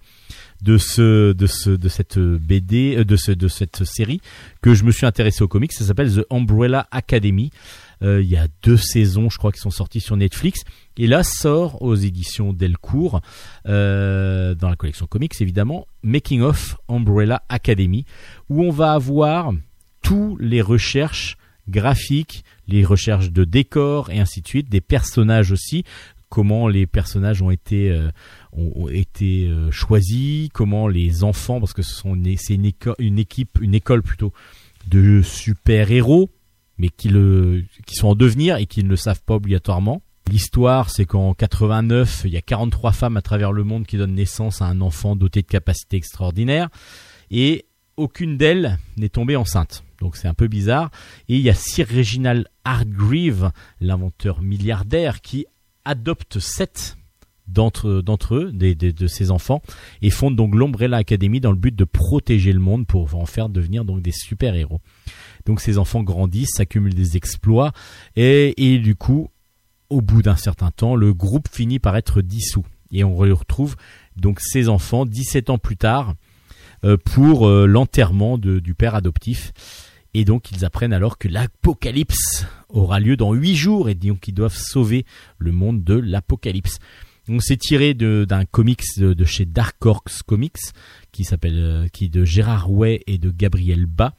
[0.62, 4.20] de ce de ce de cette BD euh, de ce de cette série
[4.60, 7.50] que je me suis intéressé au comics ça s'appelle The Umbrella Academy
[8.02, 10.60] euh, il y a deux saisons, je crois, qui sont sorties sur Netflix.
[10.96, 13.20] Et là sort aux éditions Delcourt,
[13.66, 18.04] euh, dans la collection comics évidemment, Making of Umbrella Academy,
[18.48, 19.52] où on va avoir
[20.02, 21.36] tous les recherches
[21.68, 25.84] graphiques, les recherches de décors et ainsi de suite, des personnages aussi,
[26.28, 28.10] comment les personnages ont été euh,
[28.52, 33.74] ont, été choisis, comment les enfants, parce que ce sont c'est une, une équipe, une
[33.74, 34.32] école plutôt
[34.88, 36.30] de super héros
[36.78, 40.02] mais qui, le, qui sont en devenir et qui ne le savent pas obligatoirement.
[40.30, 44.14] L'histoire, c'est qu'en 89, il y a 43 femmes à travers le monde qui donnent
[44.14, 46.68] naissance à un enfant doté de capacités extraordinaires
[47.30, 47.66] et
[47.96, 49.84] aucune d'elles n'est tombée enceinte.
[50.02, 50.90] Donc c'est un peu bizarre.
[51.28, 55.46] Et il y a Sir Reginald Hargreave, l'inventeur milliardaire, qui
[55.84, 56.96] adopte sept
[57.46, 59.62] d'entre d'entre eux, des, de ses enfants,
[60.00, 63.48] et fonde donc l'Umbrella Academy dans le but de protéger le monde pour en faire
[63.48, 64.80] devenir donc des super héros.
[65.46, 67.72] Donc ces enfants grandissent, s'accumulent des exploits
[68.16, 69.30] et, et du coup,
[69.88, 72.66] au bout d'un certain temps, le groupe finit par être dissous.
[72.90, 73.76] Et on retrouve
[74.16, 76.14] donc ces enfants 17 ans plus tard
[76.84, 79.52] euh, pour euh, l'enterrement du père adoptif.
[80.14, 84.34] Et donc ils apprennent alors que l'apocalypse aura lieu dans 8 jours et donc ils
[84.34, 85.06] doivent sauver
[85.38, 86.78] le monde de l'apocalypse.
[87.28, 90.58] On s'est tiré d'un comics de, chez Dark Horse Comics
[91.12, 94.14] qui s'appelle euh, qui de Gérard Way et de Gabriel Bas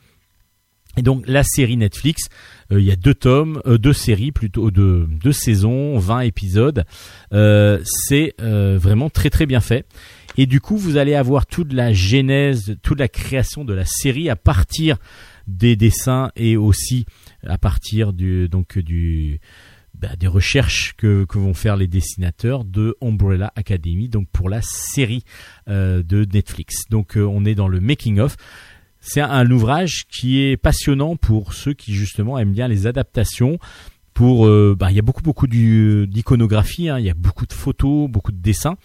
[0.95, 2.29] et donc la série Netflix,
[2.71, 6.85] euh, il y a deux tomes, euh, deux séries plutôt, deux, deux saisons, 20 épisodes.
[7.33, 9.85] Euh, c'est vraiment très très bien fait.
[10.37, 14.29] Et du coup, vous allez avoir toute la genèse, toute la création de la série
[14.29, 14.97] à partir
[15.47, 17.05] des dessins et aussi
[17.45, 18.79] à partir du donc
[19.93, 25.23] bah, des recherches que, vont faire les dessinateurs de Umbrella Academy, donc pour la série
[25.67, 26.89] de Netflix.
[26.89, 28.37] Donc on est dans le making of
[29.05, 33.59] c'est un, ouvrage qui est passionnant pour ceux qui justement aiment bien les adaptations.
[34.13, 37.51] Pour, euh, bah, il y a beaucoup beaucoup d'iconographie, hein, il y a beaucoup de
[37.51, 38.77] photos, beaucoup de dessins,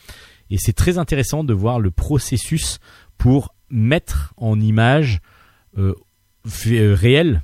[0.50, 2.78] et c'est très intéressant de voir le processus
[3.16, 5.20] pour mettre en image
[5.76, 5.94] euh,
[6.66, 7.42] euh, réel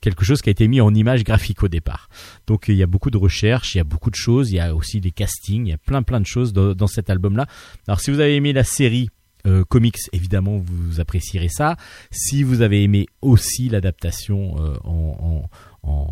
[0.00, 2.08] quelque chose qui a été mis en image graphique au départ.
[2.46, 4.60] Donc il y a beaucoup de recherches, il y a beaucoup de choses, il y
[4.60, 7.46] a aussi des castings, il y a plein plein de choses dans, cet album-là.
[7.88, 9.08] Alors si vous avez aimé la série
[9.46, 11.76] euh, comics, évidemment vous apprécierez ça.
[12.10, 15.48] Si vous avez aimé aussi l'adaptation euh, en,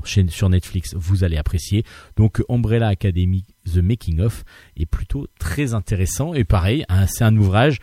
[0.04, 1.84] chaîne sur Netflix, vous allez apprécier.
[2.16, 4.44] Donc Umbrella Academy The Making of
[4.76, 7.78] est plutôt très intéressant et pareil, hein, c'est un ouvrage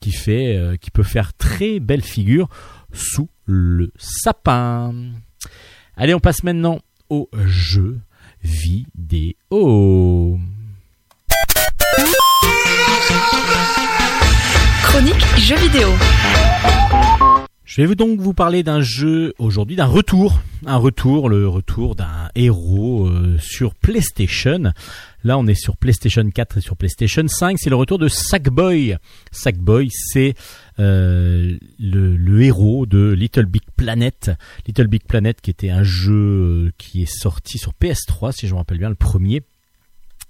[0.00, 2.48] qui fait qui peut faire très belle figure
[2.92, 4.94] sous le sapin.
[5.96, 8.00] Allez, on passe maintenant au jeu
[8.42, 10.38] vidéo.
[17.76, 22.30] Je vais donc vous parler d'un jeu aujourd'hui, d'un retour, un retour, le retour d'un
[22.34, 24.72] héros euh, sur PlayStation.
[25.24, 27.58] Là, on est sur PlayStation 4 et sur PlayStation 5.
[27.58, 28.96] C'est le retour de Sackboy.
[29.30, 30.32] Sackboy, c'est
[30.78, 34.30] euh, le, le héros de Little Big Planet.
[34.66, 38.54] Little Big Planet, qui était un jeu euh, qui est sorti sur PS3, si je
[38.54, 39.42] me rappelle bien, le premier.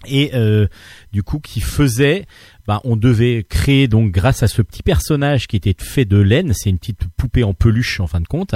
[0.09, 0.66] Et euh,
[1.12, 2.27] du coup, qui faisait,
[2.66, 6.53] bah, on devait créer donc grâce à ce petit personnage qui était fait de laine,
[6.53, 8.55] c'est une petite poupée en peluche en fin de compte,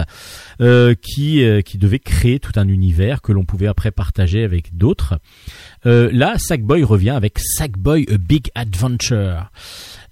[0.60, 4.76] euh, qui euh, qui devait créer tout un univers que l'on pouvait après partager avec
[4.76, 5.18] d'autres.
[5.86, 9.50] Euh, là, Sackboy revient avec Sackboy A Big Adventure.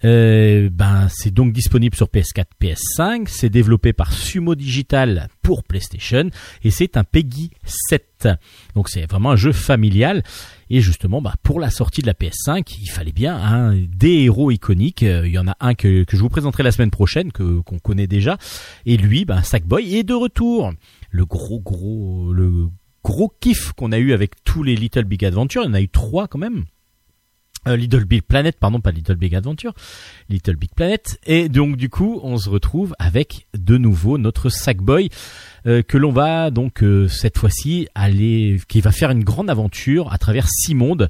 [0.04, 3.26] Euh, ben, c'est donc disponible sur PS4, PS5.
[3.28, 6.30] C'est développé par Sumo Digital pour PlayStation
[6.62, 8.28] et c'est un Peggy 7.
[8.74, 10.22] Donc c'est vraiment un jeu familial.
[10.70, 14.50] Et justement, bah, pour la sortie de la PS5, il fallait bien un des héros
[14.50, 15.02] iconiques.
[15.02, 17.60] Euh, Il y en a un que, que je vous présenterai la semaine prochaine, que
[17.60, 18.38] qu'on connaît déjà.
[18.86, 20.72] Et lui, bah, Sackboy est de retour.
[21.10, 22.68] Le gros gros le
[23.02, 25.62] gros kiff qu'on a eu avec tous les Little Big Adventure.
[25.64, 26.64] Il y en a eu trois quand même.
[27.68, 29.74] Euh, Little Big Planet, pardon, pas Little Big Adventure,
[30.28, 31.18] Little Big Planet.
[31.26, 35.10] Et donc du coup, on se retrouve avec de nouveau notre Sackboy
[35.66, 40.12] euh, que l'on va donc euh, cette fois-ci aller, qui va faire une grande aventure
[40.12, 41.08] à travers six mondes.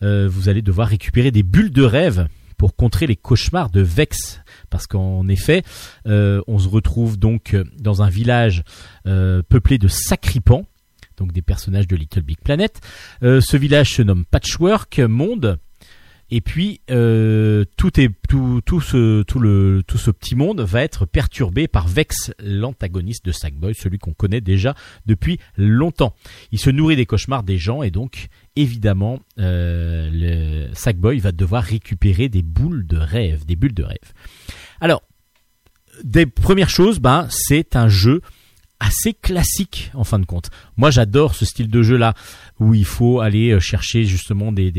[0.00, 4.40] Vous allez devoir récupérer des bulles de rêve pour contrer les cauchemars de Vex.
[4.70, 5.64] Parce qu'en effet,
[6.06, 8.62] on se retrouve donc dans un village
[9.04, 10.66] peuplé de sacripants,
[11.16, 12.80] donc des personnages de Little Big Planet.
[13.22, 15.58] Ce village se nomme Patchwork Monde.
[16.30, 20.82] Et puis euh, tout est tout tout ce tout le tout ce petit monde va
[20.82, 24.74] être perturbé par Vex, l'antagoniste de Sackboy, celui qu'on connaît déjà
[25.06, 26.14] depuis longtemps.
[26.52, 32.28] Il se nourrit des cauchemars des gens et donc évidemment euh, Sackboy va devoir récupérer
[32.28, 34.12] des boules de rêve, des bulles de rêve.
[34.80, 35.02] Alors
[36.04, 38.20] des premières choses, ben c'est un jeu
[38.80, 40.50] assez classique en fin de compte.
[40.76, 42.12] Moi j'adore ce style de jeu là
[42.60, 44.70] où il faut aller euh, chercher justement des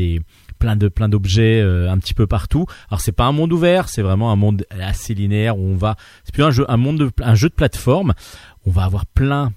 [0.60, 2.66] plein de plein d'objets euh, un petit peu partout.
[2.88, 5.96] Alors c'est pas un monde ouvert, c'est vraiment un monde assez linéaire où on va
[6.22, 8.14] c'est plus un jeu un monde de, un jeu de plateforme.
[8.66, 9.52] On va avoir plein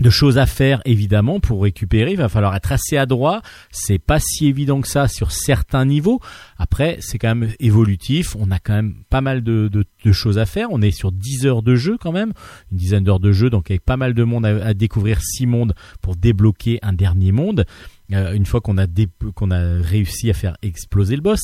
[0.00, 2.12] de choses à faire évidemment pour récupérer.
[2.12, 3.42] Il va falloir être assez adroit.
[3.70, 6.20] C'est pas si évident que ça sur certains niveaux.
[6.58, 8.34] Après, c'est quand même évolutif.
[8.38, 9.70] On a quand même pas mal de,
[10.12, 10.68] choses à faire.
[10.70, 12.32] On est sur 10 heures de jeu quand même,
[12.72, 15.46] une dizaine d'heures de jeu, donc avec pas mal de monde à, à découvrir six
[15.46, 17.64] mondes pour débloquer un dernier monde.
[18.12, 18.86] Euh, une fois qu'on a
[19.34, 19.48] qu'on
[19.82, 21.40] réussi à faire exploser le boss.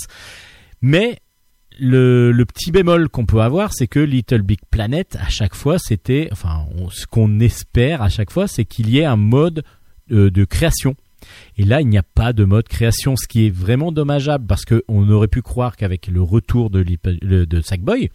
[0.82, 1.18] Mais
[1.78, 6.28] le, petit bémol qu'on peut avoir, c'est que Little Big Planet, à chaque fois, c'était,
[6.32, 9.62] enfin, ce qu'on espère à chaque fois, c'est qu'il y ait un mode
[10.10, 10.94] euh, de création.
[11.56, 14.64] Et là, il n'y a pas de mode création, ce qui est vraiment dommageable parce
[14.64, 18.10] que on aurait pu croire qu'avec le retour de, de Sackboy,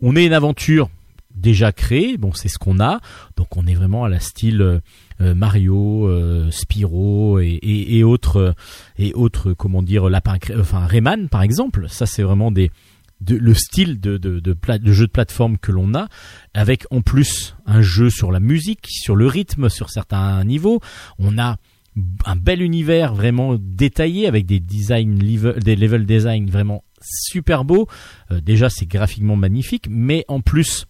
[0.00, 0.90] on ait une aventure
[1.36, 2.16] déjà créée.
[2.16, 3.00] Bon, c'est ce qu'on a,
[3.36, 4.80] donc on est vraiment à la style euh,
[5.22, 8.52] euh, Mario, euh, Spyro et, autres euh,
[8.98, 11.86] et autres comment dire lapin, enfin Rayman par exemple.
[11.88, 12.70] Ça, c'est vraiment des
[13.22, 16.08] de, le style de, de, jeu de plateforme que l'on a,
[16.52, 20.80] avec en plus un jeu sur la musique, sur le rythme, sur certains niveaux.
[21.18, 21.56] On a
[22.26, 27.88] un bel univers vraiment détaillé avec des design level, des level design vraiment super beaux.
[28.30, 30.84] Déjà, c'est graphiquement magnifique, mais en plus,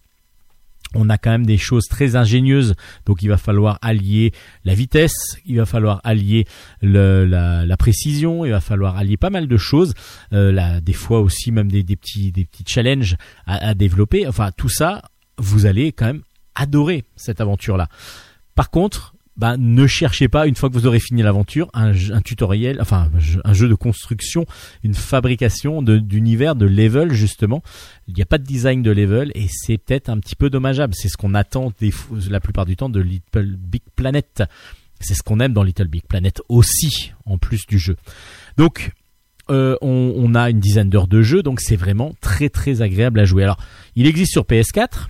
[0.95, 2.75] on a quand même des choses très ingénieuses.
[3.05, 4.31] Donc, il va falloir allier
[4.63, 6.45] la vitesse, il va falloir allier
[6.81, 9.93] la, précision, il va falloir allier pas mal de choses.
[10.33, 12.33] Euh, là, des fois aussi même des, petits
[12.65, 14.27] challenges à, à développer.
[14.27, 15.01] Enfin, tout ça,
[15.37, 16.23] vous allez quand même
[16.55, 17.87] adorer cette aventure-là.
[18.55, 21.91] Par contre, bah, ne cherchez pas une fois que vous aurez fini l'aventure un,
[22.21, 23.11] tutoriel, enfin
[23.43, 24.45] un jeu- de construction,
[24.83, 27.61] une fabrication de- d'univers, de level justement.
[28.07, 30.93] Il n'y a pas de design de level et c'est peut-être un petit peu dommageable.
[30.95, 31.71] C'est ce qu'on attend
[32.29, 34.43] la plupart du temps de Little Big Planet.
[34.99, 37.95] C'est ce qu'on aime dans Little Big Planet aussi, en plus du jeu.
[38.57, 38.91] Donc
[39.49, 43.25] euh, on a une dizaine d'heures de jeu, donc c'est vraiment très très agréable à
[43.25, 43.43] jouer.
[43.43, 43.57] Alors,
[43.95, 45.07] il existe sur PS4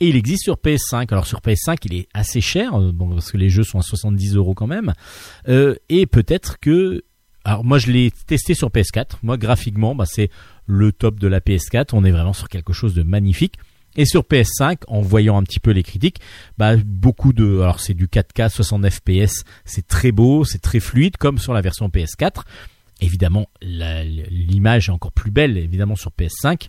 [0.00, 1.06] et il existe sur PS5.
[1.10, 4.34] Alors sur PS5, il est assez cher, euh, parce que les jeux sont à 70
[4.36, 4.94] euros quand même.
[5.48, 7.04] Euh, et peut-être que,
[7.44, 9.18] alors moi je l'ai testé sur PS4.
[9.22, 10.30] Moi graphiquement, bah, c'est
[10.66, 11.90] le top de la PS4.
[11.92, 13.56] On est vraiment sur quelque chose de magnifique.
[13.96, 16.20] Et sur PS5, en voyant un petit peu les critiques,
[16.56, 21.16] bah beaucoup de, alors c'est du 4K 60 FPS, c'est très beau, c'est très fluide,
[21.16, 22.44] comme sur la version PS4.
[23.00, 26.68] Évidemment, l'image est encore plus belle, évidemment sur PS5.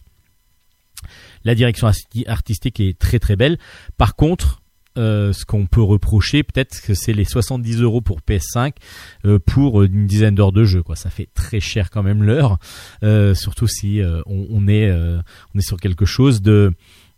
[1.44, 3.58] La direction arti- artistique est très très belle.
[3.98, 4.62] Par contre,
[4.98, 8.74] euh, ce qu'on peut reprocher, peut-être que c'est les 70 euros pour PS5
[9.26, 10.84] euh, pour une dizaine d'heures de jeu.
[10.96, 12.58] Ça fait très cher quand même l'heure,
[13.04, 15.22] euh, surtout si euh, on, est euh,
[15.60, 16.74] sur quelque chose de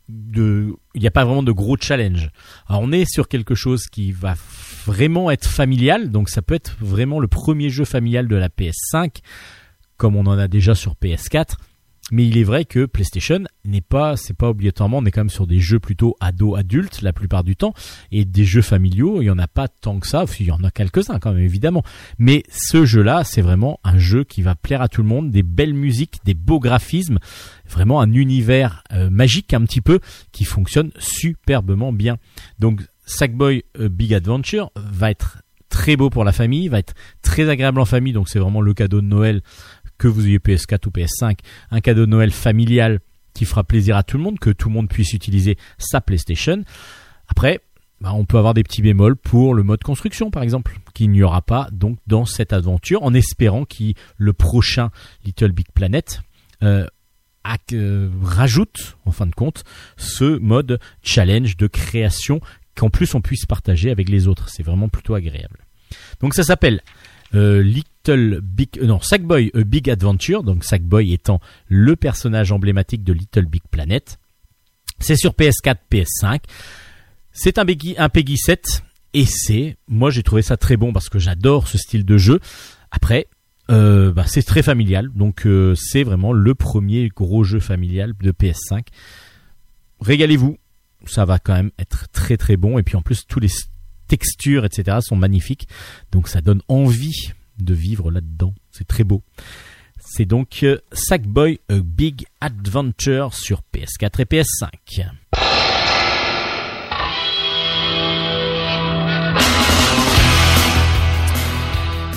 [0.09, 2.29] il n'y a pas vraiment de gros challenge.
[2.69, 4.35] On est sur quelque chose qui va
[4.85, 9.21] vraiment être familial, donc ça peut être vraiment le premier jeu familial de la PS5
[9.97, 11.55] comme on en a déjà sur PS4.
[12.11, 15.30] Mais il est vrai que PlayStation n'est pas, c'est pas obligatoirement, on est quand même
[15.30, 17.73] sur des jeux plutôt ado-adultes la plupart du temps,
[18.11, 20.63] et des jeux familiaux, il y en a pas tant que ça, il y en
[20.63, 21.84] a quelques-uns quand même évidemment.
[22.19, 25.43] Mais ce jeu-là, c'est vraiment un jeu qui va plaire à tout le monde, des
[25.43, 27.19] belles musiques, des beaux graphismes,
[27.69, 29.99] vraiment un univers euh, magique un petit peu
[30.31, 32.17] qui fonctionne superbement bien.
[32.59, 35.38] Donc Sackboy euh, Big Adventure va être
[35.69, 36.93] très beau pour la famille, va être
[37.23, 39.41] très agréable en famille, donc c'est vraiment le cadeau de Noël
[39.98, 41.40] que vous ayez PS4 ou PS5,
[41.72, 42.99] un cadeau de Noël familial
[43.34, 46.64] qui fera plaisir à tout le monde, que tout le monde puisse utiliser sa PlayStation.
[47.28, 47.61] Après,
[48.02, 51.24] bah, on peut avoir des petits bémols pour le mode construction, par exemple, qu'il n'y
[51.24, 54.91] aura pas donc dans cette aventure, en espérant qu'il le prochain
[55.26, 56.22] Little Big Planet
[56.64, 56.86] euh,
[57.74, 59.64] euh, rajoute, en fin de compte,
[59.98, 62.40] ce mode challenge de création
[62.76, 64.49] qu'en plus on puisse partager avec les autres.
[64.49, 65.65] C'est vraiment plutôt agréable.
[66.20, 66.82] Donc ça s'appelle
[67.36, 67.61] euh,
[68.05, 73.13] Little Big euh, non Sackboy A Big Adventure donc Sackboy étant le personnage emblématique de
[73.13, 74.19] Little Big Planet.
[74.99, 76.39] C'est sur PS4 PS5
[77.31, 81.07] c'est un Peggy un Peggy 7 et c'est moi j'ai trouvé ça très bon parce
[81.07, 82.41] que j'adore ce style de jeu.
[82.91, 83.27] Après
[83.69, 88.31] euh, bah, c'est très familial donc euh, c'est vraiment le premier gros jeu familial de
[88.31, 88.85] PS5
[90.01, 90.57] régalez-vous
[91.05, 93.47] ça va quand même être très très bon et puis en plus tous les
[94.09, 95.69] textures etc sont magnifiques
[96.11, 98.53] donc ça donne envie de vivre là-dedans.
[98.71, 99.21] C'est très beau.
[99.99, 105.62] C'est donc euh, Sackboy A Big Adventure sur PS4 et PS5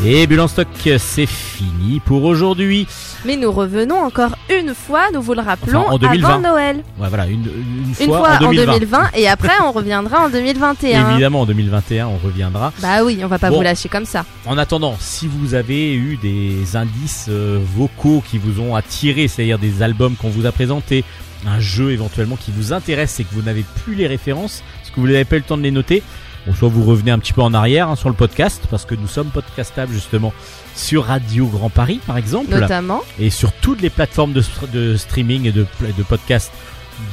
[0.05, 0.68] et Bulle en stock,
[0.98, 2.86] c'est fini pour aujourd'hui.
[3.24, 6.28] Mais nous revenons encore une fois, nous vous le rappelons, Enfin, en 2020.
[6.28, 6.77] avant Noël.
[6.98, 9.10] Ouais, voilà, une, une Une fois, en 2020.
[9.14, 11.10] et après on reviendra en 2021.
[11.12, 12.73] Évidemment, en 2021, on reviendra.
[12.81, 13.56] Bah oui, on va pas Bon.
[13.56, 14.24] vous lâcher comme ça.
[14.44, 19.59] En attendant, si vous avez eu des indices euh, vocaux qui vous ont attiré, c'est-à-dire
[19.59, 21.05] des albums qu'on vous a présentés,
[21.47, 25.01] un jeu éventuellement qui vous intéresse et que vous n'avez plus les références, parce que
[25.01, 26.02] vous n'avez pas eu le temps de les noter,
[26.47, 28.94] bon, soit vous revenez un petit peu en arrière hein, sur le podcast, parce que
[28.94, 30.32] nous sommes podcastables justement
[30.74, 33.02] sur Radio Grand Paris par exemple, Notamment.
[33.18, 36.52] et sur toutes les plateformes de, str- de streaming et de, de podcast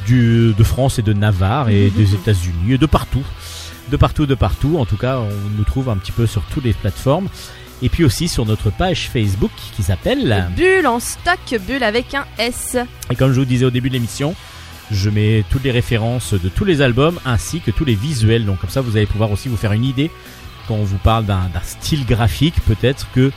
[0.06, 3.24] du, de France et de Navarre et des États-Unis et de partout.
[3.90, 4.78] De partout, de partout.
[4.78, 7.28] En tout cas, on nous trouve un petit peu sur toutes les plateformes.
[7.82, 10.48] Et puis aussi sur notre page Facebook qui s'appelle.
[10.56, 12.78] Bulle en stock, bulle avec un S.
[13.10, 14.34] Et comme je vous disais au début de l'émission,
[14.90, 18.44] je mets toutes les références de tous les albums ainsi que tous les visuels.
[18.44, 20.10] Donc comme ça, vous allez pouvoir aussi vous faire une idée
[20.68, 22.54] quand on vous parle d'un style graphique.
[22.66, 23.30] Peut-être que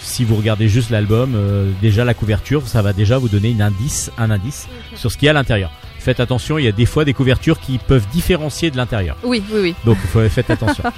[0.00, 3.62] si vous regardez juste l'album, euh, déjà la couverture, ça va déjà vous donner une
[3.62, 5.70] indice, un indice sur ce qu'il y a à l'intérieur.
[5.98, 9.16] Faites attention, il y a des fois des couvertures qui peuvent différencier de l'intérieur.
[9.24, 9.74] Oui, oui, oui.
[9.84, 9.98] Donc
[10.30, 10.84] faites attention.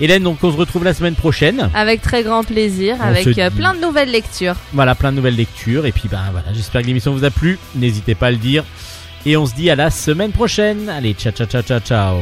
[0.00, 1.70] Hélène, donc on se retrouve la semaine prochaine.
[1.72, 4.56] Avec très grand plaisir, On avec euh, plein de nouvelles lectures.
[4.72, 5.86] Voilà, plein de nouvelles lectures.
[5.86, 7.58] Et puis ben voilà, j'espère que l'émission vous a plu.
[7.76, 8.64] N'hésitez pas à le dire.
[9.26, 10.88] Et on se dit à la semaine prochaine.
[10.88, 12.18] Allez, ciao ciao ciao ciao ciao.